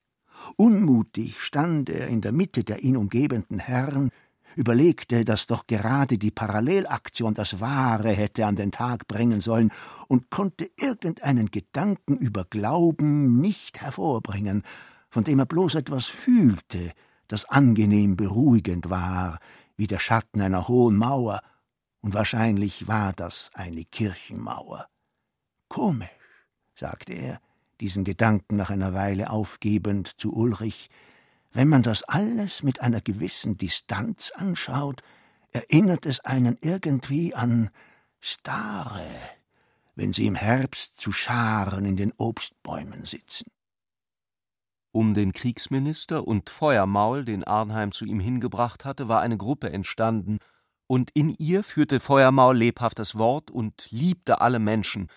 Unmutig 0.57 1.39
stand 1.39 1.89
er 1.89 2.07
in 2.07 2.19
der 2.19 2.33
Mitte 2.33 2.65
der 2.65 2.83
ihn 2.83 2.97
umgebenden 2.97 3.59
Herren, 3.59 4.11
überlegte, 4.57 5.23
dass 5.23 5.47
doch 5.47 5.67
gerade 5.67 6.17
die 6.17 6.31
Parallelaktion 6.31 7.33
das 7.33 7.59
Wahre 7.59 8.11
hätte 8.11 8.45
an 8.45 8.55
den 8.55 8.71
Tag 8.71 9.07
bringen 9.07 9.39
sollen 9.39 9.71
und 10.07 10.29
konnte 10.29 10.69
irgendeinen 10.75 11.51
Gedanken 11.51 12.17
über 12.17 12.43
Glauben 12.43 13.39
nicht 13.39 13.81
hervorbringen, 13.81 14.63
von 15.09 15.23
dem 15.23 15.39
er 15.39 15.45
bloß 15.45 15.75
etwas 15.75 16.07
fühlte, 16.07 16.91
das 17.27 17.45
angenehm 17.45 18.17
beruhigend 18.17 18.89
war, 18.89 19.39
wie 19.75 19.87
der 19.87 19.99
Schatten 19.99 20.41
einer 20.41 20.67
hohen 20.67 20.97
Mauer, 20.97 21.41
und 22.01 22.13
wahrscheinlich 22.13 22.87
war 22.87 23.13
das 23.13 23.51
eine 23.53 23.83
Kirchenmauer. 23.83 24.87
Komisch, 25.67 26.09
sagte 26.75 27.13
er, 27.13 27.41
diesen 27.79 28.03
Gedanken 28.03 28.55
nach 28.55 28.69
einer 28.69 28.93
Weile 28.93 29.29
aufgebend 29.29 30.19
zu 30.19 30.33
Ulrich, 30.33 30.89
wenn 31.57 31.69
man 31.69 31.81
das 31.81 32.03
alles 32.03 32.61
mit 32.61 32.81
einer 32.81 33.01
gewissen 33.01 33.57
Distanz 33.57 34.31
anschaut, 34.35 35.01
erinnert 35.49 36.05
es 36.05 36.19
einen 36.19 36.55
irgendwie 36.61 37.33
an 37.33 37.71
Stare, 38.19 39.09
wenn 39.95 40.13
sie 40.13 40.27
im 40.27 40.35
Herbst 40.35 41.01
zu 41.01 41.11
Scharen 41.11 41.83
in 41.85 41.97
den 41.97 42.13
Obstbäumen 42.15 43.05
sitzen. 43.05 43.47
Um 44.91 45.15
den 45.15 45.33
Kriegsminister 45.33 46.27
und 46.27 46.51
Feuermaul, 46.51 47.25
den 47.25 47.43
Arnheim 47.43 47.91
zu 47.91 48.05
ihm 48.05 48.19
hingebracht 48.19 48.85
hatte, 48.85 49.07
war 49.07 49.21
eine 49.21 49.37
Gruppe 49.37 49.71
entstanden, 49.71 50.37
und 50.85 51.09
in 51.15 51.33
ihr 51.39 51.63
führte 51.63 51.99
Feuermaul 51.99 52.55
lebhaft 52.55 52.99
das 52.99 53.17
Wort 53.17 53.49
und 53.49 53.87
liebte 53.89 54.41
alle 54.41 54.59
Menschen, 54.59 55.07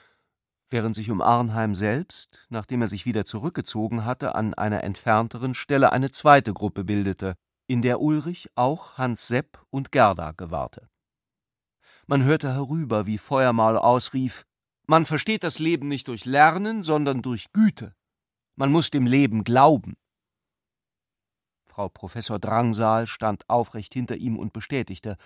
während 0.71 0.95
sich 0.95 1.11
um 1.11 1.21
Arnheim 1.21 1.75
selbst, 1.75 2.47
nachdem 2.49 2.81
er 2.81 2.89
sich 2.89 3.05
wieder 3.05 3.25
zurückgezogen 3.25 4.05
hatte, 4.05 4.35
an 4.35 4.55
einer 4.55 4.85
entfernteren 4.85 5.55
Stelle 5.55 5.93
eine 5.93 6.11
zweite 6.11 6.55
Gruppe 6.55 6.85
bildete, 6.85 7.35
in 7.67 7.83
der 7.83 8.01
Ulrich 8.01 8.49
auch 8.55 8.97
Hans 8.99 9.29
Sepp 9.29 9.65
und 9.71 9.93
Gerda 9.93 10.33
gewahrte. 10.33 10.89
Man 12.07 12.25
hörte 12.25 12.53
herüber, 12.53 13.07
wie 13.07 13.19
Feuermaul 13.19 13.77
ausrief 13.77 14.45
Man 14.87 15.07
versteht 15.07 15.45
das 15.45 15.59
Leben 15.59 15.87
nicht 15.87 16.09
durch 16.09 16.25
Lernen, 16.25 16.83
sondern 16.83 17.23
durch 17.23 17.53
Güte. 17.53 17.95
Man 18.57 18.73
muss 18.73 18.91
dem 18.91 19.07
Leben 19.07 19.45
glauben. 19.45 19.97
Frau 21.67 21.89
Professor 21.89 22.41
Drangsal 22.41 23.07
stand 23.07 23.49
aufrecht 23.49 23.95
hinter 23.95 24.17
ihm 24.17 24.37
und 24.37 24.53
bestätigte 24.53 25.17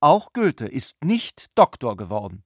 Auch 0.00 0.32
Goethe 0.32 0.66
ist 0.66 1.02
nicht 1.04 1.46
Doktor 1.56 1.96
geworden. 1.96 2.44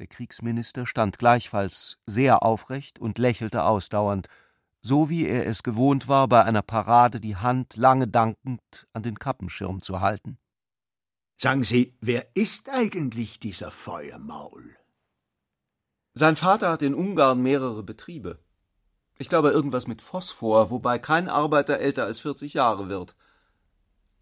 Der 0.00 0.06
Kriegsminister 0.06 0.86
stand 0.86 1.18
gleichfalls 1.18 1.98
sehr 2.06 2.42
aufrecht 2.42 2.98
und 2.98 3.18
lächelte 3.18 3.64
ausdauernd, 3.64 4.28
so 4.80 5.10
wie 5.10 5.26
er 5.26 5.46
es 5.46 5.62
gewohnt 5.62 6.08
war, 6.08 6.26
bei 6.26 6.42
einer 6.42 6.62
Parade 6.62 7.20
die 7.20 7.36
Hand 7.36 7.76
lange 7.76 8.08
dankend 8.08 8.88
an 8.94 9.02
den 9.02 9.18
Kappenschirm 9.18 9.82
zu 9.82 10.00
halten. 10.00 10.38
Sagen 11.36 11.64
Sie, 11.64 11.98
wer 12.00 12.34
ist 12.34 12.70
eigentlich 12.70 13.40
dieser 13.40 13.70
Feuermaul? 13.70 14.74
Sein 16.14 16.36
Vater 16.36 16.70
hat 16.70 16.80
in 16.80 16.94
Ungarn 16.94 17.42
mehrere 17.42 17.82
Betriebe. 17.82 18.38
Ich 19.18 19.28
glaube 19.28 19.50
irgendwas 19.50 19.86
mit 19.86 20.00
Phosphor, 20.00 20.70
wobei 20.70 20.98
kein 20.98 21.28
Arbeiter 21.28 21.78
älter 21.78 22.06
als 22.06 22.20
40 22.20 22.54
Jahre 22.54 22.88
wird. 22.88 23.14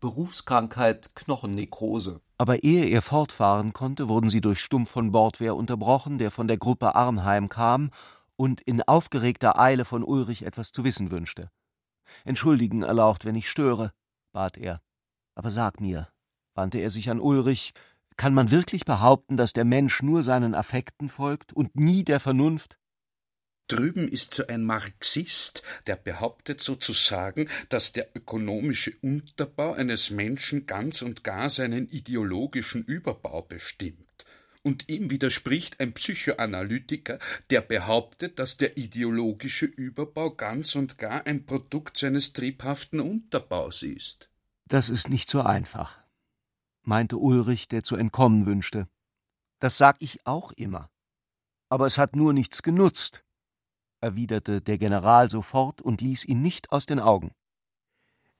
Berufskrankheit 0.00 1.14
Knochennekrose. 1.14 2.20
Aber 2.38 2.62
ehe 2.62 2.86
er 2.86 3.02
fortfahren 3.02 3.72
konnte, 3.72 4.08
wurden 4.08 4.30
sie 4.30 4.40
durch 4.40 4.60
Stumpf 4.60 4.90
von 4.90 5.10
Bordwehr 5.10 5.56
unterbrochen, 5.56 6.18
der 6.18 6.30
von 6.30 6.46
der 6.46 6.56
Gruppe 6.56 6.94
Arnheim 6.94 7.48
kam 7.48 7.90
und 8.36 8.60
in 8.60 8.80
aufgeregter 8.82 9.58
Eile 9.58 9.84
von 9.84 10.04
Ulrich 10.04 10.44
etwas 10.44 10.70
zu 10.70 10.84
wissen 10.84 11.10
wünschte. 11.10 11.50
Entschuldigen, 12.24 12.84
Erlaucht, 12.84 13.24
wenn 13.24 13.34
ich 13.34 13.50
störe, 13.50 13.92
bat 14.32 14.56
er. 14.56 14.80
Aber 15.34 15.50
sag 15.50 15.80
mir, 15.80 16.08
wandte 16.54 16.78
er 16.78 16.90
sich 16.90 17.10
an 17.10 17.20
Ulrich, 17.20 17.72
kann 18.16 18.34
man 18.34 18.50
wirklich 18.50 18.84
behaupten, 18.84 19.36
dass 19.36 19.52
der 19.52 19.64
Mensch 19.64 20.02
nur 20.02 20.22
seinen 20.22 20.54
Affekten 20.54 21.08
folgt 21.08 21.52
und 21.52 21.76
nie 21.76 22.04
der 22.04 22.20
Vernunft? 22.20 22.78
Drüben 23.68 24.08
ist 24.08 24.32
so 24.32 24.46
ein 24.46 24.64
Marxist, 24.64 25.62
der 25.86 25.96
behauptet 25.96 26.62
sozusagen, 26.62 27.50
dass 27.68 27.92
der 27.92 28.16
ökonomische 28.16 28.94
Unterbau 29.02 29.74
eines 29.74 30.08
Menschen 30.08 30.64
ganz 30.64 31.02
und 31.02 31.22
gar 31.22 31.50
seinen 31.50 31.86
ideologischen 31.86 32.82
Überbau 32.82 33.42
bestimmt. 33.42 34.06
Und 34.62 34.88
ihm 34.88 35.10
widerspricht 35.10 35.80
ein 35.80 35.92
Psychoanalytiker, 35.92 37.18
der 37.50 37.60
behauptet, 37.60 38.38
dass 38.38 38.56
der 38.56 38.78
ideologische 38.78 39.66
Überbau 39.66 40.30
ganz 40.30 40.74
und 40.74 40.96
gar 40.96 41.26
ein 41.26 41.44
Produkt 41.44 41.98
seines 41.98 42.32
triebhaften 42.32 43.00
Unterbaus 43.00 43.82
ist. 43.82 44.30
Das 44.66 44.88
ist 44.88 45.10
nicht 45.10 45.28
so 45.28 45.42
einfach, 45.42 45.98
meinte 46.82 47.18
Ulrich, 47.18 47.68
der 47.68 47.82
zu 47.82 47.96
entkommen 47.96 48.46
wünschte. 48.46 48.88
Das 49.60 49.76
sag 49.76 49.96
ich 50.00 50.26
auch 50.26 50.52
immer. 50.52 50.90
Aber 51.68 51.86
es 51.86 51.98
hat 51.98 52.16
nur 52.16 52.32
nichts 52.32 52.62
genutzt 52.62 53.24
erwiderte 54.00 54.60
der 54.60 54.78
General 54.78 55.30
sofort 55.30 55.82
und 55.82 56.00
ließ 56.00 56.24
ihn 56.24 56.42
nicht 56.42 56.72
aus 56.72 56.86
den 56.86 57.00
Augen. 57.00 57.32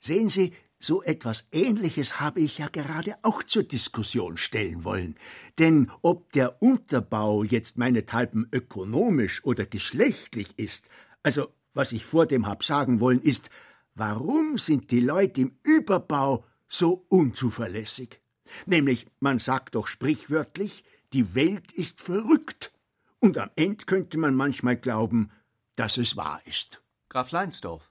Sehen 0.01 0.31
Sie, 0.31 0.53
so 0.79 1.03
etwas 1.03 1.49
Ähnliches 1.51 2.21
habe 2.21 2.41
ich 2.41 2.59
ja 2.59 2.69
gerade 2.69 3.17
auch 3.23 3.43
zur 3.43 3.65
Diskussion 3.65 4.37
stellen 4.37 4.85
wollen. 4.85 5.17
Denn 5.59 5.91
ob 6.03 6.31
der 6.33 6.63
Unterbau 6.63 7.43
jetzt 7.43 7.79
meinethalben 7.79 8.49
ökonomisch 8.53 9.45
oder 9.45 9.67
geschlechtlich 9.67 10.57
ist, 10.57 10.89
also 11.25 11.49
was 11.75 11.93
ich 11.93 12.05
vor 12.05 12.27
dem 12.27 12.47
hab 12.47 12.65
sagen 12.65 13.01
wollen, 13.01 13.21
ist, 13.21 13.51
warum 13.95 14.57
sind 14.57 14.93
die 14.93 15.01
Leute 15.01 15.41
im 15.41 15.59
Überbau 15.65 16.45
so 16.69 17.05
unzuverlässig? 17.09 18.21
Nämlich, 18.67 19.07
man 19.19 19.41
sagt 19.41 19.75
doch 19.75 19.89
sprichwörtlich, 19.89 20.85
die 21.13 21.35
Welt 21.35 21.73
ist 21.73 22.01
verrückt. 22.01 22.73
Und 23.19 23.37
am 23.37 23.51
Ende 23.57 23.85
könnte 23.85 24.17
man 24.17 24.35
manchmal 24.35 24.77
glauben, 24.77 25.31
dass 25.79 25.97
es 25.97 26.17
wahr 26.17 26.41
ist. 26.45 26.83
Graf 27.09 27.31
Leinsdorf, 27.31 27.91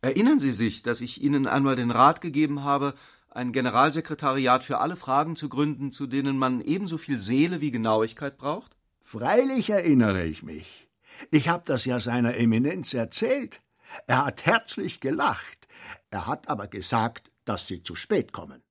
erinnern 0.00 0.38
Sie 0.38 0.50
sich, 0.50 0.82
dass 0.82 1.00
ich 1.00 1.22
Ihnen 1.22 1.46
einmal 1.46 1.76
den 1.76 1.92
Rat 1.92 2.20
gegeben 2.20 2.64
habe, 2.64 2.94
ein 3.30 3.52
Generalsekretariat 3.52 4.64
für 4.64 4.78
alle 4.78 4.96
Fragen 4.96 5.36
zu 5.36 5.48
gründen, 5.48 5.92
zu 5.92 6.06
denen 6.06 6.36
man 6.36 6.60
ebenso 6.60 6.98
viel 6.98 7.18
Seele 7.18 7.60
wie 7.60 7.70
Genauigkeit 7.70 8.36
braucht? 8.38 8.76
Freilich 9.02 9.70
erinnere 9.70 10.24
ich 10.24 10.42
mich. 10.42 10.88
Ich 11.30 11.48
habe 11.48 11.62
das 11.64 11.84
ja 11.84 12.00
seiner 12.00 12.36
Eminenz 12.36 12.92
erzählt. 12.92 13.62
Er 14.06 14.26
hat 14.26 14.44
herzlich 14.44 15.00
gelacht. 15.00 15.68
Er 16.10 16.26
hat 16.26 16.48
aber 16.48 16.66
gesagt, 16.66 17.30
dass 17.44 17.68
Sie 17.68 17.82
zu 17.82 17.94
spät 17.94 18.32
kommen. 18.32 18.62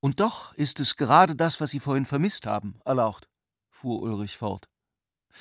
Und 0.00 0.20
doch 0.20 0.54
ist 0.54 0.78
es 0.78 0.96
gerade 0.96 1.34
das, 1.34 1.60
was 1.60 1.70
Sie 1.70 1.80
vorhin 1.80 2.04
vermisst 2.04 2.46
haben, 2.46 2.78
erlaucht, 2.84 3.28
fuhr 3.70 4.02
Ulrich 4.02 4.36
fort. 4.36 4.68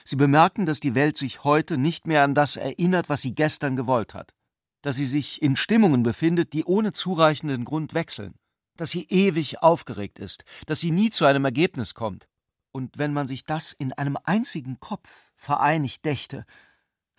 Sie 0.03 0.15
bemerken, 0.15 0.65
dass 0.65 0.79
die 0.79 0.95
Welt 0.95 1.17
sich 1.17 1.43
heute 1.43 1.77
nicht 1.77 2.07
mehr 2.07 2.23
an 2.23 2.35
das 2.35 2.55
erinnert, 2.55 3.09
was 3.09 3.21
sie 3.21 3.35
gestern 3.35 3.75
gewollt 3.75 4.13
hat, 4.13 4.33
dass 4.81 4.95
sie 4.95 5.05
sich 5.05 5.41
in 5.41 5.55
Stimmungen 5.55 6.03
befindet, 6.03 6.53
die 6.53 6.65
ohne 6.65 6.91
zureichenden 6.91 7.65
Grund 7.65 7.93
wechseln, 7.93 8.35
dass 8.75 8.91
sie 8.91 9.07
ewig 9.09 9.61
aufgeregt 9.61 10.19
ist, 10.19 10.43
dass 10.65 10.79
sie 10.79 10.91
nie 10.91 11.09
zu 11.09 11.25
einem 11.25 11.45
Ergebnis 11.45 11.93
kommt. 11.93 12.27
Und 12.71 12.97
wenn 12.97 13.13
man 13.13 13.27
sich 13.27 13.43
das 13.43 13.71
in 13.71 13.93
einem 13.93 14.17
einzigen 14.23 14.79
Kopf 14.79 15.09
vereinigt 15.35 16.05
dächte, 16.05 16.45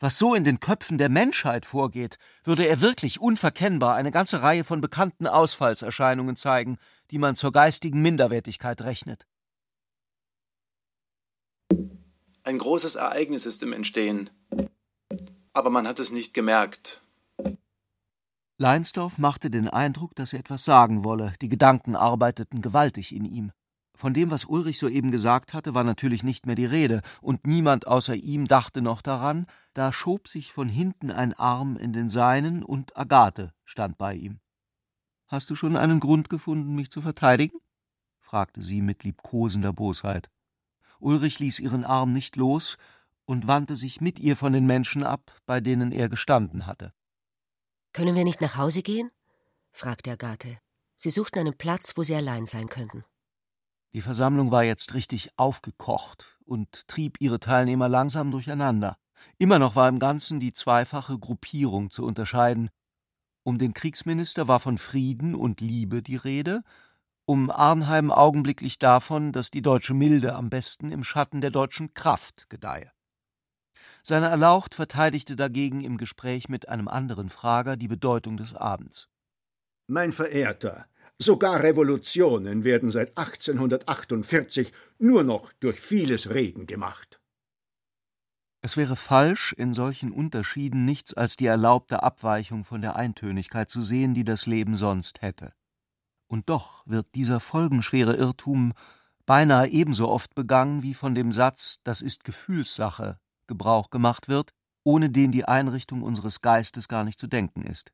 was 0.00 0.18
so 0.18 0.34
in 0.34 0.44
den 0.44 0.60
Köpfen 0.60 0.98
der 0.98 1.08
Menschheit 1.08 1.66
vorgeht, 1.66 2.18
würde 2.44 2.66
er 2.66 2.80
wirklich 2.80 3.20
unverkennbar 3.20 3.96
eine 3.96 4.12
ganze 4.12 4.42
Reihe 4.42 4.62
von 4.62 4.80
bekannten 4.80 5.26
Ausfallserscheinungen 5.26 6.36
zeigen, 6.36 6.78
die 7.10 7.18
man 7.18 7.34
zur 7.34 7.52
geistigen 7.52 8.00
Minderwertigkeit 8.00 8.82
rechnet. 8.82 9.26
Ein 12.48 12.56
großes 12.56 12.94
Ereignis 12.94 13.44
ist 13.44 13.62
im 13.62 13.74
Entstehen, 13.74 14.30
aber 15.52 15.68
man 15.68 15.86
hat 15.86 15.98
es 15.98 16.12
nicht 16.12 16.32
gemerkt. 16.32 17.02
Leinsdorf 18.56 19.18
machte 19.18 19.50
den 19.50 19.68
Eindruck, 19.68 20.14
dass 20.14 20.32
er 20.32 20.38
etwas 20.38 20.64
sagen 20.64 21.04
wolle, 21.04 21.34
die 21.42 21.50
Gedanken 21.50 21.94
arbeiteten 21.94 22.62
gewaltig 22.62 23.14
in 23.14 23.26
ihm. 23.26 23.52
Von 23.94 24.14
dem, 24.14 24.30
was 24.30 24.46
Ulrich 24.46 24.78
soeben 24.78 25.10
gesagt 25.10 25.52
hatte, 25.52 25.74
war 25.74 25.84
natürlich 25.84 26.22
nicht 26.22 26.46
mehr 26.46 26.54
die 26.54 26.64
Rede, 26.64 27.02
und 27.20 27.46
niemand 27.46 27.86
außer 27.86 28.14
ihm 28.14 28.46
dachte 28.46 28.80
noch 28.80 29.02
daran, 29.02 29.46
da 29.74 29.92
schob 29.92 30.26
sich 30.26 30.50
von 30.50 30.70
hinten 30.70 31.10
ein 31.10 31.34
Arm 31.34 31.76
in 31.76 31.92
den 31.92 32.08
seinen, 32.08 32.62
und 32.62 32.96
Agathe 32.96 33.52
stand 33.66 33.98
bei 33.98 34.14
ihm. 34.14 34.40
Hast 35.26 35.50
du 35.50 35.54
schon 35.54 35.76
einen 35.76 36.00
Grund 36.00 36.30
gefunden, 36.30 36.74
mich 36.74 36.90
zu 36.90 37.02
verteidigen? 37.02 37.58
fragte 38.20 38.62
sie 38.62 38.80
mit 38.80 39.04
liebkosender 39.04 39.74
Bosheit. 39.74 40.30
Ulrich 40.98 41.38
ließ 41.38 41.60
ihren 41.60 41.84
Arm 41.84 42.12
nicht 42.12 42.36
los 42.36 42.76
und 43.24 43.46
wandte 43.46 43.76
sich 43.76 44.00
mit 44.00 44.18
ihr 44.18 44.36
von 44.36 44.52
den 44.52 44.66
Menschen 44.66 45.04
ab, 45.04 45.32
bei 45.46 45.60
denen 45.60 45.92
er 45.92 46.08
gestanden 46.08 46.66
hatte. 46.66 46.92
Können 47.92 48.14
wir 48.14 48.24
nicht 48.24 48.40
nach 48.40 48.56
Hause 48.56 48.82
gehen? 48.82 49.10
fragte 49.72 50.10
Agathe. 50.10 50.58
Sie 50.96 51.10
suchten 51.10 51.38
einen 51.38 51.56
Platz, 51.56 51.92
wo 51.96 52.02
sie 52.02 52.14
allein 52.14 52.46
sein 52.46 52.68
könnten. 52.68 53.04
Die 53.94 54.00
Versammlung 54.00 54.50
war 54.50 54.64
jetzt 54.64 54.94
richtig 54.94 55.30
aufgekocht 55.36 56.38
und 56.44 56.88
trieb 56.88 57.20
ihre 57.20 57.40
Teilnehmer 57.40 57.88
langsam 57.88 58.30
durcheinander. 58.30 58.96
Immer 59.38 59.58
noch 59.58 59.76
war 59.76 59.88
im 59.88 59.98
Ganzen 59.98 60.40
die 60.40 60.52
zweifache 60.52 61.18
Gruppierung 61.18 61.90
zu 61.90 62.04
unterscheiden. 62.04 62.70
Um 63.44 63.58
den 63.58 63.74
Kriegsminister 63.74 64.48
war 64.48 64.60
von 64.60 64.78
Frieden 64.78 65.34
und 65.34 65.60
Liebe 65.60 66.02
die 66.02 66.16
Rede, 66.16 66.62
um 67.28 67.50
Arnheim 67.50 68.10
augenblicklich 68.10 68.78
davon, 68.78 69.32
dass 69.32 69.50
die 69.50 69.60
deutsche 69.60 69.92
Milde 69.92 70.34
am 70.34 70.48
besten 70.48 70.90
im 70.90 71.04
Schatten 71.04 71.42
der 71.42 71.50
deutschen 71.50 71.92
Kraft 71.92 72.48
gedeihe. 72.48 72.90
Seine 74.02 74.28
Erlaucht 74.28 74.74
verteidigte 74.74 75.36
dagegen 75.36 75.82
im 75.82 75.98
Gespräch 75.98 76.48
mit 76.48 76.70
einem 76.70 76.88
anderen 76.88 77.28
Frager 77.28 77.76
die 77.76 77.86
Bedeutung 77.86 78.38
des 78.38 78.54
Abends. 78.54 79.10
Mein 79.88 80.12
Verehrter, 80.12 80.86
sogar 81.18 81.62
Revolutionen 81.62 82.64
werden 82.64 82.90
seit 82.90 83.18
1848 83.18 84.72
nur 84.98 85.22
noch 85.22 85.52
durch 85.60 85.78
vieles 85.80 86.30
Reden 86.30 86.66
gemacht. 86.66 87.20
Es 88.62 88.78
wäre 88.78 88.96
falsch, 88.96 89.52
in 89.52 89.74
solchen 89.74 90.12
Unterschieden 90.12 90.86
nichts 90.86 91.12
als 91.12 91.36
die 91.36 91.46
erlaubte 91.46 92.02
Abweichung 92.02 92.64
von 92.64 92.80
der 92.80 92.96
Eintönigkeit 92.96 93.68
zu 93.68 93.82
sehen, 93.82 94.14
die 94.14 94.24
das 94.24 94.46
Leben 94.46 94.74
sonst 94.74 95.20
hätte. 95.20 95.52
Und 96.28 96.48
doch 96.50 96.86
wird 96.86 97.14
dieser 97.14 97.40
folgenschwere 97.40 98.14
Irrtum 98.14 98.74
beinahe 99.26 99.68
ebenso 99.68 100.08
oft 100.08 100.34
begangen 100.34 100.82
wie 100.82 100.94
von 100.94 101.14
dem 101.14 101.32
Satz, 101.32 101.80
das 101.84 102.00
ist 102.00 102.24
Gefühlssache, 102.24 103.18
Gebrauch 103.46 103.90
gemacht 103.90 104.28
wird, 104.28 104.54
ohne 104.84 105.10
den 105.10 105.32
die 105.32 105.44
Einrichtung 105.44 106.02
unseres 106.02 106.40
Geistes 106.40 106.86
gar 106.86 107.04
nicht 107.04 107.18
zu 107.18 107.26
denken 107.26 107.62
ist. 107.62 107.92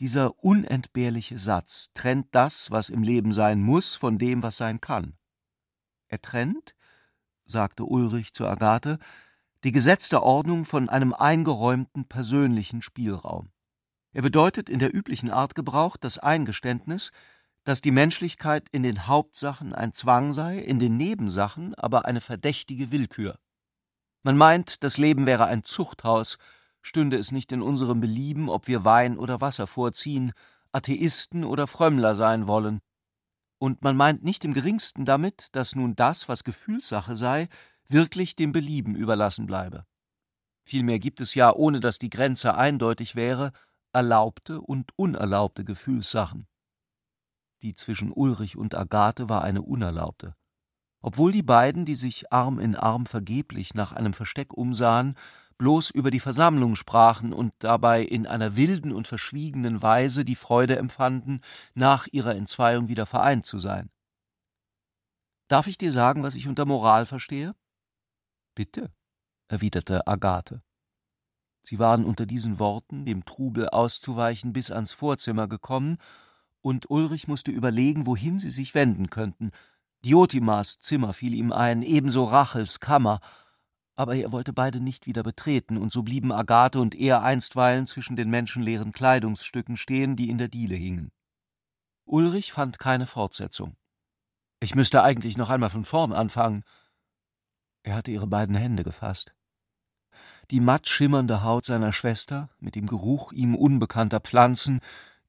Dieser 0.00 0.42
unentbehrliche 0.42 1.38
Satz 1.38 1.90
trennt 1.94 2.34
das, 2.34 2.70
was 2.70 2.90
im 2.90 3.02
Leben 3.02 3.32
sein 3.32 3.62
muss, 3.62 3.94
von 3.94 4.18
dem, 4.18 4.42
was 4.42 4.56
sein 4.58 4.80
kann. 4.80 5.16
Er 6.08 6.20
trennt, 6.20 6.74
sagte 7.46 7.84
Ulrich 7.84 8.34
zu 8.34 8.46
Agathe, 8.46 8.98
die 9.64 9.72
gesetzte 9.72 10.22
Ordnung 10.22 10.64
von 10.64 10.90
einem 10.90 11.14
eingeräumten 11.14 12.04
persönlichen 12.04 12.82
Spielraum. 12.82 13.50
Er 14.16 14.22
bedeutet 14.22 14.70
in 14.70 14.78
der 14.78 14.94
üblichen 14.94 15.30
Art 15.30 15.54
Gebrauch 15.54 15.98
das 15.98 16.16
Eingeständnis, 16.16 17.10
dass 17.64 17.82
die 17.82 17.90
Menschlichkeit 17.90 18.66
in 18.72 18.82
den 18.82 19.06
Hauptsachen 19.06 19.74
ein 19.74 19.92
Zwang 19.92 20.32
sei, 20.32 20.56
in 20.56 20.78
den 20.78 20.96
Nebensachen 20.96 21.74
aber 21.74 22.06
eine 22.06 22.22
verdächtige 22.22 22.90
Willkür. 22.90 23.38
Man 24.22 24.38
meint, 24.38 24.82
das 24.82 24.96
Leben 24.96 25.26
wäre 25.26 25.44
ein 25.44 25.64
Zuchthaus, 25.64 26.38
stünde 26.80 27.18
es 27.18 27.30
nicht 27.30 27.52
in 27.52 27.60
unserem 27.60 28.00
Belieben, 28.00 28.48
ob 28.48 28.68
wir 28.68 28.86
Wein 28.86 29.18
oder 29.18 29.42
Wasser 29.42 29.66
vorziehen, 29.66 30.32
Atheisten 30.72 31.44
oder 31.44 31.66
Frömmler 31.66 32.14
sein 32.14 32.46
wollen. 32.46 32.80
Und 33.58 33.82
man 33.82 33.98
meint 33.98 34.24
nicht 34.24 34.46
im 34.46 34.54
geringsten 34.54 35.04
damit, 35.04 35.48
dass 35.52 35.74
nun 35.74 35.94
das, 35.94 36.26
was 36.26 36.42
Gefühlssache 36.42 37.16
sei, 37.16 37.48
wirklich 37.86 38.34
dem 38.34 38.52
Belieben 38.52 38.94
überlassen 38.94 39.44
bleibe. 39.44 39.84
Vielmehr 40.64 41.00
gibt 41.00 41.20
es 41.20 41.34
ja, 41.34 41.54
ohne 41.54 41.80
dass 41.80 41.98
die 41.98 42.10
Grenze 42.10 42.56
eindeutig 42.56 43.14
wäre, 43.14 43.52
erlaubte 43.96 44.60
und 44.60 44.90
unerlaubte 44.96 45.64
Gefühlssachen. 45.64 46.46
Die 47.62 47.74
zwischen 47.74 48.12
Ulrich 48.12 48.58
und 48.58 48.74
Agathe 48.74 49.30
war 49.30 49.42
eine 49.42 49.62
unerlaubte. 49.62 50.36
Obwohl 51.00 51.32
die 51.32 51.42
beiden, 51.42 51.86
die 51.86 51.94
sich 51.94 52.30
Arm 52.30 52.58
in 52.58 52.76
Arm 52.76 53.06
vergeblich 53.06 53.72
nach 53.72 53.92
einem 53.92 54.12
Versteck 54.12 54.52
umsahen, 54.52 55.16
bloß 55.56 55.88
über 55.88 56.10
die 56.10 56.20
Versammlung 56.20 56.76
sprachen 56.76 57.32
und 57.32 57.54
dabei 57.60 58.02
in 58.02 58.26
einer 58.26 58.54
wilden 58.54 58.92
und 58.92 59.06
verschwiegenen 59.06 59.80
Weise 59.80 60.26
die 60.26 60.36
Freude 60.36 60.76
empfanden, 60.76 61.40
nach 61.72 62.06
ihrer 62.08 62.34
Entzweiung 62.34 62.88
wieder 62.88 63.06
vereint 63.06 63.46
zu 63.46 63.58
sein. 63.58 63.90
Darf 65.48 65.68
ich 65.68 65.78
dir 65.78 65.92
sagen, 65.92 66.22
was 66.22 66.34
ich 66.34 66.48
unter 66.48 66.66
Moral 66.66 67.06
verstehe? 67.06 67.54
Bitte, 68.54 68.92
erwiderte 69.48 70.06
Agathe. 70.06 70.62
Sie 71.68 71.80
waren 71.80 72.04
unter 72.04 72.26
diesen 72.26 72.60
Worten, 72.60 73.04
dem 73.04 73.24
Trubel 73.24 73.68
auszuweichen, 73.68 74.52
bis 74.52 74.70
ans 74.70 74.92
Vorzimmer 74.92 75.48
gekommen, 75.48 75.98
und 76.60 76.88
Ulrich 76.90 77.26
musste 77.26 77.50
überlegen, 77.50 78.06
wohin 78.06 78.38
sie 78.38 78.52
sich 78.52 78.72
wenden 78.76 79.10
könnten. 79.10 79.50
Diotimas 80.04 80.78
Zimmer 80.78 81.12
fiel 81.12 81.34
ihm 81.34 81.50
ein, 81.50 81.82
ebenso 81.82 82.22
Rachels 82.22 82.78
Kammer, 82.78 83.18
aber 83.96 84.14
er 84.14 84.30
wollte 84.30 84.52
beide 84.52 84.78
nicht 84.78 85.06
wieder 85.08 85.24
betreten, 85.24 85.76
und 85.76 85.90
so 85.90 86.04
blieben 86.04 86.30
Agathe 86.30 86.78
und 86.78 86.94
er 86.94 87.24
einstweilen 87.24 87.86
zwischen 87.86 88.14
den 88.14 88.30
menschenleeren 88.30 88.92
Kleidungsstücken 88.92 89.76
stehen, 89.76 90.14
die 90.14 90.30
in 90.30 90.38
der 90.38 90.48
Diele 90.48 90.76
hingen. 90.76 91.10
Ulrich 92.04 92.52
fand 92.52 92.78
keine 92.78 93.06
Fortsetzung. 93.06 93.76
Ich 94.60 94.76
müsste 94.76 95.02
eigentlich 95.02 95.36
noch 95.36 95.50
einmal 95.50 95.70
von 95.70 95.84
vorn 95.84 96.12
anfangen. 96.12 96.62
Er 97.82 97.96
hatte 97.96 98.12
ihre 98.12 98.28
beiden 98.28 98.54
Hände 98.54 98.84
gefasst. 98.84 99.35
Die 100.50 100.60
matt 100.60 100.88
schimmernde 100.88 101.42
Haut 101.42 101.64
seiner 101.64 101.92
Schwester, 101.92 102.50
mit 102.60 102.76
dem 102.76 102.86
Geruch 102.86 103.32
ihm 103.32 103.56
unbekannter 103.56 104.20
Pflanzen, 104.20 104.80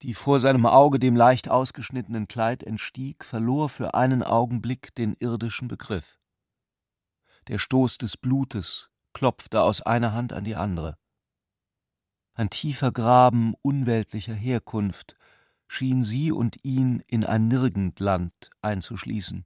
die 0.04 0.14
vor 0.14 0.40
seinem 0.40 0.68
Auge 0.68 1.00
dem 1.00 1.16
leicht 1.16 1.50
ausgeschnittenen 1.50 2.28
Kleid 2.28 2.62
entstieg, 2.62 3.26
verlor 3.26 3.70
für 3.70 3.96
einen 3.96 4.22
Augenblick 4.22 4.94
den 4.94 5.16
irdischen 5.20 5.68
Begriff. 5.68 6.20
Der 7.48 7.58
Stoß 7.58 7.98
des 7.98 8.16
Blutes 8.18 8.90
klopfte 9.14 9.64
aus 9.64 9.82
einer 9.82 10.14
Hand 10.14 10.34
an 10.34 10.44
die 10.44 10.56
andere. 10.56 10.98
Ein 12.36 12.52
tiefer 12.52 12.92
Graben 12.92 13.56
unweltlicher 13.64 14.36
Herkunft 14.36 15.16
schien 15.68 16.04
sie 16.04 16.32
und 16.32 16.64
ihn 16.64 17.04
in 17.08 17.26
ein 17.26 17.48
Nirgendland 17.48 18.52
einzuschließen. 18.62 19.46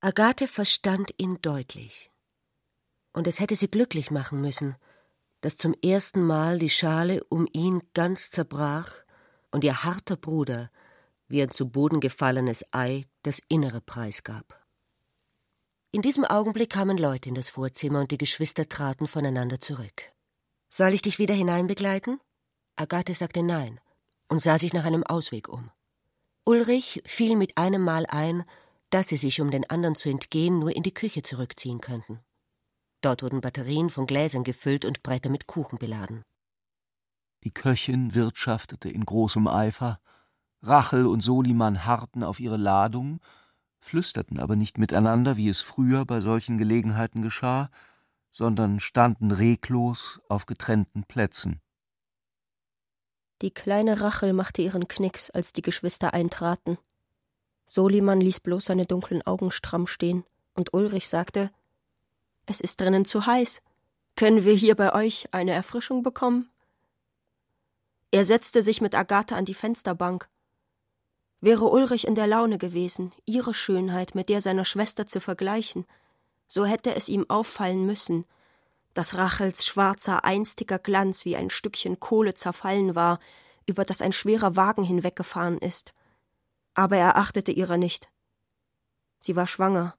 Agathe 0.00 0.48
verstand 0.48 1.14
ihn 1.18 1.38
deutlich 1.42 2.10
und 3.12 3.26
es 3.26 3.40
hätte 3.40 3.56
sie 3.56 3.68
glücklich 3.68 4.10
machen 4.10 4.40
müssen, 4.40 4.76
dass 5.40 5.56
zum 5.56 5.74
ersten 5.82 6.22
Mal 6.22 6.58
die 6.58 6.70
Schale 6.70 7.24
um 7.24 7.46
ihn 7.52 7.82
ganz 7.94 8.30
zerbrach 8.30 8.92
und 9.50 9.64
ihr 9.64 9.84
harter 9.84 10.16
Bruder, 10.16 10.70
wie 11.28 11.42
ein 11.42 11.50
zu 11.50 11.68
Boden 11.68 12.00
gefallenes 12.00 12.64
Ei 12.72 13.06
das 13.22 13.40
Innere 13.48 13.80
preisgab. 13.80 14.60
In 15.92 16.02
diesem 16.02 16.24
Augenblick 16.24 16.70
kamen 16.70 16.98
Leute 16.98 17.28
in 17.28 17.34
das 17.34 17.48
Vorzimmer 17.48 18.00
und 18.00 18.10
die 18.10 18.18
Geschwister 18.18 18.68
traten 18.68 19.06
voneinander 19.06 19.60
zurück. 19.60 20.12
Soll 20.68 20.94
ich 20.94 21.02
dich 21.02 21.18
wieder 21.18 21.34
hineinbegleiten? 21.34 22.20
Agathe 22.76 23.14
sagte 23.14 23.42
nein 23.42 23.80
und 24.28 24.40
sah 24.40 24.58
sich 24.58 24.72
nach 24.72 24.84
einem 24.84 25.04
Ausweg 25.04 25.48
um. 25.48 25.70
Ulrich 26.44 27.02
fiel 27.04 27.36
mit 27.36 27.58
einem 27.58 27.82
Mal 27.82 28.06
ein, 28.06 28.44
dass 28.90 29.08
sie 29.08 29.16
sich, 29.16 29.40
um 29.40 29.50
den 29.50 29.68
anderen 29.68 29.96
zu 29.96 30.08
entgehen, 30.08 30.58
nur 30.58 30.74
in 30.74 30.82
die 30.82 30.94
Küche 30.94 31.22
zurückziehen 31.22 31.80
könnten. 31.80 32.20
Dort 33.00 33.22
wurden 33.22 33.40
Batterien 33.40 33.90
von 33.90 34.06
Gläsern 34.06 34.44
gefüllt 34.44 34.84
und 34.84 35.02
Bretter 35.02 35.30
mit 35.30 35.46
Kuchen 35.46 35.78
beladen. 35.78 36.24
Die 37.44 37.50
Köchin 37.50 38.14
wirtschaftete 38.14 38.90
in 38.90 39.04
großem 39.04 39.48
Eifer, 39.48 40.00
Rachel 40.62 41.06
und 41.06 41.22
Soliman 41.22 41.86
harrten 41.86 42.22
auf 42.22 42.38
ihre 42.38 42.58
Ladung, 42.58 43.20
flüsterten 43.78 44.38
aber 44.38 44.56
nicht 44.56 44.76
miteinander, 44.76 45.38
wie 45.38 45.48
es 45.48 45.62
früher 45.62 46.04
bei 46.04 46.20
solchen 46.20 46.58
Gelegenheiten 46.58 47.22
geschah, 47.22 47.70
sondern 48.30 48.78
standen 48.78 49.30
reglos 49.30 50.20
auf 50.28 50.44
getrennten 50.44 51.04
Plätzen. 51.04 51.60
Die 53.40 53.50
kleine 53.50 54.02
Rachel 54.02 54.34
machte 54.34 54.60
ihren 54.60 54.86
Knicks, 54.86 55.30
als 55.30 55.54
die 55.54 55.62
Geschwister 55.62 56.12
eintraten. 56.12 56.76
Soliman 57.66 58.20
ließ 58.20 58.40
bloß 58.40 58.66
seine 58.66 58.84
dunklen 58.84 59.26
Augen 59.26 59.50
stramm 59.50 59.86
stehen, 59.86 60.24
und 60.52 60.74
Ulrich 60.74 61.08
sagte 61.08 61.50
Es 62.50 62.60
ist 62.60 62.80
drinnen 62.80 63.04
zu 63.04 63.26
heiß. 63.26 63.62
Können 64.16 64.44
wir 64.44 64.54
hier 64.54 64.74
bei 64.74 64.92
euch 64.92 65.28
eine 65.32 65.52
Erfrischung 65.52 66.02
bekommen? 66.02 66.50
Er 68.10 68.24
setzte 68.24 68.64
sich 68.64 68.80
mit 68.80 68.96
Agathe 68.96 69.36
an 69.36 69.44
die 69.44 69.54
Fensterbank. 69.54 70.28
Wäre 71.40 71.66
Ulrich 71.66 72.08
in 72.08 72.16
der 72.16 72.26
Laune 72.26 72.58
gewesen, 72.58 73.12
ihre 73.24 73.54
Schönheit 73.54 74.16
mit 74.16 74.28
der 74.28 74.40
seiner 74.40 74.64
Schwester 74.64 75.06
zu 75.06 75.20
vergleichen, 75.20 75.86
so 76.48 76.64
hätte 76.64 76.96
es 76.96 77.08
ihm 77.08 77.24
auffallen 77.28 77.86
müssen, 77.86 78.24
dass 78.94 79.14
Rachels 79.14 79.64
schwarzer, 79.64 80.24
einstiger 80.24 80.80
Glanz 80.80 81.24
wie 81.24 81.36
ein 81.36 81.50
Stückchen 81.50 82.00
Kohle 82.00 82.34
zerfallen 82.34 82.96
war, 82.96 83.20
über 83.66 83.84
das 83.84 84.02
ein 84.02 84.12
schwerer 84.12 84.56
Wagen 84.56 84.82
hinweggefahren 84.82 85.58
ist. 85.58 85.94
Aber 86.74 86.96
er 86.96 87.16
achtete 87.16 87.52
ihrer 87.52 87.76
nicht. 87.76 88.10
Sie 89.20 89.36
war 89.36 89.46
schwanger, 89.46 89.94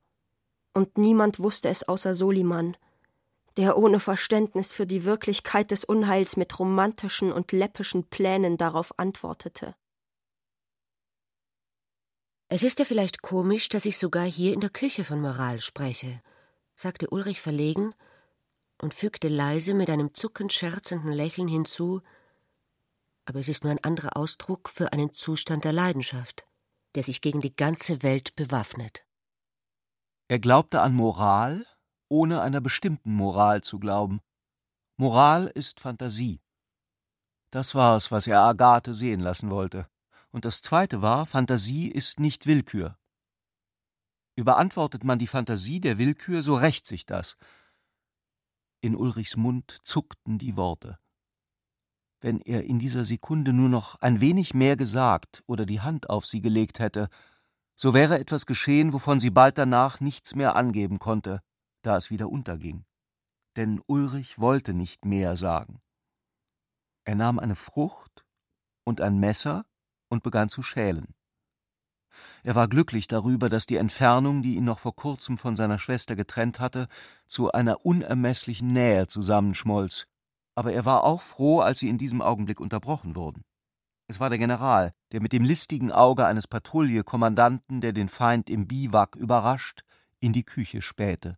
und 0.73 0.97
niemand 0.97 1.39
wusste 1.39 1.69
es 1.69 1.87
außer 1.87 2.15
Soliman, 2.15 2.77
der 3.57 3.77
ohne 3.77 3.99
Verständnis 3.99 4.71
für 4.71 4.85
die 4.85 5.03
Wirklichkeit 5.03 5.71
des 5.71 5.83
Unheils 5.83 6.37
mit 6.37 6.57
romantischen 6.57 7.31
und 7.31 7.51
läppischen 7.51 8.05
Plänen 8.05 8.57
darauf 8.57 8.97
antwortete. 8.97 9.75
Es 12.47 12.63
ist 12.63 12.79
ja 12.79 12.85
vielleicht 12.85 13.21
komisch, 13.21 13.69
dass 13.69 13.85
ich 13.85 13.97
sogar 13.97 14.25
hier 14.25 14.53
in 14.53 14.59
der 14.59 14.69
Küche 14.69 15.03
von 15.03 15.21
Moral 15.21 15.59
spreche, 15.59 16.21
sagte 16.75 17.09
Ulrich 17.09 17.41
verlegen 17.41 17.93
und 18.81 18.93
fügte 18.93 19.27
leise 19.27 19.73
mit 19.73 19.89
einem 19.89 20.13
zuckend 20.13 20.51
scherzenden 20.51 21.13
Lächeln 21.13 21.47
hinzu, 21.47 22.01
aber 23.25 23.39
es 23.39 23.47
ist 23.47 23.63
nur 23.63 23.71
ein 23.71 23.83
anderer 23.83 24.17
Ausdruck 24.17 24.69
für 24.69 24.91
einen 24.91 25.13
Zustand 25.13 25.63
der 25.63 25.73
Leidenschaft, 25.73 26.45
der 26.95 27.03
sich 27.03 27.21
gegen 27.21 27.39
die 27.39 27.55
ganze 27.55 28.03
Welt 28.03 28.35
bewaffnet. 28.35 29.05
Er 30.31 30.39
glaubte 30.39 30.79
an 30.79 30.95
Moral, 30.95 31.67
ohne 32.07 32.39
einer 32.39 32.61
bestimmten 32.61 33.13
Moral 33.13 33.63
zu 33.63 33.79
glauben. 33.79 34.21
Moral 34.95 35.47
ist 35.47 35.81
Fantasie. 35.81 36.39
Das 37.51 37.75
war 37.75 37.97
es, 37.97 38.11
was 38.11 38.27
er 38.27 38.39
Agathe 38.39 38.93
sehen 38.93 39.19
lassen 39.19 39.49
wollte. 39.49 39.89
Und 40.31 40.45
das 40.45 40.61
zweite 40.61 41.01
war, 41.01 41.25
Fantasie 41.25 41.91
ist 41.91 42.21
nicht 42.21 42.47
Willkür. 42.47 42.97
Überantwortet 44.37 45.03
man 45.03 45.19
die 45.19 45.27
Fantasie 45.27 45.81
der 45.81 45.97
Willkür, 45.97 46.43
so 46.43 46.55
rächt 46.55 46.87
sich 46.87 47.05
das, 47.05 47.35
in 48.79 48.95
Ulrichs 48.95 49.35
Mund 49.35 49.79
zuckten 49.83 50.37
die 50.37 50.55
Worte. 50.55 50.97
Wenn 52.21 52.39
er 52.39 52.63
in 52.63 52.79
dieser 52.79 53.03
Sekunde 53.03 53.51
nur 53.51 53.67
noch 53.67 53.95
ein 53.95 54.21
wenig 54.21 54.53
mehr 54.53 54.77
gesagt 54.77 55.43
oder 55.45 55.65
die 55.65 55.81
Hand 55.81 56.09
auf 56.09 56.25
sie 56.25 56.39
gelegt 56.39 56.79
hätte, 56.79 57.09
so 57.81 57.95
wäre 57.95 58.19
etwas 58.19 58.45
geschehen, 58.45 58.93
wovon 58.93 59.19
sie 59.19 59.31
bald 59.31 59.57
danach 59.57 59.99
nichts 60.01 60.35
mehr 60.35 60.55
angeben 60.55 60.99
konnte, 60.99 61.41
da 61.81 61.97
es 61.97 62.11
wieder 62.11 62.29
unterging. 62.29 62.85
Denn 63.55 63.81
Ulrich 63.87 64.37
wollte 64.37 64.75
nicht 64.75 65.03
mehr 65.03 65.35
sagen. 65.35 65.81
Er 67.05 67.15
nahm 67.15 67.39
eine 67.39 67.55
Frucht 67.55 68.23
und 68.85 69.01
ein 69.01 69.19
Messer 69.19 69.65
und 70.09 70.21
begann 70.21 70.49
zu 70.49 70.61
schälen. 70.61 71.15
Er 72.43 72.53
war 72.53 72.67
glücklich 72.67 73.07
darüber, 73.07 73.49
dass 73.49 73.65
die 73.65 73.77
Entfernung, 73.77 74.43
die 74.43 74.57
ihn 74.57 74.65
noch 74.65 74.77
vor 74.77 74.95
kurzem 74.95 75.39
von 75.39 75.55
seiner 75.55 75.79
Schwester 75.79 76.15
getrennt 76.15 76.59
hatte, 76.59 76.87
zu 77.25 77.51
einer 77.51 77.83
unermesslichen 77.83 78.67
Nähe 78.67 79.07
zusammenschmolz, 79.07 80.05
aber 80.53 80.71
er 80.71 80.85
war 80.85 81.03
auch 81.03 81.23
froh, 81.23 81.61
als 81.61 81.79
sie 81.79 81.89
in 81.89 81.97
diesem 81.97 82.21
Augenblick 82.21 82.59
unterbrochen 82.59 83.15
wurden. 83.15 83.43
Es 84.11 84.19
war 84.19 84.29
der 84.29 84.39
General, 84.39 84.93
der 85.13 85.21
mit 85.21 85.31
dem 85.31 85.45
listigen 85.45 85.89
Auge 85.89 86.25
eines 86.25 86.45
Patrouillekommandanten, 86.45 87.79
der 87.79 87.93
den 87.93 88.09
Feind 88.09 88.49
im 88.49 88.67
Biwak 88.67 89.15
überrascht, 89.15 89.85
in 90.19 90.33
die 90.33 90.43
Küche 90.43 90.81
spähte. 90.81 91.37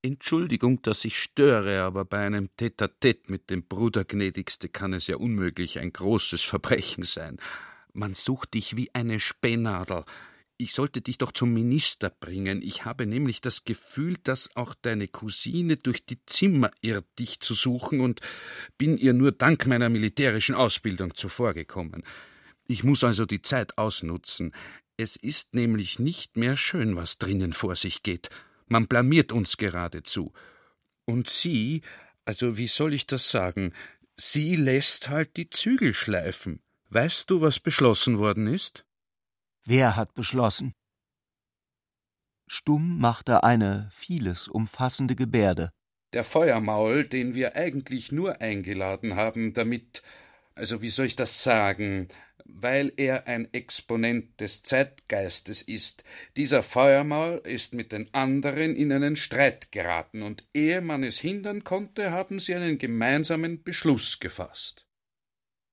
Entschuldigung, 0.00 0.80
dass 0.82 1.04
ich 1.04 1.18
störe, 1.18 1.82
aber 1.82 2.04
bei 2.04 2.24
einem 2.24 2.50
Tete-à-Tete 2.56 3.32
mit 3.32 3.50
dem 3.50 3.66
Bruder 3.66 4.04
gnädigste 4.04 4.68
kann 4.68 4.92
es 4.92 5.08
ja 5.08 5.16
unmöglich 5.16 5.80
ein 5.80 5.92
großes 5.92 6.42
Verbrechen 6.42 7.02
sein. 7.02 7.40
Man 7.92 8.14
sucht 8.14 8.54
dich 8.54 8.76
wie 8.76 8.94
eine 8.94 9.18
Spähnadel. 9.18 10.04
Ich 10.58 10.72
sollte 10.72 11.02
dich 11.02 11.18
doch 11.18 11.32
zum 11.32 11.52
Minister 11.52 12.08
bringen. 12.08 12.62
Ich 12.62 12.86
habe 12.86 13.04
nämlich 13.04 13.42
das 13.42 13.64
Gefühl, 13.64 14.16
dass 14.24 14.56
auch 14.56 14.74
deine 14.74 15.06
Cousine 15.06 15.76
durch 15.76 16.06
die 16.06 16.24
Zimmer 16.24 16.70
irrt, 16.80 17.06
dich 17.18 17.40
zu 17.40 17.52
suchen, 17.52 18.00
und 18.00 18.20
bin 18.78 18.96
ihr 18.96 19.12
nur 19.12 19.32
dank 19.32 19.66
meiner 19.66 19.90
militärischen 19.90 20.54
Ausbildung 20.54 21.14
zuvorgekommen. 21.14 22.04
Ich 22.68 22.84
muss 22.84 23.04
also 23.04 23.26
die 23.26 23.42
Zeit 23.42 23.76
ausnutzen. 23.76 24.54
Es 24.96 25.16
ist 25.16 25.54
nämlich 25.54 25.98
nicht 25.98 26.38
mehr 26.38 26.56
schön, 26.56 26.96
was 26.96 27.18
drinnen 27.18 27.52
vor 27.52 27.76
sich 27.76 28.02
geht. 28.02 28.30
Man 28.66 28.88
blamiert 28.88 29.32
uns 29.32 29.58
geradezu. 29.58 30.32
Und 31.04 31.28
sie, 31.28 31.82
also 32.24 32.56
wie 32.56 32.66
soll 32.66 32.94
ich 32.94 33.06
das 33.06 33.30
sagen, 33.30 33.74
sie 34.16 34.56
lässt 34.56 35.10
halt 35.10 35.36
die 35.36 35.50
Zügel 35.50 35.92
schleifen. 35.92 36.60
Weißt 36.88 37.30
du, 37.30 37.42
was 37.42 37.60
beschlossen 37.60 38.16
worden 38.18 38.46
ist? 38.46 38.86
Wer 39.68 39.96
hat 39.96 40.14
beschlossen? 40.14 40.74
Stumm 42.46 43.00
machte 43.00 43.42
eine 43.42 43.90
vieles 43.92 44.46
umfassende 44.46 45.16
Gebärde. 45.16 45.72
Der 46.12 46.22
Feuermaul, 46.22 47.04
den 47.04 47.34
wir 47.34 47.56
eigentlich 47.56 48.12
nur 48.12 48.40
eingeladen 48.40 49.16
haben, 49.16 49.54
damit, 49.54 50.04
also 50.54 50.82
wie 50.82 50.90
soll 50.90 51.06
ich 51.06 51.16
das 51.16 51.42
sagen, 51.42 52.06
weil 52.44 52.92
er 52.96 53.26
ein 53.26 53.52
Exponent 53.52 54.40
des 54.40 54.62
Zeitgeistes 54.62 55.62
ist. 55.62 56.04
Dieser 56.36 56.62
Feuermaul 56.62 57.42
ist 57.42 57.74
mit 57.74 57.90
den 57.90 58.14
anderen 58.14 58.76
in 58.76 58.92
einen 58.92 59.16
Streit 59.16 59.72
geraten, 59.72 60.22
und 60.22 60.46
ehe 60.54 60.80
man 60.80 61.02
es 61.02 61.18
hindern 61.18 61.64
konnte, 61.64 62.12
haben 62.12 62.38
sie 62.38 62.54
einen 62.54 62.78
gemeinsamen 62.78 63.64
Beschluss 63.64 64.20
gefasst. 64.20 64.85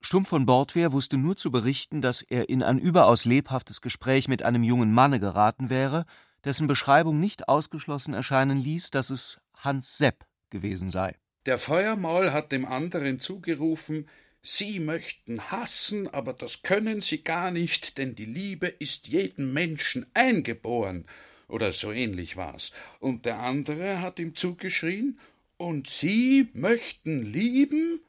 Stumm 0.06 0.26
von 0.26 0.45
Bordwehr 0.45 0.91
wusste 0.91 1.18
nur 1.18 1.38
zu 1.38 1.49
berichten, 1.49 2.01
dass 2.01 2.22
er 2.22 2.49
in 2.49 2.62
ein 2.62 2.78
überaus 2.78 3.24
lebhaftes 3.24 3.82
Gespräch 3.82 4.28
mit 4.28 4.43
einem 4.43 4.62
jungen 4.62 4.93
Manne 4.93 5.20
geraten 5.20 5.70
wäre, 5.70 6.06
dessen 6.43 6.68
Beschreibung 6.68 7.22
nicht 7.22 7.47
ausgeschlossen 7.47 8.14
erscheinen 8.14 8.58
ließ, 8.58 8.91
dass 8.91 9.10
es 9.10 9.39
Hans 9.56 9.97
Sepp 9.97 10.26
gewesen 10.49 10.89
sei. 10.89 11.16
Der 11.45 11.58
Feuermaul 11.58 12.34
hat 12.34 12.51
dem 12.51 12.66
anderen 12.66 13.20
zugerufen, 13.20 14.08
Sie 14.41 14.82
möchten 14.82 15.51
hassen, 15.51 16.14
aber 16.14 16.34
das 16.34 16.64
können 16.64 16.99
Sie 16.99 17.24
gar 17.24 17.51
nicht, 17.51 17.97
denn 17.97 18.14
die 18.14 18.26
Liebe 18.26 18.68
ist 18.68 19.08
jedem 19.08 19.54
Menschen 19.54 20.06
eingeboren, 20.14 21.06
oder 21.47 21.72
so 21.72 21.93
ähnlich 21.93 22.36
war's. 22.36 22.74
Und 22.99 23.26
der 23.26 23.39
andere 23.39 24.01
hat 24.01 24.20
ihm 24.20 24.36
zugeschrien, 24.36 25.18
und 25.56 25.88
Sie 25.88 26.49
möchten 26.54 27.22
lieben? 27.22 28.01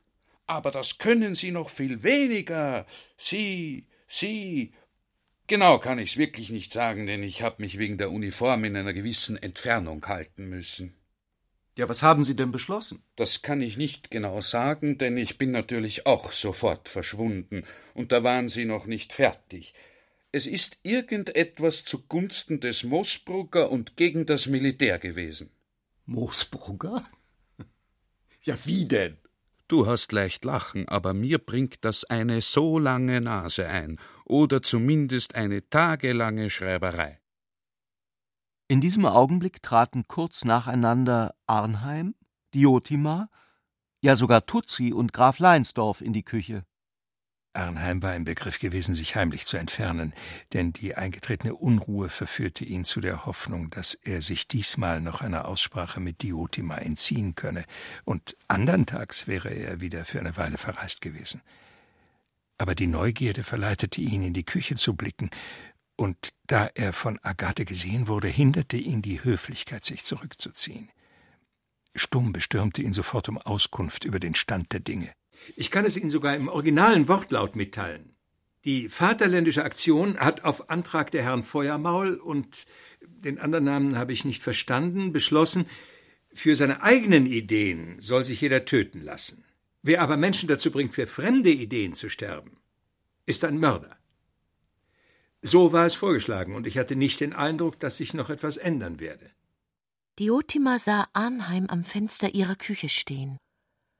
Aber 0.47 0.71
das 0.71 0.99
können 0.99 1.35
Sie 1.35 1.51
noch 1.51 1.71
viel 1.71 2.03
weniger. 2.03 2.87
Sie, 3.17 3.87
Sie. 4.07 4.73
Genau 5.47 5.79
kann 5.79 5.99
ich's 5.99 6.17
wirklich 6.17 6.51
nicht 6.51 6.73
sagen, 6.73 7.07
denn 7.07 7.23
ich 7.23 7.43
habe 7.43 7.63
mich 7.63 7.79
wegen 7.79 7.99
der 7.99 8.11
Uniform 8.11 8.65
in 8.65 8.77
einer 8.77 8.93
gewissen 8.93 9.37
Entfernung 9.37 10.07
halten 10.07 10.49
müssen. 10.49 10.95
Ja, 11.77 11.89
was 11.89 12.03
haben 12.03 12.25
Sie 12.25 12.37
denn 12.37 12.53
beschlossen? 12.53 13.03
Das 13.17 13.43
kann 13.43 13.61
ich 13.61 13.77
nicht 13.77 14.11
genau 14.11 14.41
sagen, 14.41 14.97
denn 14.97 15.19
ich 15.19 15.39
bin 15.39 15.51
natürlich 15.51 16.07
auch 16.07 16.33
sofort 16.33 16.89
verschwunden, 16.89 17.65
und 17.95 18.13
da 18.13 18.23
waren 18.23 18.49
Sie 18.49 18.65
noch 18.65 18.87
nicht 18.87 19.13
fertig. 19.13 19.75
Es 20.31 20.47
ist 20.47 20.79
irgendetwas 20.83 21.85
zugunsten 21.85 22.61
des 22.61 22.85
Moosbrugger 22.85 23.71
und 23.71 23.97
gegen 23.97 24.25
das 24.25 24.47
Militär 24.47 24.99
gewesen. 24.99 25.51
Moosbrugger? 26.07 27.05
Ja, 28.43 28.59
wie 28.67 28.85
denn? 28.85 29.17
Du 29.69 29.87
hast 29.87 30.13
leicht 30.13 30.45
lachen, 30.45 30.89
aber 30.89 31.15
mir 31.15 31.39
bringt 31.39 31.85
das 31.85 32.05
eine 32.05 32.43
so 32.43 32.79
lange 32.79 33.21
Nase 33.21 33.67
ein. 33.67 33.99
oder 34.25 34.63
zumindest 34.63 35.35
eine 35.35 35.69
tagelange 35.69 36.51
Schreiberei. 36.51 37.21
In 38.69 38.81
diesem 38.81 39.05
Augenblick 39.05 39.63
traten 39.63 40.05
kurz 40.09 40.45
nacheinander 40.45 41.35
Arnheim, 41.47 42.15
Diotima, 42.55 43.29
ja 44.01 44.17
sogar 44.17 44.47
Tutsi 44.47 44.93
und 44.93 45.13
Graf 45.13 45.39
Leinsdorf 45.39 46.01
in 46.01 46.13
die 46.13 46.25
Küche. 46.25 46.65
Arnheim 47.55 48.03
war 48.03 48.15
im 48.15 48.25
Begriff 48.25 48.59
gewesen, 48.59 48.95
sich 48.95 49.17
heimlich 49.17 49.47
zu 49.47 49.57
entfernen, 49.57 50.13
denn 50.53 50.73
die 50.73 50.97
eingetretene 50.97 51.55
Unruhe 51.55 52.09
verführte 52.09 52.65
ihn 52.65 52.85
zu 52.85 53.01
der 53.01 53.27
Hoffnung, 53.27 53.71
dass 53.71 53.95
er 53.95 54.23
sich 54.23 54.49
diesmal 54.49 55.01
noch 55.01 55.21
einer 55.21 55.47
Aussprache 55.47 56.01
mit 56.01 56.23
Diotima 56.23 56.79
entziehen 56.79 57.35
könne, 57.35 57.65
und 58.05 58.37
andern 58.49 58.87
Tags 58.87 59.27
wäre 59.27 59.51
er 59.51 59.81
wieder 59.81 60.05
für 60.05 60.19
eine 60.19 60.37
Weile 60.37 60.59
verreist 60.59 61.01
gewesen. 61.01 61.43
Aber 62.59 62.75
die 62.75 62.87
Neugierde 62.87 63.45
verleitete 63.45 64.01
ihn, 64.01 64.23
in 64.23 64.35
die 64.35 64.45
Küche 64.45 64.75
zu 64.75 64.95
blicken, 64.95 65.31
und 65.97 66.31
da 66.47 66.67
er 66.75 66.93
von 66.93 67.19
Agathe 67.23 67.65
gesehen 67.65 68.09
wurde, 68.09 68.29
hinderte 68.29 68.77
ihn 68.77 69.01
die 69.01 69.23
Höflichkeit, 69.23 69.85
sich 69.85 70.05
zurückzuziehen. 70.05 70.91
Stumm 71.95 72.33
bestürmte 72.33 72.83
ihn 72.83 72.93
sofort 72.93 73.29
um 73.29 73.39
Auskunft 73.39 74.05
über 74.05 74.19
den 74.19 74.35
Stand 74.35 74.73
der 74.73 74.81
Dinge. 74.81 75.13
Ich 75.57 75.71
kann 75.71 75.85
es 75.85 75.97
Ihnen 75.97 76.11
sogar 76.11 76.37
im 76.37 76.49
originalen 76.49 77.09
Wortlaut 77.09 77.57
mitteilen. 77.57 78.15
Die 78.65 78.89
Vaterländische 78.89 79.65
Aktion 79.65 80.19
hat 80.19 80.45
auf 80.45 80.71
Antrag 80.71 81.11
der 81.11 81.23
Herrn 81.23 81.45
Feuermaul 81.45 82.15
und 82.15 82.67
den 83.03 83.39
anderen 83.39 83.65
Namen 83.65 83.99
habe 83.99 84.13
ich 84.13 84.25
nicht 84.25 84.43
verstanden, 84.43 85.13
beschlossen, 85.13 85.67
für 86.33 86.57
seine 86.57 86.83
eigenen 86.83 87.27
Ideen 87.27 88.01
soll 88.01 88.25
sich 88.25 88.41
jeder 88.41 88.65
töten 88.65 89.03
lassen. 89.03 89.45
Wer 89.83 90.01
aber 90.01 90.17
Menschen 90.17 90.49
dazu 90.49 90.71
bringt, 90.71 90.95
für 90.95 91.07
fremde 91.07 91.51
Ideen 91.51 91.95
zu 91.95 92.09
sterben, 92.09 92.53
ist 93.27 93.45
ein 93.45 93.59
Mörder. 93.59 93.97
So 95.43 95.73
war 95.75 95.85
es 95.85 95.95
vorgeschlagen, 95.95 96.55
und 96.55 96.67
ich 96.67 96.79
hatte 96.79 96.97
nicht 96.97 97.21
den 97.21 97.35
Eindruck, 97.35 97.79
dass 97.79 97.99
sich 97.99 98.15
noch 98.15 98.31
etwas 98.31 98.57
ändern 98.57 98.99
werde. 98.99 99.31
Diotima 100.19 100.79
sah 100.79 101.07
Arnheim 101.13 101.67
am 101.67 101.85
Fenster 101.85 102.35
ihrer 102.35 102.57
Küche 102.57 102.89
stehen. 102.89 103.37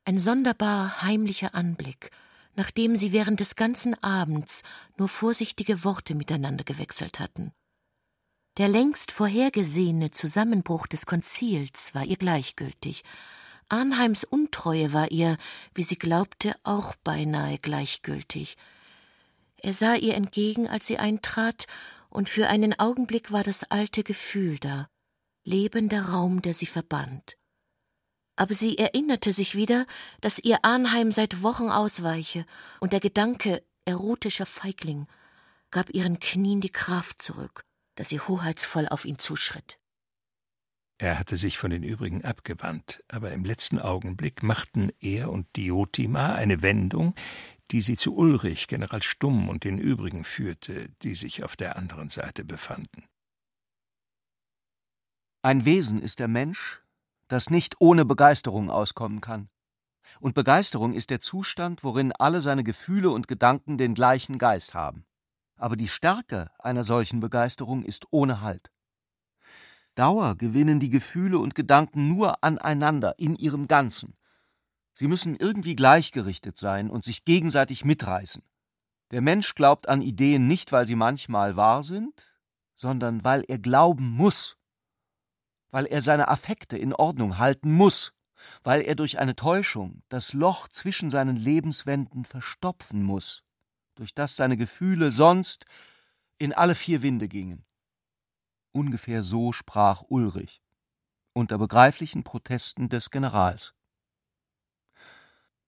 Ein 0.07 0.21
sonderbar 0.21 1.01
heimlicher 1.01 1.55
Anblick, 1.55 2.11
nachdem 2.57 2.99
sie 2.99 3.13
während 3.13 3.41
des 3.41 3.57
ganzen 3.57 3.95
Abends 4.03 4.63
nur 4.99 5.09
vorsichtige 5.09 5.83
Worte 5.83 6.15
miteinander 6.15 6.63
gewechselt 6.63 7.21
hatten. 7.21 7.53
Der 8.59 8.69
längst 8.69 9.13
vorhergesehene 9.13 10.11
Zusammenbruch 10.11 10.87
des 10.87 11.07
Konzils 11.07 11.95
war 11.95 12.05
ihr 12.05 12.19
gleichgültig. 12.19 13.03
Arnheims 13.71 14.25
Untreue 14.25 14.93
war 14.93 15.11
ihr, 15.11 15.39
wie 15.75 15.83
sie 15.83 15.97
glaubte, 15.97 16.55
auch 16.65 16.95
beinahe 16.97 17.59
gleichgültig. 17.59 18.59
Er 19.57 19.73
sah 19.73 19.95
ihr 19.95 20.17
entgegen, 20.17 20.69
als 20.69 20.87
sie 20.87 20.99
eintrat, 20.99 21.67
und 22.11 22.29
für 22.29 22.49
einen 22.49 22.79
Augenblick 22.79 23.33
war 23.33 23.43
das 23.43 23.65
alte 23.71 24.05
Gefühl 24.05 24.59
da, 24.59 24.87
lebender 25.45 26.11
Raum, 26.11 26.43
der 26.43 26.53
sie 26.53 26.67
verband 26.67 27.39
aber 28.37 28.55
sie 28.55 28.79
erinnerte 28.79 29.33
sich 29.33 29.55
wieder, 29.55 29.87
dass 30.21 30.39
ihr 30.39 30.65
Arnheim 30.65 31.13
seit 31.13 31.43
Wochen 31.43 31.69
ausweiche, 31.69 32.47
und 32.81 32.93
der 32.93 33.01
Gedanke 33.01 33.63
erotischer 33.85 34.47
Feigling 34.47 35.07
gab 35.71 35.91
ihren 35.91 36.21
Knien 36.21 36.61
die 36.61 36.71
Kraft 36.71 37.23
zurück, 37.23 37.65
dass 37.97 38.09
sie 38.09 38.21
hoheitsvoll 38.21 38.89
auf 38.89 39.05
ihn 39.05 39.19
zuschritt. 39.19 39.79
Er 40.99 41.19
hatte 41.19 41.37
sich 41.37 41.59
von 41.59 41.71
den 41.71 41.83
übrigen 41.83 42.25
abgewandt, 42.25 43.03
aber 43.09 43.33
im 43.33 43.45
letzten 43.45 43.81
Augenblick 43.81 44.43
machten 44.43 44.93
er 45.01 45.31
und 45.31 45.49
Diotima 45.57 46.35
eine 46.35 46.63
Wendung, 46.63 47.15
die 47.71 47.81
sie 47.81 47.97
zu 47.97 48.15
Ulrich, 48.15 48.69
General 48.69 49.03
Stumm 49.03 49.49
und 49.49 49.65
den 49.65 49.79
übrigen 49.79 50.25
führte, 50.25 50.91
die 51.03 51.17
sich 51.17 51.43
auf 51.43 51.57
der 51.57 51.77
anderen 51.77 52.09
Seite 52.09 52.45
befanden. 52.45 53.05
Ein 55.43 55.65
Wesen 55.65 56.01
ist 56.01 56.21
der 56.21 56.29
Mensch, 56.29 56.84
das 57.29 57.51
nicht 57.51 57.77
ohne 57.81 58.05
Begeisterung 58.05 58.71
auskommen 58.71 59.21
kann. 59.21 59.49
Und 60.21 60.35
Begeisterung 60.35 60.93
ist 60.93 61.11
der 61.11 61.21
Zustand, 61.21 61.83
worin 61.83 62.13
alle 62.13 62.41
seine 62.41 62.65
Gefühle 62.65 63.11
und 63.11 63.29
Gedanken 63.29 63.79
den 63.79 63.95
gleichen 63.95 64.39
Geist 64.39 64.75
haben. 64.75 65.05
Aber 65.57 65.77
die 65.77 65.89
Stärke 65.89 66.51
einer 66.59 66.85
solchen 66.85 67.21
Begeisterung 67.21 67.85
ist 67.85 68.07
ohne 68.11 68.41
Halt. 68.41 68.71
Dauer 69.95 70.37
gewinnen 70.37 70.81
die 70.81 70.91
Gefühle 70.91 71.39
und 71.39 71.55
Gedanken 71.55 72.09
nur 72.09 72.43
aneinander, 72.43 73.15
in 73.19 73.37
ihrem 73.37 73.69
Ganzen. 73.69 74.17
Sie 74.93 75.07
müssen 75.09 75.37
irgendwie 75.37 75.77
gleichgerichtet 75.77 76.57
sein 76.57 76.91
und 76.91 77.05
sich 77.05 77.25
gegenseitig 77.25 77.85
mitreißen. 77.85 78.43
Der 79.11 79.21
Mensch 79.21 79.55
glaubt 79.55 79.89
an 79.89 80.03
Ideen 80.03 80.49
nicht, 80.49 80.73
weil 80.73 80.87
sie 80.87 80.97
manchmal 80.97 81.57
wahr 81.57 81.83
sind, 81.83 82.35
sondern 82.75 83.23
weil 83.23 83.45
er 83.47 83.59
glauben 83.59 84.11
muss 84.11 84.57
weil 85.75 85.87
er 85.87 86.01
seine 86.01 86.29
Affekte 86.29 86.79
in 86.79 86.95
Ordnung 86.95 87.39
halten 87.39 87.73
muss, 87.73 88.13
weil 88.63 88.83
er 88.83 88.95
durch 88.95 89.19
eine 89.19 89.35
Täuschung 89.35 90.05
das 90.09 90.33
Loch 90.33 90.69
zwischen 90.69 91.11
seinen 91.11 91.35
Lebenswänden 91.35 92.25
verstopfen 92.25 93.03
muss, 93.03 93.43
durch 93.97 94.15
das 94.15 94.37
seine 94.37 94.57
Gefühle 94.57 95.11
sonst 95.11 95.65
in 96.39 96.53
alle 96.53 96.77
vier 96.77 97.03
Winde 97.03 97.27
gingen. 97.27 97.65
Ungefähr 98.71 99.25
so 99.25 99.51
sprach 99.51 100.05
Ulrich, 100.07 100.63
unter 101.33 101.59
begreiflichen 101.59 102.23
Protesten 102.23 102.89
des 102.89 103.11
Generals. 103.11 103.75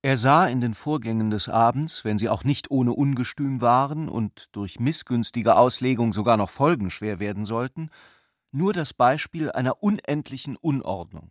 Er 0.02 0.16
sah 0.16 0.46
in 0.46 0.60
den 0.60 0.74
Vorgängen 0.74 1.30
des 1.30 1.48
Abends, 1.48 2.04
wenn 2.04 2.16
sie 2.16 2.28
auch 2.28 2.44
nicht 2.44 2.70
ohne 2.70 2.92
Ungestüm 2.92 3.60
waren 3.60 4.08
und 4.08 4.54
durch 4.54 4.78
missgünstige 4.78 5.56
Auslegung 5.56 6.12
sogar 6.12 6.36
noch 6.36 6.50
folgenschwer 6.50 7.18
werden 7.18 7.44
sollten, 7.44 7.90
nur 8.52 8.72
das 8.72 8.94
Beispiel 8.94 9.50
einer 9.50 9.82
unendlichen 9.82 10.56
Unordnung. 10.56 11.30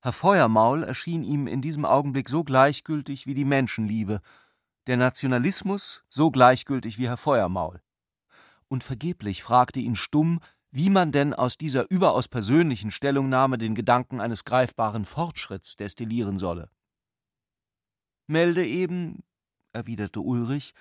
Herr 0.00 0.12
Feuermaul 0.12 0.82
erschien 0.82 1.22
ihm 1.22 1.46
in 1.46 1.62
diesem 1.62 1.84
Augenblick 1.84 2.28
so 2.28 2.42
gleichgültig 2.42 3.26
wie 3.26 3.34
die 3.34 3.44
Menschenliebe, 3.44 4.20
der 4.86 4.96
Nationalismus 4.96 6.02
so 6.08 6.30
gleichgültig 6.30 6.98
wie 6.98 7.08
Herr 7.08 7.16
Feuermaul. 7.16 7.80
Und 8.68 8.82
vergeblich 8.82 9.42
fragte 9.42 9.80
ihn 9.80 9.94
Stumm, 9.94 10.40
wie 10.72 10.90
man 10.90 11.12
denn 11.12 11.34
aus 11.34 11.58
dieser 11.58 11.88
überaus 11.90 12.28
persönlichen 12.28 12.90
Stellungnahme 12.90 13.58
den 13.58 13.74
Gedanken 13.74 14.20
eines 14.20 14.44
greifbaren 14.44 15.04
Fortschritts 15.04 15.76
destillieren 15.76 16.38
solle. 16.38 16.70
Melde 18.26 18.66
eben, 18.66 19.22
erwiderte 19.72 20.20
Ulrich, 20.20 20.72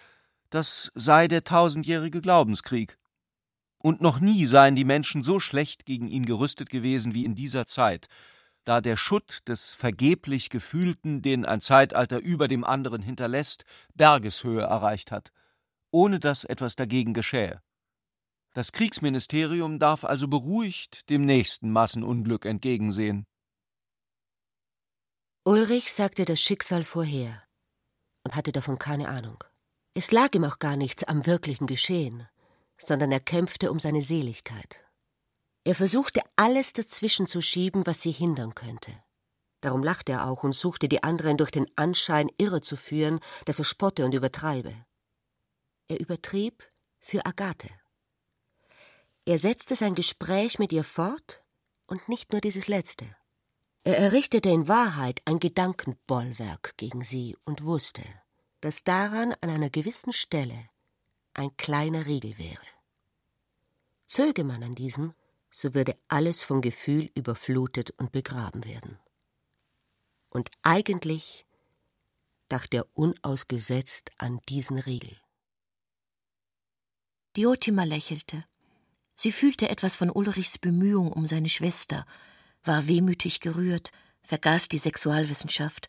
das 0.50 0.92
sei 0.96 1.28
der 1.28 1.44
tausendjährige 1.44 2.22
Glaubenskrieg. 2.22 2.98
Und 3.82 4.00
noch 4.00 4.20
nie 4.20 4.46
seien 4.46 4.76
die 4.76 4.84
Menschen 4.84 5.24
so 5.24 5.40
schlecht 5.40 5.86
gegen 5.86 6.08
ihn 6.08 6.26
gerüstet 6.26 6.70
gewesen 6.70 7.16
wie 7.16 7.26
in 7.26 7.34
dieser 7.34 7.66
Zeit, 7.66 8.08
da 8.64 8.80
der 8.80 8.96
Schutt 8.96 9.40
des 9.48 9.74
vergeblich 9.74 10.52
Gefühlten, 10.52 11.24
den 11.24 11.46
ein 11.46 11.62
Zeitalter 11.62 12.20
über 12.20 12.48
dem 12.48 12.64
anderen 12.64 13.02
hinterlässt, 13.02 13.66
Bergeshöhe 13.96 14.62
erreicht 14.62 15.12
hat, 15.12 15.32
ohne 15.90 16.20
dass 16.20 16.44
etwas 16.44 16.76
dagegen 16.76 17.14
geschähe. 17.14 17.60
Das 18.54 18.72
Kriegsministerium 18.72 19.80
darf 19.80 20.04
also 20.04 20.28
beruhigt 20.28 21.10
dem 21.10 21.26
nächsten 21.26 21.72
Massenunglück 21.72 22.46
entgegensehen. 22.46 23.26
Ulrich 25.44 25.92
sagte 25.92 26.26
das 26.26 26.40
Schicksal 26.40 26.84
vorher 26.84 27.42
und 28.24 28.36
hatte 28.36 28.52
davon 28.52 28.78
keine 28.78 29.08
Ahnung. 29.08 29.44
Es 29.96 30.12
lag 30.12 30.36
ihm 30.36 30.44
auch 30.44 30.60
gar 30.60 30.76
nichts 30.76 31.04
am 31.04 31.26
wirklichen 31.26 31.66
Geschehen 31.66 32.28
sondern 32.82 33.12
er 33.12 33.20
kämpfte 33.20 33.72
um 33.72 33.80
seine 33.80 34.02
Seligkeit. 34.02 34.84
Er 35.64 35.76
versuchte 35.76 36.22
alles 36.36 36.74
dazwischen 36.74 37.28
zu 37.28 37.42
schieben, 37.42 37.86
was 37.86 38.02
sie 38.02 38.12
hindern 38.12 38.56
könnte. 38.56 38.92
Darum 39.62 39.84
lachte 39.84 40.14
er 40.14 40.28
auch 40.28 40.44
und 40.44 40.54
suchte 40.54 40.90
die 40.90 41.04
anderen 41.04 41.38
durch 41.38 41.52
den 41.52 41.68
Anschein 41.76 42.32
irre 42.38 42.62
zu 42.62 42.76
führen, 42.76 43.20
dass 43.46 43.60
er 43.60 43.66
spotte 43.66 44.04
und 44.06 44.14
übertreibe. 44.14 44.74
Er 45.88 46.00
übertrieb 46.00 46.64
für 47.00 47.26
Agathe. 47.26 47.70
Er 49.26 49.38
setzte 49.38 49.76
sein 49.76 49.94
Gespräch 49.94 50.58
mit 50.58 50.74
ihr 50.74 50.84
fort 50.84 51.44
und 51.86 52.10
nicht 52.10 52.32
nur 52.32 52.42
dieses 52.42 52.68
letzte. 52.68 53.06
Er 53.84 53.98
errichtete 53.98 54.50
in 54.50 54.68
Wahrheit 54.68 55.22
ein 55.26 55.40
Gedankenbollwerk 55.40 56.76
gegen 56.78 57.04
sie 57.04 57.38
und 57.46 57.64
wusste, 57.64 58.04
dass 58.62 58.84
daran 58.84 59.36
an 59.42 59.50
einer 59.50 59.70
gewissen 59.70 60.12
Stelle 60.12 60.70
ein 61.34 61.56
kleiner 61.58 62.06
Riegel 62.06 62.38
wäre. 62.38 62.70
Zöge 64.12 64.43
man 64.43 64.62
an 64.62 64.76
diesem, 64.76 65.14
so 65.51 65.74
würde 65.74 65.97
alles 66.09 66.43
von 66.43 66.59
Gefühl 66.62 67.09
überflutet 67.16 67.91
und 67.91 68.12
begraben 68.12 68.66
werden. 68.66 68.99
Und 70.30 70.51
eigentlich 70.64 71.45
dachte 72.49 72.76
er 72.76 72.88
unausgesetzt 72.93 74.12
an 74.18 74.41
diesen 74.49 74.80
Riegel. 74.80 75.18
Diotima 77.38 77.86
lächelte. 77.86 78.43
Sie 79.16 79.32
fühlte 79.32 79.70
etwas 79.70 79.95
von 79.95 80.12
Ulrichs 80.12 80.57
Bemühung 80.57 81.14
um 81.14 81.26
seine 81.26 81.47
Schwester, 81.47 82.05
war 82.66 82.88
wehmütig 82.88 83.39
gerührt, 83.39 83.93
vergaß 84.24 84.68
die 84.68 84.80
Sexualwissenschaft, 84.80 85.88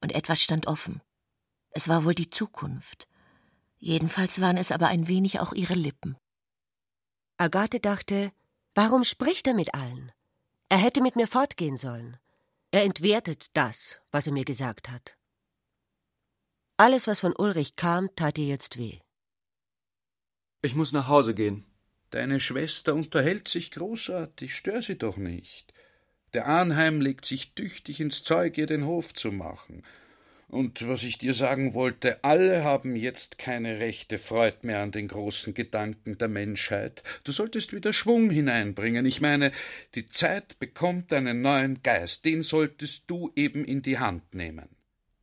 und 0.00 0.10
etwas 0.10 0.42
stand 0.42 0.66
offen. 0.66 1.00
Es 1.70 1.86
war 1.86 2.04
wohl 2.04 2.16
die 2.16 2.28
Zukunft. 2.28 3.06
Jedenfalls 3.78 4.40
waren 4.40 4.56
es 4.56 4.72
aber 4.72 4.88
ein 4.88 5.06
wenig 5.06 5.38
auch 5.38 5.52
ihre 5.52 5.74
Lippen. 5.74 6.16
Agathe 7.42 7.80
dachte, 7.80 8.32
warum 8.74 9.02
spricht 9.02 9.48
er 9.48 9.54
mit 9.54 9.74
allen? 9.74 10.12
Er 10.68 10.78
hätte 10.78 11.02
mit 11.02 11.16
mir 11.16 11.26
fortgehen 11.26 11.76
sollen. 11.76 12.16
Er 12.70 12.84
entwertet 12.84 13.46
das, 13.54 13.98
was 14.12 14.28
er 14.28 14.32
mir 14.32 14.44
gesagt 14.44 14.88
hat. 14.88 15.16
Alles, 16.76 17.08
was 17.08 17.18
von 17.18 17.34
Ulrich 17.36 17.74
kam, 17.74 18.14
tat 18.14 18.38
ihr 18.38 18.46
jetzt 18.46 18.78
weh. 18.78 19.00
Ich 20.62 20.76
muss 20.76 20.92
nach 20.92 21.08
Hause 21.08 21.34
gehen. 21.34 21.66
Deine 22.10 22.38
Schwester 22.38 22.94
unterhält 22.94 23.48
sich 23.48 23.72
großartig, 23.72 24.54
stör 24.54 24.80
sie 24.80 24.96
doch 24.96 25.16
nicht. 25.16 25.74
Der 26.34 26.46
Arnheim 26.46 27.00
legt 27.00 27.24
sich 27.24 27.54
tüchtig 27.54 27.98
ins 27.98 28.22
Zeug, 28.22 28.56
ihr 28.56 28.66
den 28.66 28.86
Hof 28.86 29.14
zu 29.14 29.32
machen. 29.32 29.82
Und 30.52 30.86
was 30.86 31.02
ich 31.02 31.16
dir 31.16 31.32
sagen 31.32 31.72
wollte, 31.72 32.22
alle 32.22 32.62
haben 32.62 32.94
jetzt 32.94 33.38
keine 33.38 33.80
rechte 33.80 34.18
Freude 34.18 34.58
mehr 34.60 34.80
an 34.80 34.92
den 34.92 35.08
großen 35.08 35.54
Gedanken 35.54 36.18
der 36.18 36.28
Menschheit. 36.28 37.02
Du 37.24 37.32
solltest 37.32 37.72
wieder 37.72 37.94
Schwung 37.94 38.28
hineinbringen. 38.28 39.06
Ich 39.06 39.22
meine, 39.22 39.50
die 39.94 40.10
Zeit 40.10 40.58
bekommt 40.58 41.10
einen 41.14 41.40
neuen 41.40 41.82
Geist, 41.82 42.26
den 42.26 42.42
solltest 42.42 43.04
du 43.06 43.32
eben 43.34 43.64
in 43.64 43.80
die 43.80 43.98
Hand 43.98 44.34
nehmen. 44.34 44.68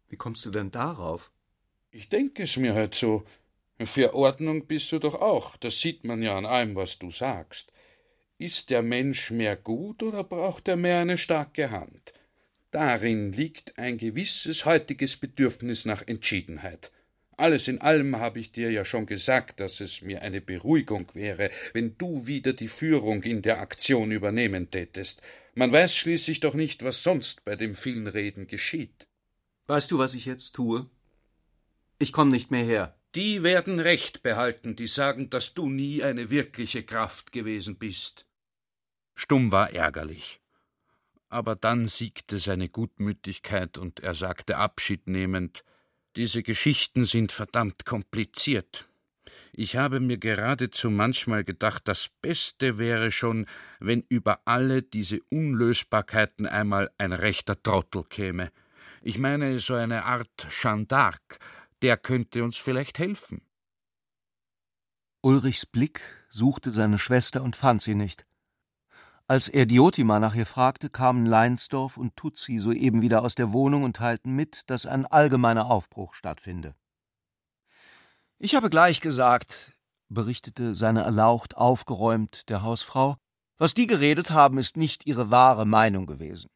Wie 0.07 0.15
kommst 0.15 0.47
du 0.47 0.49
denn 0.49 0.71
darauf? 0.71 1.29
Ich 1.91 2.09
denke 2.09 2.41
es 2.41 2.57
mir 2.57 2.73
halt 2.73 2.95
so. 2.95 3.23
Für 3.79 4.15
Ordnung 4.15 4.65
bist 4.65 4.91
du 4.91 4.97
doch 4.97 5.21
auch, 5.21 5.57
das 5.57 5.79
sieht 5.79 6.05
man 6.05 6.23
ja 6.23 6.35
an 6.39 6.47
allem, 6.47 6.75
was 6.75 6.97
du 6.97 7.11
sagst. 7.11 7.71
Ist 8.39 8.71
der 8.71 8.81
Mensch 8.81 9.29
mehr 9.29 9.55
gut 9.55 10.01
oder 10.01 10.23
braucht 10.23 10.67
er 10.67 10.75
mehr 10.75 11.01
eine 11.01 11.19
starke 11.19 11.69
Hand? 11.69 12.13
Darin 12.71 13.31
liegt 13.31 13.77
ein 13.79 13.97
gewisses 13.97 14.65
heutiges 14.65 15.17
Bedürfnis 15.17 15.85
nach 15.85 16.03
Entschiedenheit. 16.05 16.91
Alles 17.35 17.67
in 17.67 17.79
allem 17.79 18.17
habe 18.17 18.39
ich 18.39 18.51
dir 18.51 18.69
ja 18.69 18.83
schon 18.83 19.05
gesagt, 19.05 19.59
dass 19.59 19.79
es 19.79 20.01
mir 20.01 20.21
eine 20.21 20.41
Beruhigung 20.41 21.07
wäre, 21.13 21.49
wenn 21.73 21.97
du 21.97 22.27
wieder 22.27 22.53
die 22.53 22.67
Führung 22.67 23.23
in 23.23 23.41
der 23.41 23.59
Aktion 23.61 24.11
übernehmen 24.11 24.69
tätest. 24.69 25.21
Man 25.55 25.71
weiß 25.71 25.95
schließlich 25.95 26.41
doch 26.41 26.53
nicht, 26.53 26.83
was 26.83 27.01
sonst 27.01 27.45
bei 27.45 27.55
dem 27.55 27.75
vielen 27.75 28.07
Reden 28.07 28.47
geschieht. 28.47 29.07
Weißt 29.67 29.89
du, 29.89 29.97
was 29.97 30.13
ich 30.13 30.25
jetzt 30.25 30.53
tue? 30.53 30.89
Ich 31.97 32.11
komme 32.11 32.31
nicht 32.31 32.51
mehr 32.51 32.63
her. 32.63 32.99
Die 33.15 33.41
werden 33.41 33.79
Recht 33.79 34.21
behalten, 34.21 34.75
die 34.75 34.87
sagen, 34.87 35.29
dass 35.29 35.53
du 35.53 35.69
nie 35.69 36.03
eine 36.03 36.29
wirkliche 36.29 36.83
Kraft 36.83 37.31
gewesen 37.31 37.77
bist. 37.77 38.25
Stumm 39.15 39.51
war 39.51 39.73
ärgerlich. 39.73 40.39
Aber 41.29 41.55
dann 41.55 41.87
siegte 41.87 42.39
seine 42.39 42.69
Gutmütigkeit 42.69 43.77
und 43.77 43.99
er 43.99 44.15
sagte 44.15 44.57
abschiednehmend 44.57 45.63
Diese 46.15 46.43
Geschichten 46.43 47.05
sind 47.05 47.31
verdammt 47.31 47.85
kompliziert. 47.85 48.89
Ich 49.53 49.75
habe 49.75 49.99
mir 49.99 50.17
geradezu 50.17 50.89
manchmal 50.89 51.43
gedacht, 51.43 51.87
das 51.87 52.09
Beste 52.21 52.77
wäre 52.77 53.11
schon, 53.11 53.45
wenn 53.79 54.01
über 54.09 54.41
alle 54.45 54.81
diese 54.81 55.19
Unlösbarkeiten 55.29 56.45
einmal 56.45 56.91
ein 56.97 57.13
rechter 57.13 57.61
Trottel 57.61 58.03
käme. 58.03 58.51
Ich 59.01 59.17
meine, 59.17 59.59
so 59.59 59.73
eine 59.75 60.05
Art 60.05 60.47
Jeanne 60.49 60.85
d'Arc, 60.85 61.39
der 61.81 61.97
könnte 61.97 62.43
uns 62.43 62.57
vielleicht 62.57 62.99
helfen. 62.99 63.41
Ulrichs 65.21 65.65
Blick 65.65 66.01
suchte 66.29 66.71
seine 66.71 66.99
Schwester 66.99 67.41
und 67.43 67.55
fand 67.55 67.81
sie 67.81 67.95
nicht. 67.95 68.25
Als 69.29 69.47
er 69.47 69.67
Diotima 69.67 70.19
nach 70.19 70.33
ihr 70.33 70.47
fragte, 70.47 70.89
kamen 70.89 71.27
Leinsdorf 71.27 71.97
und 71.97 72.15
Tutsi 72.15 72.57
soeben 72.57 73.03
wieder 73.03 73.21
aus 73.21 73.35
der 73.35 73.53
Wohnung 73.53 73.83
und 73.83 73.97
teilten 73.97 74.35
mit, 74.35 74.67
dass 74.71 74.87
ein 74.87 75.05
allgemeiner 75.05 75.69
Aufbruch 75.69 76.15
stattfinde. 76.15 76.73
Ich 78.39 78.55
habe 78.55 78.71
gleich 78.71 79.01
gesagt, 79.01 79.73
berichtete 80.07 80.73
seine 80.73 81.03
erlaucht 81.03 81.55
aufgeräumt 81.55 82.49
der 82.49 82.63
Hausfrau, 82.63 83.17
was 83.59 83.75
die 83.75 83.85
geredet 83.85 84.31
haben, 84.31 84.57
ist 84.57 84.77
nicht 84.77 85.05
ihre 85.05 85.29
wahre 85.29 85.67
Meinung 85.67 86.07
gewesen. 86.07 86.49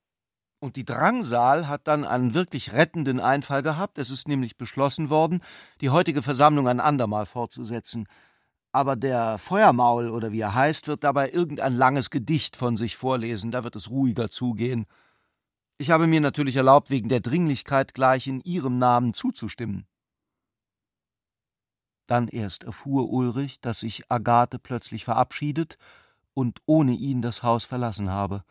Und 0.59 0.75
die 0.75 0.85
Drangsal 0.85 1.67
hat 1.67 1.87
dann 1.87 2.03
einen 2.03 2.33
wirklich 2.33 2.73
rettenden 2.73 3.19
Einfall 3.19 3.61
gehabt. 3.61 3.99
Es 3.99 4.09
ist 4.09 4.27
nämlich 4.27 4.57
beschlossen 4.57 5.11
worden, 5.11 5.43
die 5.79 5.91
heutige 5.91 6.23
Versammlung 6.23 6.67
ein 6.67 6.79
andermal 6.79 7.27
fortzusetzen. 7.27 8.07
Aber 8.73 8.95
der 8.95 9.37
Feuermaul 9.37 10.09
oder 10.09 10.31
wie 10.31 10.39
er 10.39 10.55
heißt, 10.55 10.87
wird 10.87 11.03
dabei 11.03 11.29
irgendein 11.29 11.75
langes 11.75 12.09
Gedicht 12.09 12.55
von 12.57 12.75
sich 12.75 12.97
vorlesen. 12.97 13.51
Da 13.51 13.63
wird 13.63 13.75
es 13.75 13.91
ruhiger 13.91 14.29
zugehen. 14.29 14.87
Ich 15.77 15.91
habe 15.91 16.07
mir 16.07 16.21
natürlich 16.21 16.55
erlaubt, 16.55 16.89
wegen 16.89 17.07
der 17.07 17.19
Dringlichkeit 17.19 17.93
gleich 17.93 18.25
in 18.25 18.41
Ihrem 18.41 18.79
Namen 18.79 19.13
zuzustimmen. 19.13 19.85
Dann 22.07 22.27
erst 22.27 22.63
erfuhr 22.63 23.09
Ulrich, 23.09 23.61
dass 23.61 23.81
sich 23.81 24.11
Agathe 24.11 24.57
plötzlich 24.57 25.05
verabschiedet 25.05 25.77
und 26.33 26.59
ohne 26.65 26.93
ihn 26.93 27.21
das 27.21 27.43
Haus 27.43 27.65
verlassen 27.65 28.09
habe. 28.09 28.43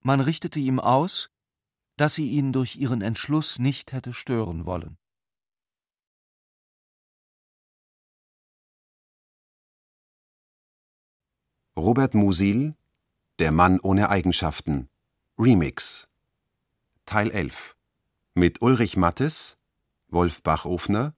Man 0.00 0.20
richtete 0.20 0.60
ihm 0.60 0.78
aus, 0.78 1.30
dass 1.96 2.14
sie 2.14 2.30
ihn 2.30 2.52
durch 2.52 2.76
ihren 2.76 3.00
Entschluss 3.00 3.58
nicht 3.58 3.92
hätte 3.92 4.12
stören 4.12 4.66
wollen. 4.66 4.98
Robert 11.76 12.12
Musil 12.12 12.74
Der 13.38 13.50
Mann 13.50 13.80
ohne 13.80 14.10
Eigenschaften 14.10 14.90
Remix 15.38 16.06
Teil 17.06 17.30
11 17.30 17.76
mit 18.34 18.60
Ulrich 18.60 18.98
Mattes, 18.98 19.56
Wolf 20.08 20.42
Bachofner, 20.42 21.14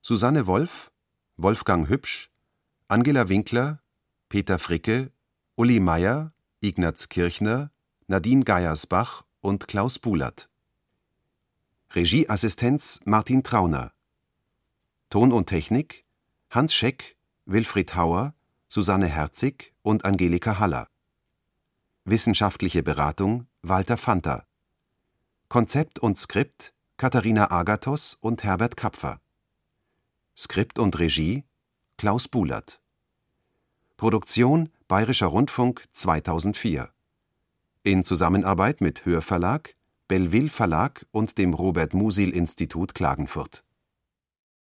Susanne 0.00 0.48
Wolf, 0.48 0.90
Wolfgang 1.36 1.88
Hübsch, 1.88 2.32
Angela 2.88 3.28
Winkler, 3.28 3.82
Peter 4.28 4.58
Fricke, 4.58 5.12
Uli 5.54 5.78
Meier, 5.78 6.32
Ignaz 6.60 7.08
Kirchner, 7.08 7.70
Nadine 8.08 8.42
Geiersbach 8.42 9.24
und 9.42 9.68
Klaus 9.68 10.00
Bulert. 10.00 10.50
Regieassistenz 11.94 13.00
Martin 13.04 13.44
Trauner. 13.44 13.92
Ton 15.08 15.30
und 15.30 15.46
Technik 15.46 16.04
Hans 16.50 16.74
Scheck, 16.74 17.16
Wilfried 17.46 17.94
Hauer, 17.94 18.33
Susanne 18.68 19.06
Herzig 19.06 19.74
und 19.82 20.04
Angelika 20.04 20.58
Haller. 20.58 20.88
Wissenschaftliche 22.04 22.82
Beratung 22.82 23.46
Walter 23.62 23.96
Fanta. 23.96 24.46
Konzept 25.48 25.98
und 25.98 26.18
Skript 26.18 26.74
Katharina 26.96 27.50
Agathos 27.50 28.16
und 28.20 28.42
Herbert 28.42 28.76
Kapfer. 28.76 29.20
Skript 30.36 30.78
und 30.78 30.98
Regie 30.98 31.44
Klaus 31.96 32.26
Bulert. 32.26 32.80
Produktion 33.96 34.70
Bayerischer 34.88 35.26
Rundfunk 35.26 35.84
2004 35.92 36.90
in 37.86 38.02
Zusammenarbeit 38.02 38.80
mit 38.80 39.04
Hörverlag, 39.04 39.76
Belleville 40.08 40.48
Verlag 40.48 41.06
und 41.10 41.36
dem 41.36 41.52
Robert 41.52 41.92
Musil 41.92 42.30
Institut 42.30 42.94
Klagenfurt 42.94 43.62